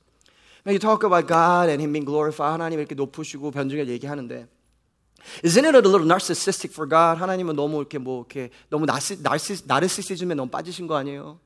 Now 0.66 0.72
you 0.72 0.78
talk 0.78 1.02
about 1.02 1.26
God 1.26 1.72
and 1.72 1.80
Him 1.80 1.92
being 1.92 2.04
glorified. 2.04 2.52
하나님 2.52 2.78
이렇게 2.78 2.94
높으시고 2.94 3.50
변증을 3.50 3.88
얘기하는데. 3.88 4.46
Isn't 5.42 5.64
it 5.64 5.76
a 5.76 5.80
little 5.80 6.06
narcissistic 6.06 6.72
for 6.72 6.88
God? 6.88 7.20
하나님은 7.20 7.56
너무 7.56 7.78
이렇게 7.78 7.98
뭐 7.98 8.20
이렇게 8.20 8.50
너무 8.68 8.86
나시, 8.86 9.22
나시, 9.22 9.66
나르시시즘에 9.66 10.34
너무 10.34 10.50
빠지신 10.50 10.86
거 10.86 10.96
아니에요? 10.96 11.38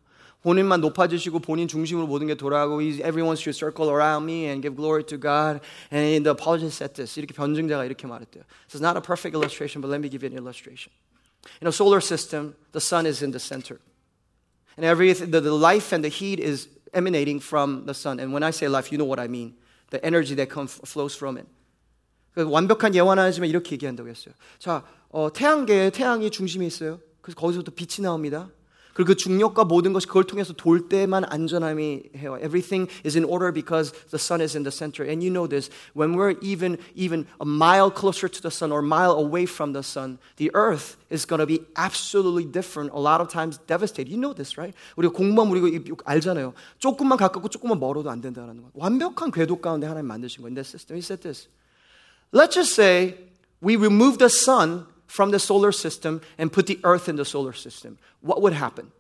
본인만 0.44 0.80
높아지시고 0.82 1.40
본인 1.40 1.68
중심으로 1.68 2.08
모든 2.08 2.28
게 2.28 2.36
돌아가고 2.36 2.82
everyone 2.82 3.36
should 3.36 3.58
circle 3.58 3.90
around 3.90 4.24
me 4.24 4.46
and 4.46 4.62
give 4.62 4.76
glory 4.76 5.04
to 5.04 5.18
God. 5.18 5.60
And 5.92 6.24
the 6.24 6.32
apologist 6.32 6.78
said 6.78 6.94
this. 6.96 7.20
이렇게 7.20 7.34
변증자가 7.34 7.84
이렇게 7.84 8.08
말했대요. 8.08 8.44
So 8.68 8.78
it's 8.78 8.82
not 8.82 8.96
a 8.96 9.02
perfect 9.02 9.36
illustration, 9.36 9.82
but 9.82 9.92
let 9.92 10.00
me 10.00 10.10
give 10.10 10.24
you 10.24 10.32
an 10.32 10.38
illustration. 10.38 10.92
In 11.62 11.68
a 11.68 11.72
solar 11.72 12.02
system, 12.02 12.56
the 12.72 12.80
sun 12.80 13.06
is 13.06 13.22
in 13.22 13.32
the 13.32 13.40
center. 13.40 13.80
And 14.78 14.86
every 14.86 15.12
the, 15.12 15.42
the 15.42 15.52
life 15.52 15.92
and 15.92 16.04
the 16.04 16.10
heat 16.10 16.40
is 16.40 16.70
emanating 16.94 17.40
from 17.40 17.86
the 17.86 17.94
sun. 17.94 18.20
And 18.20 18.32
when 18.32 18.44
I 18.44 18.52
say 18.52 18.68
life, 18.68 18.92
you 18.92 18.98
know 18.98 19.06
what 19.06 19.20
I 19.20 19.28
mean. 19.28 19.56
The 19.92 20.04
energy 20.06 20.36
that 20.36 20.50
comes 20.50 20.80
flows 20.86 21.16
from 21.16 21.38
it. 21.38 21.48
완벽한 22.36 22.96
예화는 22.96 23.24
아니지만 23.24 23.50
이렇게 23.50 23.74
얘기한다고 23.74 24.08
했어요. 24.08 24.34
자, 24.60 24.86
어, 25.10 25.34
태양계에 25.34 25.90
태양이 25.90 26.30
중심에 26.30 26.66
있어요. 26.66 27.00
그래서 27.22 27.40
거기서부터 27.40 27.74
빛이 27.76 28.04
나옵니다. 28.04 28.50
그리고 29.00 29.14
그 29.14 29.16
중력과 29.16 29.64
모든 29.64 29.94
것이 29.94 30.08
그걸 30.08 30.26
통해서 30.26 30.52
돌 30.52 30.90
때만 30.90 31.24
안전함이 31.24 32.10
해요. 32.18 32.38
Everything 32.44 32.92
is 33.06 33.16
in 33.16 33.24
order 33.24 33.54
because 33.54 33.94
the 34.12 34.20
sun 34.20 34.42
is 34.42 34.58
in 34.58 34.64
the 34.64 34.76
center. 34.76 35.08
And 35.08 35.24
you 35.24 35.32
know 35.32 35.48
this. 35.48 35.70
When 35.94 36.18
we're 36.18 36.36
even 36.42 36.78
even 36.96 37.26
a 37.40 37.46
mile 37.46 37.92
closer 37.92 38.28
to 38.28 38.42
the 38.42 38.52
sun 38.52 38.74
or 38.74 38.84
a 38.84 38.84
mile 38.84 39.16
away 39.16 39.46
from 39.48 39.72
the 39.72 39.84
sun, 39.88 40.20
the 40.36 40.52
earth 40.54 40.98
is 41.10 41.24
going 41.24 41.40
to 41.40 41.48
be 41.48 41.64
absolutely 41.78 42.44
different. 42.44 42.92
A 42.92 43.00
lot 43.00 43.22
of 43.22 43.32
times 43.32 43.58
devastated. 43.72 44.12
You 44.12 44.20
know 44.20 44.34
this, 44.34 44.60
right? 44.60 44.76
우리가 44.98 45.14
공부하면 45.14 45.56
우리가 45.56 46.04
알잖아요. 46.04 46.52
조금만 46.80 47.18
가깝고 47.18 47.48
조금만 47.48 47.80
멀어도 47.80 48.12
안 48.12 48.20
된다는 48.20 48.62
거. 48.62 48.68
완벽한 48.74 49.32
궤도 49.32 49.62
가운데 49.62 49.88
하나님 49.88 50.08
만드신 50.08 50.44
거예요. 50.44 50.52
In 50.52 50.56
that 50.56 50.68
system, 50.68 50.98
he 50.98 51.02
said 51.02 51.24
this. 51.24 51.48
Let's 52.34 52.54
just 52.54 52.76
say 52.76 53.16
we 53.64 53.78
remove 53.78 54.18
the 54.18 54.28
sun 54.28 54.88
from 55.14 55.32
the 55.32 55.40
solar 55.40 55.72
system 55.72 56.22
and 56.38 56.52
put 56.52 56.68
the 56.68 56.80
earth 56.84 57.10
in 57.10 57.16
the 57.16 57.26
solar 57.26 57.54
system, 57.54 57.98
what 58.22 58.42
would 58.42 58.56
happen? 58.56 58.92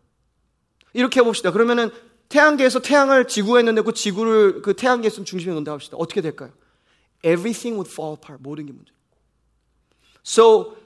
이렇게 0.93 1.19
해봅시다. 1.19 1.51
그러면은 1.51 1.91
태양계에서 2.29 2.79
태양을 2.79 3.27
지구에 3.27 3.63
넣고 3.63 3.91
지구를 3.91 4.61
그 4.61 4.73
태양계에서 4.73 5.23
중심에 5.23 5.51
놓는다 5.53 5.71
합시다. 5.71 5.97
어떻게 5.97 6.21
될까요? 6.21 6.51
Everything 7.23 7.75
would 7.75 7.89
fall 7.91 8.15
apart. 8.17 8.41
모든 8.41 8.65
게 8.65 8.71
문제. 8.71 8.91
So 10.23 10.77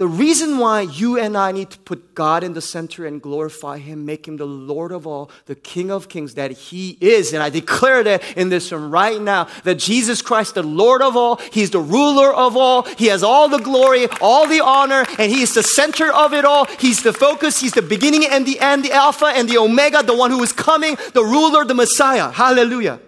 The 0.00 0.06
reason 0.06 0.56
why 0.56 0.80
you 0.80 1.18
and 1.18 1.36
I 1.36 1.52
need 1.52 1.68
to 1.72 1.78
put 1.78 2.14
God 2.14 2.42
in 2.42 2.54
the 2.54 2.62
center 2.62 3.04
and 3.04 3.20
glorify 3.20 3.76
Him, 3.76 4.06
make 4.06 4.26
Him 4.26 4.38
the 4.38 4.46
Lord 4.46 4.92
of 4.92 5.06
all, 5.06 5.30
the 5.44 5.54
King 5.54 5.90
of 5.90 6.08
kings 6.08 6.36
that 6.36 6.52
He 6.52 6.96
is, 7.02 7.34
and 7.34 7.42
I 7.42 7.50
declare 7.50 8.02
that 8.04 8.24
in 8.34 8.48
this 8.48 8.72
room 8.72 8.90
right 8.90 9.20
now, 9.20 9.46
that 9.64 9.74
Jesus 9.74 10.22
Christ, 10.22 10.54
the 10.54 10.62
Lord 10.62 11.02
of 11.02 11.18
all, 11.18 11.36
He's 11.52 11.68
the 11.68 11.80
ruler 11.80 12.32
of 12.32 12.56
all, 12.56 12.84
He 12.96 13.08
has 13.08 13.22
all 13.22 13.50
the 13.50 13.58
glory, 13.58 14.06
all 14.22 14.48
the 14.48 14.64
honor, 14.64 15.04
and 15.18 15.30
He 15.30 15.42
is 15.42 15.52
the 15.52 15.62
center 15.62 16.10
of 16.10 16.32
it 16.32 16.46
all. 16.46 16.64
He's 16.78 17.02
the 17.02 17.12
focus, 17.12 17.60
He's 17.60 17.72
the 17.72 17.82
beginning 17.82 18.24
and 18.24 18.46
the 18.46 18.58
end, 18.58 18.86
the 18.86 18.92
Alpha 18.92 19.26
and 19.26 19.50
the 19.50 19.58
Omega, 19.58 20.02
the 20.02 20.16
one 20.16 20.30
who 20.30 20.42
is 20.42 20.54
coming, 20.54 20.96
the 21.12 21.22
ruler, 21.22 21.66
the 21.66 21.74
Messiah. 21.74 22.30
Hallelujah. 22.30 23.00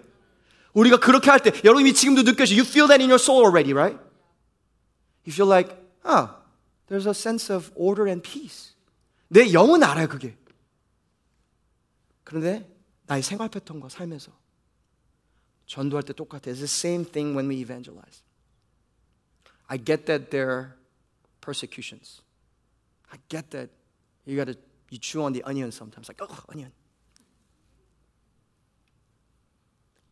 우리가 0.74 0.98
그렇게 0.98 1.30
할 1.30 1.40
때, 1.40 1.52
여러분이 1.64 1.94
지금도 1.94 2.22
느껴져. 2.22 2.54
You 2.54 2.64
feel 2.64 2.88
that 2.88 3.00
in 3.00 3.08
your 3.08 3.18
soul 3.18 3.46
already, 3.46 3.72
right? 3.72 3.96
You 5.24 5.32
feel 5.32 5.46
like, 5.46 5.74
oh, 6.04 6.28
there's 6.88 7.06
a 7.06 7.14
sense 7.14 7.52
of 7.52 7.72
order 7.74 8.08
and 8.08 8.22
peace. 8.22 8.74
내 9.28 9.52
영은 9.52 9.82
알아요, 9.82 10.08
그게. 10.08 10.36
그런데 12.24 12.68
나의 13.06 13.22
생활 13.22 13.48
패턴과 13.48 13.88
삶에서 13.88 14.32
전도할 15.66 16.02
때 16.02 16.12
똑같아. 16.12 16.50
It's 16.50 16.58
the 16.58 16.64
same 16.64 17.04
thing 17.04 17.34
when 17.36 17.48
we 17.48 17.60
evangelize. 17.60 18.22
I 19.68 19.78
get 19.78 20.06
that 20.06 20.30
there 20.30 20.50
are 20.50 20.76
persecutions. 21.40 22.20
I 23.10 23.18
get 23.28 23.50
that 23.50 23.70
you 24.26 24.36
got 24.36 24.52
to 24.52 24.58
you 24.90 24.98
chew 24.98 25.22
on 25.22 25.32
the 25.32 25.42
onion 25.44 25.72
sometimes. 25.72 26.08
Like, 26.08 26.20
oh, 26.20 26.44
onion. 26.52 26.72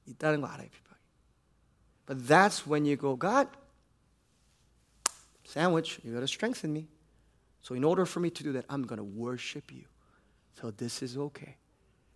있다는 0.06 0.40
거 0.40 0.46
알아요, 0.48 0.68
비방이. 0.68 0.98
But 2.06 2.26
that's 2.26 2.66
when 2.66 2.84
you 2.84 2.96
go, 2.96 3.16
God, 3.16 3.48
Sandwich, 5.44 6.00
you 6.04 6.12
got 6.12 6.20
to 6.20 6.28
strengthen 6.28 6.72
me. 6.72 6.86
So, 7.62 7.74
in 7.74 7.84
order 7.84 8.06
for 8.06 8.20
me 8.20 8.30
to 8.30 8.42
do 8.42 8.52
that, 8.52 8.64
I'm 8.70 8.84
going 8.84 8.98
to 8.98 9.04
worship 9.04 9.72
you. 9.72 9.84
So, 10.60 10.70
this 10.70 11.02
is 11.02 11.16
okay. 11.16 11.56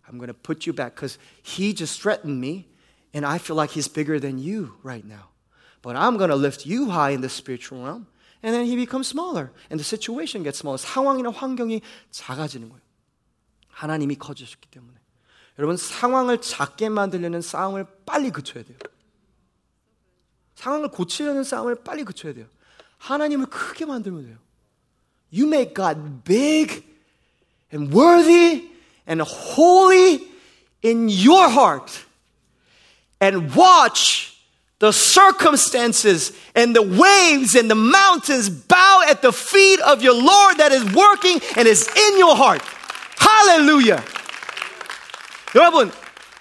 I'm 0.07 0.17
going 0.17 0.27
to 0.27 0.33
put 0.33 0.65
you 0.65 0.73
back 0.73 0.95
because 0.95 1.17
he 1.43 1.73
just 1.73 2.01
threatened 2.01 2.39
me, 2.39 2.67
and 3.13 3.25
I 3.25 3.37
feel 3.37 3.55
like 3.55 3.71
he's 3.71 3.87
bigger 3.87 4.19
than 4.19 4.37
you 4.37 4.75
right 4.83 5.05
now. 5.05 5.29
But 5.81 5.95
I'm 5.95 6.17
going 6.17 6.29
to 6.29 6.35
lift 6.35 6.65
you 6.65 6.89
high 6.89 7.11
in 7.11 7.21
the 7.21 7.29
spiritual 7.29 7.83
realm. 7.83 8.07
And 8.41 8.53
then 8.53 8.65
he 8.65 8.75
becomes 8.75 9.07
smaller, 9.07 9.51
and 9.69 9.79
the 9.79 9.83
situation 9.83 10.43
gets 10.43 10.59
smaller. 10.59 10.77
상황이나 10.77 11.31
환경이 11.31 11.81
작아지는 12.11 12.69
거예요. 12.69 12.81
하나님이 13.69 14.15
커지셨기 14.15 14.69
때문에. 14.69 14.97
여러분, 15.57 15.77
상황을 15.77 16.41
작게 16.41 16.89
만들려는 16.89 17.41
싸움을 17.41 17.85
빨리 18.05 18.29
그쳐야 18.29 18.63
돼요. 18.63 18.77
상황을 20.55 20.89
고치려는 20.89 21.43
싸움을 21.43 21.83
빨리 21.83 22.03
그쳐야 22.03 22.33
돼요. 22.33 22.47
하나님을 22.99 23.47
크게 23.47 23.85
만들면 23.85 24.25
돼요. 24.25 24.37
You 25.31 25.47
make 25.47 25.73
God 25.73 26.23
big 26.23 26.83
and 27.71 27.93
worthy 27.93 28.69
and 29.07 29.21
holy 29.21 30.27
in 30.81 31.09
your 31.09 31.49
heart. 31.49 32.05
And 33.19 33.55
watch 33.55 34.35
the 34.79 34.91
circumstances 34.91 36.31
and 36.53 36.75
the 36.75 36.81
waves 36.81 37.55
and 37.55 37.69
the 37.69 37.75
mountains 37.75 38.49
bow 38.49 39.03
at 39.07 39.21
the 39.21 39.31
feet 39.31 39.79
of 39.81 40.01
your 40.01 40.13
Lord 40.13 40.57
that 40.57 40.71
is 40.71 40.83
working 40.93 41.39
and 41.57 41.67
is 41.67 41.87
in 41.87 42.19
your 42.19 42.35
heart. 42.35 42.61
Hallelujah. 43.17 44.03
여러분, 45.53 45.91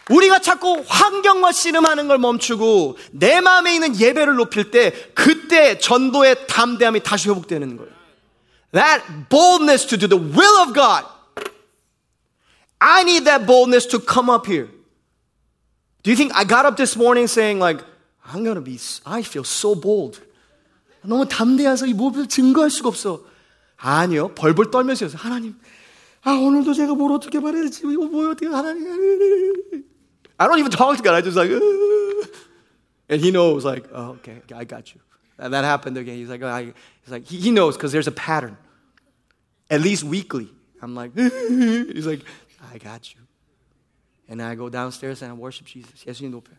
우리가 0.10 0.40
자꾸 0.40 0.84
환경과 0.88 1.52
씨름하는 1.52 2.08
걸 2.08 2.18
멈추고 2.18 2.98
내 3.12 3.42
마음에 3.42 3.76
있는 3.76 4.00
예배를 4.00 4.36
높일 4.36 4.72
때 4.72 4.92
그때 5.14 5.78
전도의 5.78 6.48
담대함이 6.48 7.04
다시 7.04 7.30
회복되는 7.30 7.78
거예요. 7.78 7.92
That 8.72 9.04
boldness 9.30 9.88
to 9.88 9.98
do 9.98 10.08
the 10.08 10.20
will 10.20 10.58
of 10.62 10.74
God. 10.74 11.06
I 12.80 13.02
need 13.02 13.26
that 13.26 13.46
boldness 13.46 13.88
to 13.90 14.00
come 14.00 14.30
up 14.30 14.48
here. 14.48 14.70
Do 16.04 16.12
you 16.12 16.16
think 16.16 16.34
I 16.36 16.46
got 16.46 16.66
up 16.66 16.78
this 16.78 16.98
morning 16.98 17.28
saying 17.28 17.60
like 17.60 17.84
I'm 18.24 18.44
gonna 18.44 18.62
be 18.62 18.80
I 19.06 19.22
feel 19.22 19.46
so 19.46 19.76
bold. 19.80 20.22
너무 21.02 21.28
담대해서 21.28 21.86
이 21.86 21.94
모습을 21.94 22.28
증거할 22.28 22.70
수가 22.70 22.90
없어. 22.90 23.22
아니요. 23.78 24.30
벌벌 24.36 24.72
떨면서 24.72 25.08
하나님 25.16 25.56
아 26.24 26.32
오늘도 26.32 26.74
제가 26.74 26.96
뭘 26.96 27.12
어떻게 27.12 27.40
말해야 27.40 27.64
될지 27.64 27.82
이거 27.86 28.06
뭐 28.06 28.30
어떻게 28.30 28.48
하나님 28.48 29.86
I 30.39 30.47
don't 30.47 30.59
even 30.59 30.71
talk 30.71 30.97
to 30.97 31.03
God. 31.03 31.15
I 31.15 31.21
just 31.21 31.37
like, 31.37 31.51
uh, 31.51 32.27
and 33.09 33.21
he 33.21 33.31
knows, 33.31 33.65
like, 33.65 33.87
oh, 33.93 34.11
okay, 34.13 34.39
okay 34.45 34.55
I 34.55 34.65
got 34.65 34.95
you. 34.95 35.01
And 35.39 35.53
that 35.53 35.65
happened 35.65 35.97
again. 35.97 36.17
He's 36.17 36.29
like, 36.29 36.43
oh, 36.43 36.49
I, 36.49 36.65
he's 36.65 37.09
like, 37.09 37.25
he, 37.25 37.39
he 37.39 37.51
knows 37.51 37.77
because 37.77 37.93
there's 37.93 38.07
a 38.07 38.13
pattern. 38.13 38.57
At 39.71 39.81
least 39.81 40.05
weekly. 40.05 40.49
I'm 40.83 40.95
like, 40.95 41.15
he's 41.17 42.07
like, 42.07 42.21
I 42.73 42.79
got 42.79 43.15
you. 43.15 43.21
And 44.29 44.43
I 44.43 44.55
go 44.55 44.69
downstairs 44.69 45.23
and 45.23 45.31
I 45.31 45.35
worship 45.35 45.67
Jesus. 45.67 46.05
예수님 46.05 46.31
높여. 46.31 46.53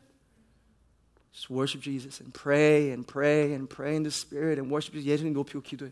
Just 1.32 1.50
worship 1.50 1.82
Jesus 1.82 2.20
and 2.20 2.34
pray 2.34 2.92
and 2.92 3.08
pray 3.08 3.54
and 3.54 3.70
pray 3.70 3.96
in 3.96 4.04
the 4.04 4.12
Spirit 4.12 4.58
and 4.60 4.70
worship 4.72 4.94
Jesus. 4.94 5.08
예수님 5.08 5.34
높이고 5.34 5.62
기도해. 5.62 5.92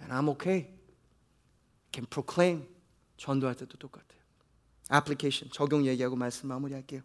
And 0.00 0.12
I'm 0.12 0.28
okay. 0.30 0.68
Can 1.92 2.06
proclaim. 2.06 2.66
전도할 3.22 3.54
때도 3.54 3.78
똑같아. 3.78 4.05
애플리케이션 4.93 5.49
적용 5.51 5.85
얘기하고 5.85 6.15
말씀 6.15 6.47
마무리할게요. 6.49 7.01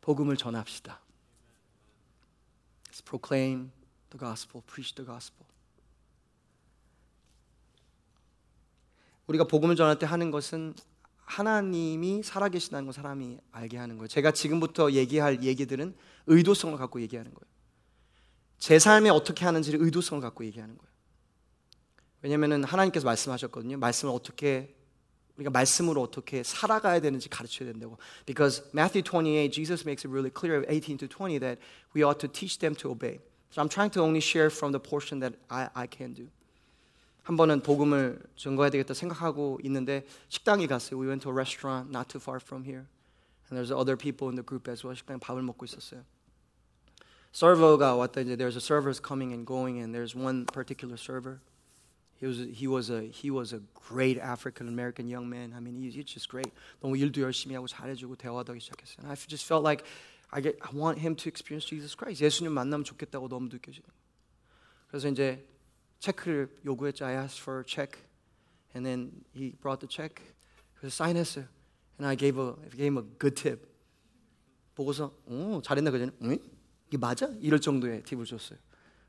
복음을 0.00 0.36
전합시다. 0.36 1.00
Let's 2.90 3.04
proclaim 3.04 3.72
the 4.10 4.18
gospel, 4.18 4.62
preach 4.66 4.94
the 4.94 5.06
gospel. 5.06 5.46
우리가 9.26 9.44
복음을 9.44 9.74
전할 9.74 9.98
때 9.98 10.06
하는 10.06 10.30
것은 10.30 10.74
하나님이 11.24 12.22
살아계시다는 12.22 12.84
걸 12.84 12.92
사람이 12.92 13.38
알게 13.50 13.78
하는 13.78 13.96
거예요. 13.96 14.08
제가 14.08 14.32
지금부터 14.32 14.92
얘기할 14.92 15.42
얘기들은 15.42 15.96
의도성을 16.26 16.76
갖고 16.76 17.00
얘기하는 17.00 17.32
거예요. 17.32 17.54
제 18.58 18.78
삶에 18.78 19.08
어떻게 19.08 19.44
하는지를 19.44 19.80
의도성을 19.82 20.20
갖고 20.20 20.44
얘기하는 20.44 20.76
거예요. 20.76 20.92
왜냐하면 22.20 22.64
하나님께서 22.64 23.06
말씀하셨거든요. 23.06 23.78
말씀을 23.78 24.12
어떻게 24.14 24.74
우리가 25.37 25.49
말씀으로 25.51 26.01
어떻게 26.01 26.43
살아가야 26.43 26.99
되는지 26.99 27.29
가르쳐야 27.29 27.71
된다고. 27.71 27.97
Because 28.25 28.63
Matthew 28.73 29.03
28, 29.03 29.51
Jesus 29.51 29.85
makes 29.85 30.05
it 30.05 30.11
really 30.11 30.31
clear, 30.31 30.65
18 30.67 30.97
to 30.97 31.07
20, 31.07 31.39
that 31.39 31.59
we 31.95 32.03
ought 32.03 32.19
to 32.19 32.27
teach 32.27 32.59
them 32.59 32.75
to 32.75 32.91
obey. 32.91 33.19
So 33.51 33.61
I'm 33.61 33.69
trying 33.69 33.91
to 33.91 34.01
only 34.01 34.21
share 34.21 34.49
from 34.49 34.71
the 34.71 34.79
portion 34.79 35.19
that 35.21 35.33
I, 35.49 35.69
I 35.73 35.87
can 35.87 36.13
do. 36.13 36.27
한 37.23 37.37
번은 37.37 37.61
복음을 37.61 38.19
증거해야 38.35 38.71
되겠다 38.71 38.93
생각하고 38.93 39.59
있는데 39.63 40.05
식당에 40.29 40.65
갔어요. 40.67 40.99
We 40.99 41.07
went 41.07 41.21
to 41.23 41.31
a 41.31 41.35
restaurant 41.35 41.89
not 41.89 42.09
too 42.09 42.19
far 42.19 42.39
from 42.41 42.65
here. 42.65 42.87
And 43.49 43.57
there's 43.57 43.71
other 43.71 43.95
people 43.95 44.29
in 44.29 44.35
the 44.35 44.45
group 44.45 44.69
as 44.69 44.85
well. 44.85 44.95
식당에 44.95 45.19
밥을 45.19 45.41
먹고 45.43 45.65
있었어요. 45.65 46.03
서버가 47.31 47.95
왔다 47.95 48.21
이제 48.21 48.35
there's 48.35 48.57
a 48.57 48.61
servers 48.61 48.99
coming 48.99 49.31
and 49.31 49.45
going 49.45 49.79
and 49.79 49.93
there's 49.93 50.17
one 50.17 50.45
particular 50.45 50.97
server. 50.97 51.39
He 52.19 52.27
was, 52.27 52.37
he 52.51 52.67
was 52.67 52.89
a, 52.89 53.03
he 53.03 53.31
was 53.31 53.53
a 53.53 53.61
great 53.73 54.17
African 54.17 54.67
American 54.67 55.07
young 55.07 55.29
man. 55.29 55.53
I 55.55 55.61
mean, 55.61 55.75
he's, 55.75 55.95
he's 55.95 56.05
just 56.05 56.27
great. 56.27 56.51
너무 56.81 56.97
일도 56.97 57.21
열심히 57.21 57.55
하고 57.55 57.65
잘해주고 57.67 58.17
대화도 58.17 58.51
하기 58.53 58.59
시작했어요. 58.59 58.99
And 58.99 59.07
I 59.09 59.15
just 59.15 59.45
felt 59.45 59.63
like 59.63 59.85
I, 60.31 60.41
get, 60.41 60.59
I 60.61 60.75
want 60.75 60.99
him 60.99 61.15
to 61.15 61.29
experience 61.29 61.65
Jesus 61.65 61.95
Christ. 61.95 62.21
예수님 62.21 62.51
만나면 62.51 62.83
좋겠다고 62.83 63.29
너무 63.29 63.47
느껴지는 63.49 63.87
그래서 64.87 65.07
이제 65.07 65.47
체크를 65.99 66.49
요구했죠. 66.65 67.05
I 67.05 67.13
asked 67.13 67.41
for 67.41 67.61
a 67.61 67.65
check. 67.65 67.97
And 68.75 68.85
then 68.85 69.23
he 69.33 69.55
brought 69.61 69.79
the 69.79 69.87
check. 69.87 70.21
그래서 70.75 71.03
사인했어요. 71.03 71.45
And 71.97 72.05
I 72.05 72.15
gave, 72.15 72.37
a, 72.37 72.53
I 72.61 72.69
gave 72.69 72.85
him 72.85 72.97
a 72.97 73.03
good 73.17 73.35
tip. 73.35 73.65
보고서 74.75 75.13
어, 75.25 75.61
잘했나 75.63 75.91
그전에? 75.91 76.11
응? 76.23 76.37
이게 76.87 76.97
맞아? 76.97 77.27
이럴 77.39 77.59
정도의 77.59 78.03
팁을 78.03 78.25
줬어요. 78.25 78.59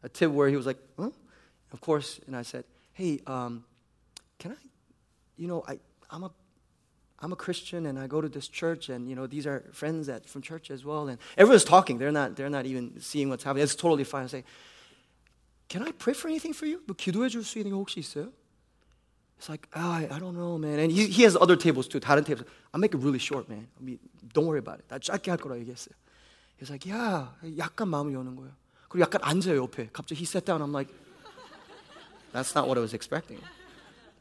A 0.05 0.11
tip 0.11 0.33
where 0.33 0.49
he 0.49 0.57
was 0.57 0.67
like, 0.67 0.81
어? 0.97 1.11
Of 1.73 1.81
course, 1.81 2.21
and 2.27 2.37
I 2.37 2.43
said, 2.43 2.67
hey, 2.95 3.21
um, 3.27 3.65
can 4.39 4.53
I 4.53 4.57
you 5.37 5.49
know, 5.49 5.65
I, 5.67 5.79
I'm 6.11 6.25
a 6.25 6.31
I'm 7.23 7.33
a 7.33 7.37
Christian 7.37 7.87
and 7.87 7.99
I 7.99 8.07
go 8.07 8.21
to 8.21 8.29
this 8.29 8.49
church 8.49 8.89
and 8.89 9.09
you 9.09 9.15
know 9.15 9.27
these 9.27 9.47
are 9.47 9.65
friends 9.73 10.07
that 10.07 10.29
from 10.29 10.41
church 10.43 10.71
as 10.71 10.85
well 10.85 11.09
and 11.09 11.19
everyone's 11.37 11.65
talking 11.65 11.99
they're 11.99 12.13
not 12.13 12.35
they're 12.35 12.49
not 12.49 12.65
even 12.65 12.99
seeing 13.01 13.29
what's 13.29 13.45
happening 13.45 13.63
it's 13.63 13.75
totally 13.75 14.05
fine 14.05 14.25
I 14.25 14.27
say 14.29 14.45
can 15.69 15.83
I 15.83 15.93
pray 15.93 16.15
for 16.15 16.29
anything 16.29 16.53
for 16.53 16.67
you? 16.67 16.81
뭐 16.87 16.97
기도해 16.97 17.29
줄 17.29 17.45
수 17.45 17.59
있는 17.59 17.71
게 17.71 17.77
혹시 17.77 18.01
있어요? 18.01 18.33
It's 19.39 19.49
like, 19.49 19.69
oh, 19.75 19.81
I, 19.81 20.09
I 20.11 20.19
don't 20.19 20.35
know, 20.37 20.59
man. 20.59 20.79
And 20.81 20.93
he, 20.93 21.07
he 21.07 21.23
has 21.23 21.37
other 21.37 21.57
tables 21.57 21.89
too, 21.89 22.01
다른 22.01 22.25
tables. 22.25 22.45
I'll 22.75 22.81
make 22.81 22.93
it 22.93 23.01
really 23.01 23.19
short, 23.21 23.49
man. 23.49 23.69
I 23.81 23.83
mean, 23.83 23.99
don't 24.35 24.47
worry 24.47 24.59
about 24.59 24.81
it. 24.81 24.85
나 24.89 24.99
짧게 24.99 25.31
할 25.31 25.39
거라 25.39 25.57
얘기했어요. 25.61 25.95
He's 26.61 26.69
like, 26.69 26.85
yeah. 26.85 27.29
약간 27.57 27.89
마음을 27.89 28.13
여는 28.13 28.37
거예요. 28.37 28.53
그리고 28.89 29.03
약간 29.03 29.21
앉아요, 29.23 29.63
옆에. 29.63 29.89
갑자기 29.93 30.19
he 30.21 30.27
sat 30.27 30.45
down. 30.45 30.61
I'm 30.61 30.73
like, 30.73 30.93
that's 32.35 32.55
not 32.55 32.69
what 32.69 32.79
I 32.79 32.81
was 32.81 32.95
expecting. 32.95 33.39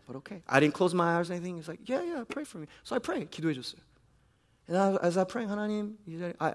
But 0.07 0.17
okay. 0.17 0.41
I 0.47 0.59
didn't 0.59 0.73
close 0.73 0.93
my 0.93 1.17
eyes 1.17 1.29
or 1.29 1.33
anything. 1.33 1.57
He's 1.57 1.67
like, 1.67 1.81
yeah, 1.85 2.01
yeah, 2.01 2.23
pray 2.27 2.43
for 2.43 2.57
me. 2.57 2.67
So 2.83 2.95
I 2.95 2.99
pray. 2.99 3.25
기도해 3.25 3.53
줬어요. 3.53 3.79
And 4.67 4.77
I, 4.77 4.95
as 5.01 5.17
I 5.17 5.23
pray, 5.23 5.45
하나님, 5.45 5.95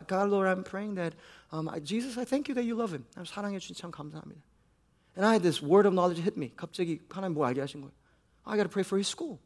God, 0.06 0.30
Lord, 0.30 0.46
I'm 0.46 0.62
praying 0.62 0.94
that, 0.94 1.14
um, 1.50 1.68
Jesus, 1.82 2.16
I 2.16 2.24
thank 2.24 2.48
you 2.48 2.54
that 2.54 2.64
you 2.64 2.74
love 2.74 2.92
him. 2.92 3.04
사랑해 3.16 3.58
주신 3.58 3.76
참 3.76 3.90
감사합니다. 3.90 4.42
And 5.16 5.24
I 5.26 5.32
had 5.32 5.42
this 5.42 5.62
word 5.62 5.86
of 5.86 5.94
knowledge 5.94 6.18
hit 6.18 6.36
me. 6.36 6.52
갑자기 6.56 7.00
하나님 7.08 7.34
뭐 7.34 7.46
알게 7.46 7.60
하신 7.60 7.80
거예요. 7.80 7.92
I 8.46 8.56
got 8.56 8.64
to 8.64 8.68
pray 8.68 8.82
for 8.82 8.98
his 8.98 9.08
school. 9.08 9.40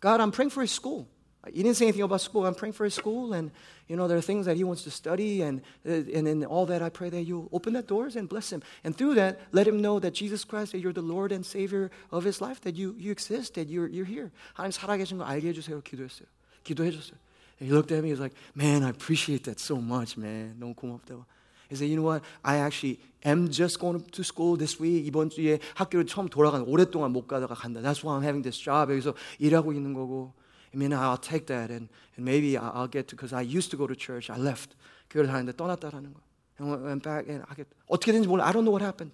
God, 0.00 0.20
I'm 0.20 0.30
praying 0.30 0.50
for 0.50 0.62
his 0.62 0.72
school. 0.72 1.08
He 1.52 1.62
didn't 1.62 1.76
say 1.76 1.84
anything 1.86 2.02
about 2.02 2.20
school. 2.20 2.44
I'm 2.44 2.54
praying 2.54 2.72
for 2.72 2.84
his 2.84 2.94
school, 2.94 3.32
and 3.32 3.52
you 3.86 3.94
know 3.94 4.08
there 4.08 4.18
are 4.18 4.22
things 4.22 4.46
that 4.46 4.56
he 4.56 4.64
wants 4.64 4.82
to 4.82 4.90
study, 4.90 5.42
and 5.42 5.62
and 5.84 6.26
in 6.26 6.44
all 6.44 6.66
that, 6.66 6.82
I 6.82 6.88
pray 6.88 7.08
that 7.10 7.22
you 7.22 7.48
open 7.52 7.74
the 7.74 7.82
doors 7.82 8.16
and 8.16 8.28
bless 8.28 8.50
him, 8.50 8.62
and 8.82 8.96
through 8.96 9.14
that, 9.14 9.38
let 9.52 9.66
him 9.68 9.80
know 9.80 10.00
that 10.00 10.12
Jesus 10.12 10.42
Christ, 10.44 10.72
that 10.72 10.80
you're 10.80 10.92
the 10.92 11.02
Lord 11.02 11.30
and 11.30 11.46
Savior 11.46 11.90
of 12.10 12.24
his 12.24 12.40
life, 12.40 12.60
that 12.62 12.74
you 12.74 12.96
you 12.98 13.12
exist, 13.12 13.54
that 13.54 13.68
you're 13.68 13.86
you're 13.86 14.04
here. 14.04 14.32
하나님 14.54 14.72
살아계신 14.72 15.18
거 15.18 15.24
알게 15.24 15.48
해주세요. 15.48 15.82
기도했어요. 15.82 16.26
기도해줬어요. 16.64 17.16
And 17.60 17.68
he 17.68 17.72
looked 17.72 17.92
at 17.92 18.02
me. 18.02 18.08
He 18.08 18.12
was 18.12 18.20
like, 18.20 18.34
"Man, 18.54 18.82
I 18.82 18.90
appreciate 18.90 19.44
that 19.44 19.60
so 19.60 19.76
much, 19.76 20.18
man. 20.18 20.56
너무 20.58 20.74
고맙다고." 20.74 21.24
He 21.68 21.76
said, 21.76 21.88
you 21.88 21.96
know 21.96 22.02
what? 22.02 22.22
I 22.44 22.58
actually 22.58 23.00
am 23.24 23.50
just 23.50 23.80
going 23.80 24.00
to 24.00 24.22
school 24.22 24.56
this 24.56 24.80
week. 24.80 25.04
이번 25.06 25.30
주에 25.30 25.58
학교를 25.74 26.06
처음 26.06 26.28
돌아가는 26.28 26.64
오랫동안 26.66 27.12
못 27.12 27.26
가다가 27.26 27.54
간다. 27.54 27.80
That's 27.82 28.04
why 28.04 28.14
I'm 28.14 28.22
having 28.22 28.42
this 28.42 28.58
job. 28.58 28.90
여기서 28.90 29.14
일하고 29.38 29.72
있는 29.72 29.92
거고. 29.92 30.32
I 30.72 30.76
mean, 30.76 30.92
I'll 30.92 31.16
take 31.16 31.46
that 31.46 31.70
and, 31.70 31.88
and 32.16 32.24
maybe 32.24 32.56
I'll 32.56 32.88
get 32.88 33.08
to 33.08 33.16
because 33.16 33.32
I 33.32 33.40
used 33.40 33.70
to 33.70 33.76
go 33.76 33.86
to 33.86 33.94
church. 33.94 34.30
I 34.30 34.36
left. 34.36 34.74
교회를 35.10 35.28
다니는데 35.28 35.56
떠났다라는 35.56 36.12
거. 36.12 36.20
And 36.58 36.84
went 36.84 37.02
back 37.02 37.28
and 37.28 37.44
I 37.48 37.54
get, 37.54 37.68
어떻게 37.88 38.12
된지 38.12 38.26
몰라. 38.26 38.44
I 38.44 38.52
don't 38.52 38.64
know 38.64 38.72
what 38.72 38.82
happened. 38.82 39.12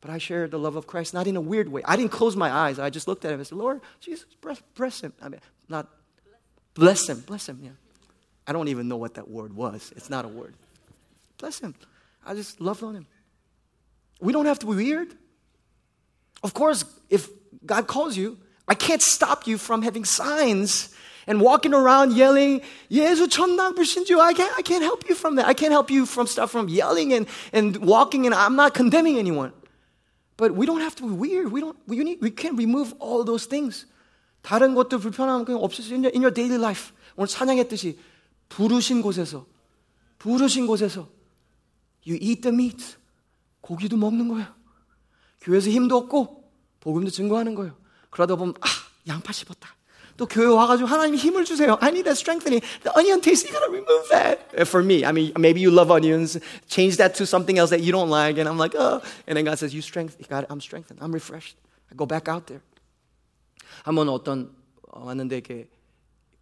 But 0.00 0.10
I 0.10 0.18
shared 0.18 0.50
the 0.52 0.58
love 0.58 0.76
of 0.76 0.86
Christ, 0.86 1.12
not 1.12 1.26
in 1.26 1.36
a 1.36 1.40
weird 1.40 1.68
way. 1.68 1.82
I 1.84 1.96
didn't 1.96 2.12
close 2.12 2.36
my 2.36 2.50
eyes. 2.50 2.78
I 2.78 2.88
just 2.88 3.08
looked 3.08 3.24
at 3.24 3.32
him 3.32 3.40
and 3.40 3.46
said, 3.46 3.58
Lord, 3.58 3.80
Jesus, 4.00 4.26
bless, 4.40 4.62
bless 4.76 5.00
him. 5.00 5.12
I 5.20 5.28
mean, 5.28 5.40
not 5.68 5.88
bless 6.74 7.08
him, 7.08 7.20
bless 7.26 7.48
him, 7.48 7.58
yeah. 7.62 7.70
I 8.46 8.52
don't 8.52 8.68
even 8.68 8.86
know 8.86 8.96
what 8.96 9.14
that 9.14 9.28
word 9.28 9.54
was. 9.54 9.92
It's 9.96 10.08
not 10.08 10.24
a 10.24 10.28
word. 10.28 10.54
Bless 11.38 11.58
him. 11.58 11.74
I 12.24 12.34
just 12.34 12.60
loved 12.60 12.82
on 12.82 12.94
him. 12.94 13.06
We 14.20 14.32
don't 14.32 14.46
have 14.46 14.58
to 14.60 14.66
be 14.66 14.74
weird. 14.74 15.14
Of 16.42 16.54
course, 16.54 16.84
if 17.10 17.28
God 17.66 17.86
calls 17.86 18.16
you, 18.16 18.38
I 18.66 18.74
can't 18.74 19.02
stop 19.02 19.46
you 19.46 19.56
from 19.58 19.82
having 19.82 20.04
signs 20.04 20.90
and 21.26 21.40
walking 21.40 21.74
around 21.74 22.12
yelling, 22.12 22.60
예수 22.90 23.28
천당 23.28 23.74
불신주. 23.74 24.20
I 24.20 24.32
can't, 24.34 24.52
I 24.56 24.62
can't 24.62 24.82
help 24.82 25.08
you 25.08 25.14
from 25.14 25.36
that. 25.36 25.46
I 25.46 25.54
can't 25.54 25.72
help 25.72 25.90
you 25.90 26.06
from 26.06 26.26
stuff 26.26 26.50
from 26.50 26.68
yelling 26.68 27.12
and, 27.12 27.26
and 27.52 27.76
walking, 27.84 28.26
and 28.26 28.34
I'm 28.34 28.56
not 28.56 28.74
condemning 28.74 29.18
anyone. 29.18 29.52
But 30.36 30.54
we 30.54 30.66
don't 30.66 30.80
have 30.80 30.94
to 30.96 31.02
be 31.02 31.14
weird. 31.14 31.52
We, 31.52 31.60
don't, 31.60 31.76
we, 31.86 31.98
need, 31.98 32.18
we 32.22 32.30
can't 32.30 32.56
remove 32.56 32.94
all 32.98 33.24
those 33.24 33.46
things. 33.46 33.86
다른 34.42 34.74
것들 34.74 34.98
불편함 34.98 35.44
그냥 35.44 35.62
없으세요. 35.62 35.94
In 35.96 36.04
your, 36.04 36.12
in 36.14 36.22
your 36.22 36.32
daily 36.32 36.56
life. 36.56 36.92
오늘 37.16 37.26
찬양했듯이 37.26 37.98
부르신 38.48 39.02
곳에서, 39.02 39.46
부르신 40.18 40.66
곳에서 40.66 41.08
You 42.06 42.18
eat 42.20 42.42
the 42.42 42.54
meat. 42.54 42.96
고기도 43.60 43.96
먹는 43.96 44.28
거예요. 44.28 44.46
교회에서 45.42 45.68
힘도 45.70 45.98
얻고 45.98 46.50
복음도 46.80 47.10
증거하는 47.10 47.54
거예요. 47.54 47.76
그러다 48.13 48.35
보면 48.35 48.53
아 48.61 48.67
양파 49.07 49.33
씹었다. 49.33 49.75
또 50.15 50.27
교회 50.27 50.45
와가지고 50.45 50.87
하나님 50.87 51.15
힘을 51.15 51.43
주세요. 51.43 51.77
I 51.81 51.89
need 51.89 52.03
that 52.03 52.13
strengthening. 52.13 52.61
The 52.83 52.93
onion 52.95 53.19
taste, 53.19 53.49
you 53.49 53.51
gotta 53.51 53.71
remove 53.71 54.07
that. 54.09 54.39
For 54.69 54.85
me, 54.85 55.03
I 55.03 55.11
mean, 55.11 55.33
maybe 55.39 55.59
you 55.59 55.71
love 55.71 55.89
onions. 55.89 56.37
Change 56.69 56.97
that 56.97 57.17
to 57.17 57.25
something 57.25 57.57
else 57.57 57.71
that 57.71 57.81
you 57.81 57.91
don't 57.91 58.13
like. 58.13 58.37
And 58.37 58.47
I'm 58.47 58.61
like, 58.61 58.77
oh. 58.77 59.01
And 59.25 59.35
then 59.35 59.45
God 59.45 59.57
says, 59.57 59.73
you 59.73 59.81
strength, 59.81 60.21
God, 60.29 60.45
I'm 60.51 60.61
strengthened. 60.61 61.01
I'm 61.01 61.11
refreshed. 61.11 61.57
I 61.91 61.95
go 61.97 62.05
back 62.05 62.29
out 62.29 62.45
there. 62.45 62.61
한번 63.83 64.07
어떤 64.09 64.53
왔는데 64.93 65.37
이렇게 65.37 65.67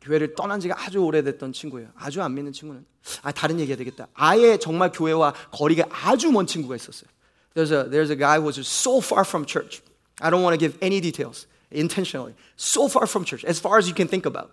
교회를 0.02 0.36
떠난 0.36 0.60
지가 0.60 0.76
아주 0.78 1.00
오래됐던 1.00 1.54
친구예요. 1.54 1.90
아주 1.96 2.22
안 2.22 2.36
믿는 2.36 2.52
친구는 2.52 2.86
아 3.24 3.32
다른 3.32 3.60
얘기 3.60 3.72
해야 3.72 3.78
되겠다. 3.78 4.08
아예 4.14 4.58
정말 4.58 4.92
교회와 4.92 5.34
거리가 5.52 5.86
아주 5.90 6.30
먼 6.32 6.46
친구가 6.46 6.76
있었어요. 6.76 7.10
There's 7.56 7.72
a 7.72 7.90
there's 7.90 8.12
a 8.12 8.18
guy 8.18 8.38
who 8.40 8.46
was 8.46 8.60
so 8.60 9.00
far 9.00 9.24
from 9.24 9.46
church. 9.46 9.82
I 10.20 10.30
don't 10.30 10.44
want 10.44 10.54
to 10.54 10.60
give 10.60 10.78
any 10.82 11.00
details 11.00 11.48
intentionally. 11.71 12.35
So 12.57 12.89
far 12.89 13.07
from 13.07 13.25
church, 13.25 13.45
as 13.45 13.59
far 13.59 13.79
as 13.79 13.89
you 13.89 13.95
can 13.95 14.09
think 14.09 14.27
about. 14.27 14.53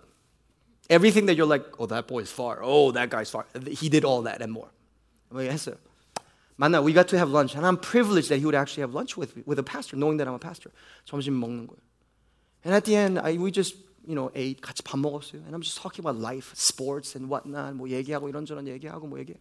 Everything 0.90 1.26
that 1.26 1.34
you're 1.34 1.46
like, 1.46 1.64
oh 1.78 1.86
that 1.86 2.06
boy 2.06 2.20
is 2.20 2.30
far. 2.30 2.60
Oh 2.62 2.90
that 2.92 3.08
guy's 3.08 3.30
far. 3.30 3.46
He 3.66 3.88
did 3.88 4.04
all 4.04 4.22
that 4.22 4.42
and 4.42 4.52
more. 4.52 4.68
뭐 5.32 5.40
했어요. 5.40 5.76
만나 6.60 6.82
we 6.84 6.92
got 6.92 7.08
to 7.08 7.18
have 7.18 7.30
lunch 7.30 7.54
and 7.54 7.64
I'm 7.66 7.78
privileged 7.78 8.28
that 8.28 8.38
he 8.38 8.44
would 8.44 8.54
actually 8.54 8.82
have 8.82 8.92
lunch 8.92 9.16
with 9.16 9.34
with 9.46 9.58
a 9.58 9.62
pastor, 9.62 9.96
knowing 9.96 10.18
that 10.18 10.28
I'm 10.28 10.34
a 10.34 10.38
pastor. 10.38 10.70
점심 11.08 11.40
먹는 11.40 11.66
거예요. 11.66 11.80
And 12.64 12.74
at 12.74 12.84
the 12.84 12.96
end, 12.96 13.18
I, 13.18 13.36
we 13.36 13.50
just 13.50 13.76
you 14.06 14.14
know, 14.14 14.30
ate, 14.34 14.60
같이 14.60 14.82
밥 14.82 14.98
먹었어요. 14.98 15.44
And 15.44 15.54
I'm 15.54 15.62
just 15.62 15.78
talking 15.78 16.04
about 16.04 16.20
life, 16.20 16.52
sports 16.54 17.16
and 17.16 17.28
whatnot. 17.28 17.74
뭐 17.74 17.88
얘기하고 17.88 18.28
이런저런 18.28 18.68
얘기하고 18.68 19.06
뭐 19.06 19.18
얘기. 19.18 19.34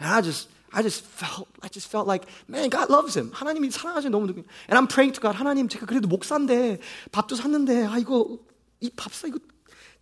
And 0.00 0.08
I 0.12 0.20
just, 0.22 0.48
I 0.72 0.82
just 0.82 1.04
felt, 1.06 1.46
I 1.62 1.68
just 1.68 1.88
felt 1.88 2.08
like, 2.08 2.26
man, 2.48 2.68
God 2.68 2.90
loves 2.90 3.16
him. 3.16 3.30
하나님이 3.32 3.70
사랑하시 3.70 4.10
너무 4.10 4.26
느끼. 4.26 4.42
And 4.68 4.74
I'm 4.76 4.88
praying 4.88 5.14
to 5.14 5.20
God. 5.22 5.36
하나님, 5.38 5.68
제가 5.68 5.86
그래도 5.86 6.08
목사인데 6.08 6.80
밥도 7.12 7.36
샀는데, 7.36 7.86
아 7.86 7.98
이거 7.98 8.38
이 8.80 8.90
밥사 8.90 9.28
이거 9.28 9.38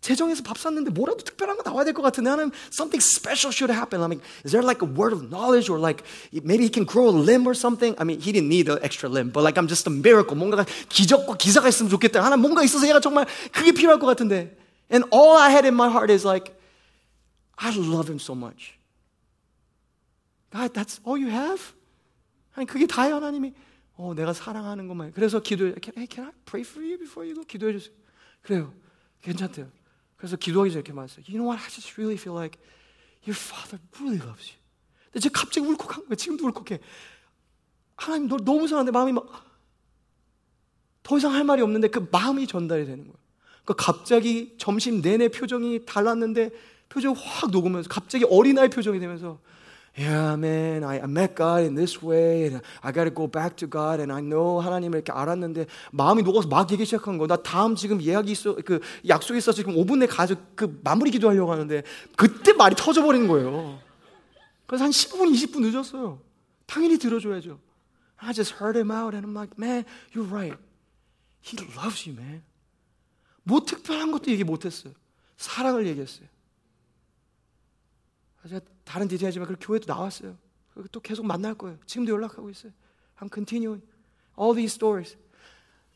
재정에서 0.01 0.43
밥 0.43 0.57
샀는데 0.57 0.91
뭐라도 0.91 1.23
특별한 1.23 1.55
거 1.55 1.63
나와야 1.63 1.85
될 1.85 1.93
것 1.93 2.01
같은데 2.01 2.29
하나님 2.29 2.51
something 2.73 2.99
special 2.99 3.53
should 3.53 3.71
happen. 3.71 4.01
I 4.03 4.07
mean, 4.11 4.19
is 4.43 4.51
there 4.51 4.65
like 4.65 4.83
a 4.83 4.89
word 4.89 5.13
of 5.13 5.29
knowledge 5.29 5.69
or 5.71 5.79
like 5.79 6.03
maybe 6.43 6.65
he 6.65 6.69
can 6.69 6.83
grow 6.83 7.07
a 7.07 7.15
limb 7.15 7.47
or 7.47 7.55
something? 7.55 7.95
I 7.97 8.03
mean, 8.03 8.19
he 8.19 8.33
didn't 8.33 8.49
need 8.49 8.67
an 8.67 8.79
extra 8.83 9.07
limb, 9.07 9.29
but 9.29 9.43
like 9.47 9.55
I'm 9.55 9.69
just 9.69 9.87
a 9.87 9.93
miracle. 9.93 10.35
뭔가 10.35 10.65
기적과 10.89 11.37
기사가 11.37 11.69
있으면 11.69 11.89
좋겠다. 11.89 12.19
하나님 12.19 12.41
뭔가 12.41 12.63
있어서 12.63 12.83
얘가 12.89 12.99
정말 12.99 13.25
그게 13.53 13.71
필요할 13.71 13.99
것 13.99 14.07
같은데. 14.07 14.57
And 14.91 15.07
all 15.13 15.37
I 15.37 15.49
had 15.53 15.63
in 15.63 15.73
my 15.73 15.87
heart 15.87 16.11
is 16.11 16.25
like, 16.27 16.51
I 17.55 17.71
love 17.71 18.09
him 18.11 18.19
so 18.19 18.35
much. 18.35 18.75
God, 20.50 20.72
that's 20.72 21.00
all 21.06 21.22
you 21.22 21.30
have? 21.30 21.62
아니 22.54 22.66
그게 22.66 22.86
다예요 22.86 23.16
하나님이. 23.16 23.54
어, 23.94 24.14
내가 24.14 24.32
사랑하는 24.32 24.86
것만. 24.88 25.12
그래서 25.12 25.40
기도해. 25.40 25.74
Hey, 25.96 26.06
can 26.10 26.26
I 26.26 26.32
pray 26.44 26.62
for 26.62 26.84
you 26.84 26.98
before 26.98 27.26
you 27.26 27.34
go? 27.34 27.44
기도해 27.44 27.72
주세요. 27.78 27.94
그래요. 28.42 28.72
괜찮대요. 29.22 29.70
그래서 30.16 30.36
기도하기 30.36 30.70
전에 30.70 30.80
이렇게 30.80 30.92
말했어요. 30.92 31.24
You 31.28 31.38
know 31.38 31.50
what? 31.50 31.62
I 31.62 31.68
just 31.70 31.94
really 31.98 32.16
feel 32.16 32.36
like 32.36 32.60
your 33.26 33.36
father 33.36 33.78
really 33.98 34.18
loves 34.22 34.54
you. 34.54 34.58
근데 35.12 35.20
제가 35.20 35.40
갑자기 35.40 35.66
울컥한 35.66 36.04
거예요. 36.04 36.14
지금도 36.14 36.46
울컥해. 36.46 36.78
하나님 37.96 38.28
너 38.28 38.36
너무 38.36 38.68
사랑하는데 38.68 38.92
마음이 38.92 39.12
막 39.12 39.48
더 41.08 41.16
이상 41.16 41.32
할 41.32 41.42
말이 41.42 41.62
없는데 41.62 41.88
그 41.88 42.06
마음이 42.12 42.46
전달이 42.46 42.84
되는 42.84 43.04
거예요. 43.04 43.16
그러니까 43.64 43.82
갑자기 43.82 44.54
점심 44.58 45.00
내내 45.00 45.28
표정이 45.28 45.86
달랐는데 45.86 46.50
표정이 46.90 47.14
확 47.18 47.50
녹으면서 47.50 47.88
갑자기 47.88 48.26
어린아이 48.28 48.68
표정이 48.68 49.00
되면서 49.00 49.40
Yeah, 49.96 50.36
man, 50.36 50.84
I, 50.84 51.00
met 51.06 51.34
God 51.34 51.64
in 51.64 51.74
this 51.74 52.00
way, 52.00 52.46
and 52.46 52.62
I 52.82 52.92
got 52.92 53.04
to 53.04 53.10
go 53.10 53.26
back 53.26 53.56
to 53.56 53.66
God, 53.66 54.00
and 54.00 54.12
I 54.12 54.20
know 54.20 54.60
하나님을 54.62 54.98
이렇게 54.98 55.12
알았는데 55.12 55.66
마음이 55.90 56.22
녹아서 56.22 56.46
막 56.46 56.70
얘기 56.70 56.84
시작한 56.84 57.18
거. 57.18 57.26
나 57.26 57.36
다음 57.36 57.74
지금 57.74 58.00
예약이 58.00 58.30
있어, 58.30 58.54
그 58.64 58.80
약속이 59.08 59.38
있어 59.38 59.52
지금 59.52 59.74
5분 59.74 59.98
내에 59.98 60.06
가서 60.06 60.36
그 60.54 60.80
마무리 60.84 61.10
기도하려고 61.10 61.50
하는데 61.50 61.82
그때 62.16 62.52
말이 62.52 62.76
터져버리는 62.76 63.26
거예요. 63.26 63.80
그래서 64.66 64.84
한 64.84 64.90
15분, 64.92 65.32
20분 65.32 65.62
늦었어요. 65.62 66.20
당연히 66.66 66.98
들어줘야죠. 66.98 67.58
I 68.18 68.32
just 68.32 68.54
heard 68.60 68.78
him 68.78 68.92
out, 68.92 69.16
and 69.16 69.26
I'm 69.26 69.34
like, 69.34 69.58
man, 69.58 69.84
you're 70.14 70.28
right. 70.28 70.56
He 71.40 71.58
loves 71.76 72.08
you, 72.08 72.16
man. 72.16 72.42
뭐 73.42 73.64
특별한 73.64 74.12
것도 74.12 74.30
얘기 74.30 74.44
못했어요. 74.44 74.92
사랑을 75.36 75.86
얘기했어요. 75.86 76.28
다른 78.87 79.07
디테일하지만 79.07 79.47
그 79.47 79.55
교회도 79.59 79.85
나왔어요. 79.91 80.37
또 80.91 80.99
계속 80.99 81.25
만날 81.25 81.53
거예요. 81.53 81.77
지금도 81.85 82.11
연락하고 82.11 82.49
있어요. 82.49 82.71
I'm 83.19 83.31
continuing 83.31 83.81
all 84.37 84.55
these 84.55 84.73
stories. 84.73 85.15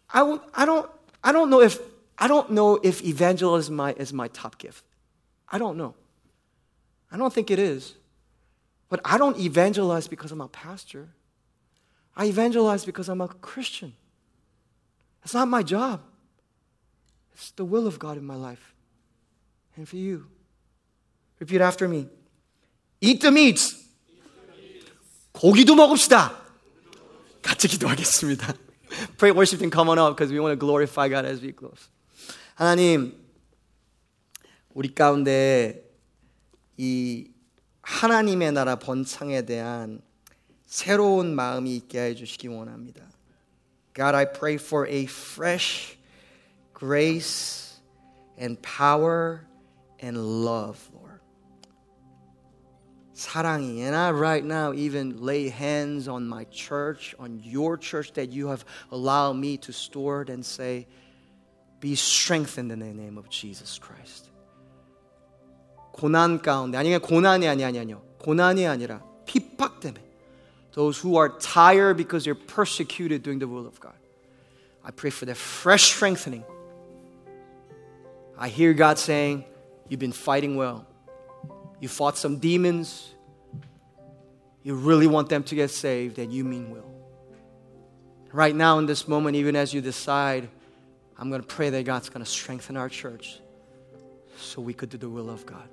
I, 0.08 0.22
I 0.54 0.66
don't 0.66 0.90
I 1.24 1.34
don't 1.34 1.50
know 1.50 1.62
if 1.62 1.82
I 2.18 2.28
don't 2.28 2.52
know 2.52 2.80
if 2.84 3.04
evangelism 3.04 3.80
is 4.00 4.14
my 4.14 4.30
top 4.30 4.58
gift. 4.58 4.84
I 5.52 5.58
don't 5.60 5.78
know. 5.78 5.94
I 7.12 7.18
don't 7.18 7.34
think 7.34 7.52
it 7.52 7.60
is. 7.60 7.96
But 8.90 9.02
I 9.04 9.18
don't 9.18 9.38
evangelize 9.38 10.08
because 10.08 10.32
I'm 10.32 10.42
a 10.42 10.48
pastor. 10.48 11.10
I 12.16 12.26
evangelize 12.26 12.86
because 12.86 13.10
I'm 13.10 13.22
a 13.22 13.28
Christian. 13.28 13.94
It's 15.24 15.34
not 15.34 15.48
my 15.48 15.62
job. 15.62 16.02
It's 17.34 17.52
the 17.52 17.66
will 17.66 17.86
of 17.86 18.00
God 18.00 18.18
in 18.18 18.26
my 18.26 18.36
life 18.36 18.74
and 19.76 19.88
for 19.88 19.98
you. 19.98 20.26
Repeat 21.40 21.62
after 21.62 21.88
me. 21.88 22.08
Eat 23.05 23.19
the 23.19 23.33
meats. 23.33 23.77
고기도 25.33 25.75
먹읍시다. 25.75 26.41
같이 27.43 27.67
기도하겠습니다. 27.67 28.55
Pray 29.19 29.35
worship 29.35 29.59
team 29.59 29.73
come 29.73 29.89
on 29.89 29.99
up 29.99 30.15
because 30.15 30.33
we 30.33 30.39
want 30.39 30.53
to 30.53 30.57
glorify 30.57 31.09
God 31.09 31.27
as 31.27 31.43
we 31.43 31.53
close. 31.53 31.89
하나님, 32.55 33.19
우리 34.73 34.95
가운데 34.95 35.91
이 36.77 37.29
하나님의 37.83 38.53
나라 38.53 38.77
번창에 38.77 39.43
대한 39.43 40.01
새로운 40.67 41.35
마음이 41.35 41.75
있게 41.77 42.01
해 42.01 42.15
주시기 42.15 42.47
원합니다. 42.47 43.03
God, 43.95 44.15
I 44.15 44.33
pray 44.33 44.55
for 44.55 44.89
a 44.89 45.05
fresh 45.05 45.99
grace 46.79 47.81
and 48.39 48.63
power 48.63 49.41
and 50.01 50.17
love. 50.17 50.92
사랑이. 53.22 53.82
And 53.82 53.96
I 53.96 54.12
right 54.12 54.44
now 54.44 54.74
even 54.74 55.22
lay 55.22 55.50
hands 55.50 56.08
on 56.08 56.28
my 56.28 56.46
church, 56.46 57.16
on 57.20 57.42
your 57.44 57.78
church 57.78 58.14
that 58.14 58.32
you 58.32 58.48
have 58.48 58.64
allowed 58.92 59.34
me 59.34 59.58
to 59.58 59.74
store 59.74 60.22
it 60.22 60.30
and 60.30 60.46
say, 60.46 60.88
be 61.80 61.96
strengthened 61.96 62.72
in 62.72 62.80
the 62.80 62.94
name 62.94 63.18
of 63.18 63.30
Jesus 63.30 63.80
Christ. 63.80 64.30
고난 65.94 66.42
가운데 66.42 66.78
아니 66.78 66.96
고난이 66.98 67.48
아니 67.48 67.64
아니 67.64 67.80
아니요. 67.80 68.02
고난이 68.20 68.68
아니라 68.68 69.02
핍박 69.26 69.80
때문에 69.80 70.00
those 70.74 71.00
who 71.00 71.18
are 71.18 71.30
tired 71.40 71.98
because 71.98 72.24
they're 72.24 72.36
persecuted 72.36 73.24
doing 73.24 73.40
the 73.40 73.48
will 73.48 73.66
of 73.66 73.80
God. 73.80 73.98
I 74.84 74.92
pray 74.92 75.10
for 75.10 75.26
their 75.26 75.36
fresh 75.36 75.86
strengthening. 75.86 76.44
I 78.38 78.50
hear 78.50 78.74
God 78.74 79.00
saying, 79.00 79.44
You've 79.90 80.00
been 80.00 80.12
fighting 80.12 80.56
well. 80.56 80.86
You 81.80 81.88
fought 81.88 82.18
some 82.18 82.38
demons. 82.38 83.11
You 84.64 84.76
really 84.76 85.08
want 85.08 85.30
them 85.30 85.44
to 85.44 85.56
get 85.56 85.70
saved, 85.72 86.20
and 86.20 86.32
you 86.32 86.44
mean 86.44 86.72
well. 86.72 86.92
Right 88.34 88.56
now, 88.56 88.80
in 88.80 88.86
this 88.86 89.08
moment, 89.08 89.36
even 89.36 89.56
as 89.56 89.74
you 89.74 89.82
decide, 89.82 90.50
I'm 91.18 91.30
going 91.30 91.42
to 91.42 91.48
pray 91.48 91.70
that 91.70 91.86
God's 91.86 92.10
going 92.10 92.24
to 92.24 92.30
strengthen 92.30 92.76
our 92.78 92.90
church 92.90 93.40
so 94.38 94.62
we 94.62 94.74
could 94.74 94.90
do 94.90 94.98
the 94.98 95.10
will 95.10 95.30
of 95.30 95.46
God. 95.46 95.70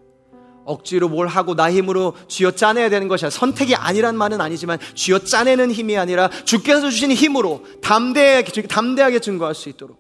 억지로 0.65 1.09
뭘 1.09 1.27
하고 1.27 1.55
나 1.55 1.71
힘으로 1.71 2.15
쥐어 2.27 2.53
짜내야 2.53 2.89
되는 2.89 3.07
것이 3.09 3.27
아니라 3.27 3.39
선택이 3.39 3.75
아니란 3.75 4.17
말은 4.17 4.41
아니지만 4.41 4.79
쥐어 4.95 5.19
짜내는 5.19 5.71
힘이 5.71 5.99
아니라 5.99 6.31
주께서 6.31 6.89
주신 6.89 7.13
힘으로 7.13 7.63
담대하게, 7.83 8.63
담대하게 8.63 9.19
증거할 9.19 9.55
수 9.55 9.69
있도록. 9.69 9.99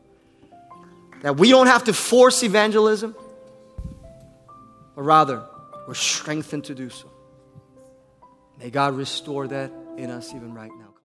That 1.22 1.40
we 1.40 1.50
don't 1.50 1.68
have 1.68 1.84
to 1.84 1.92
force 1.92 2.44
evangelism, 2.44 3.14
but 4.94 5.04
rather 5.04 5.42
we're 5.86 5.94
strengthened 5.94 6.64
to 6.66 6.74
do 6.74 6.86
so. 6.86 7.07
May 8.59 8.69
God 8.69 8.95
restore 8.95 9.47
that 9.47 9.71
in 9.97 10.11
us 10.11 10.33
even 10.33 10.53
right 10.53 10.71
now. 10.77 10.88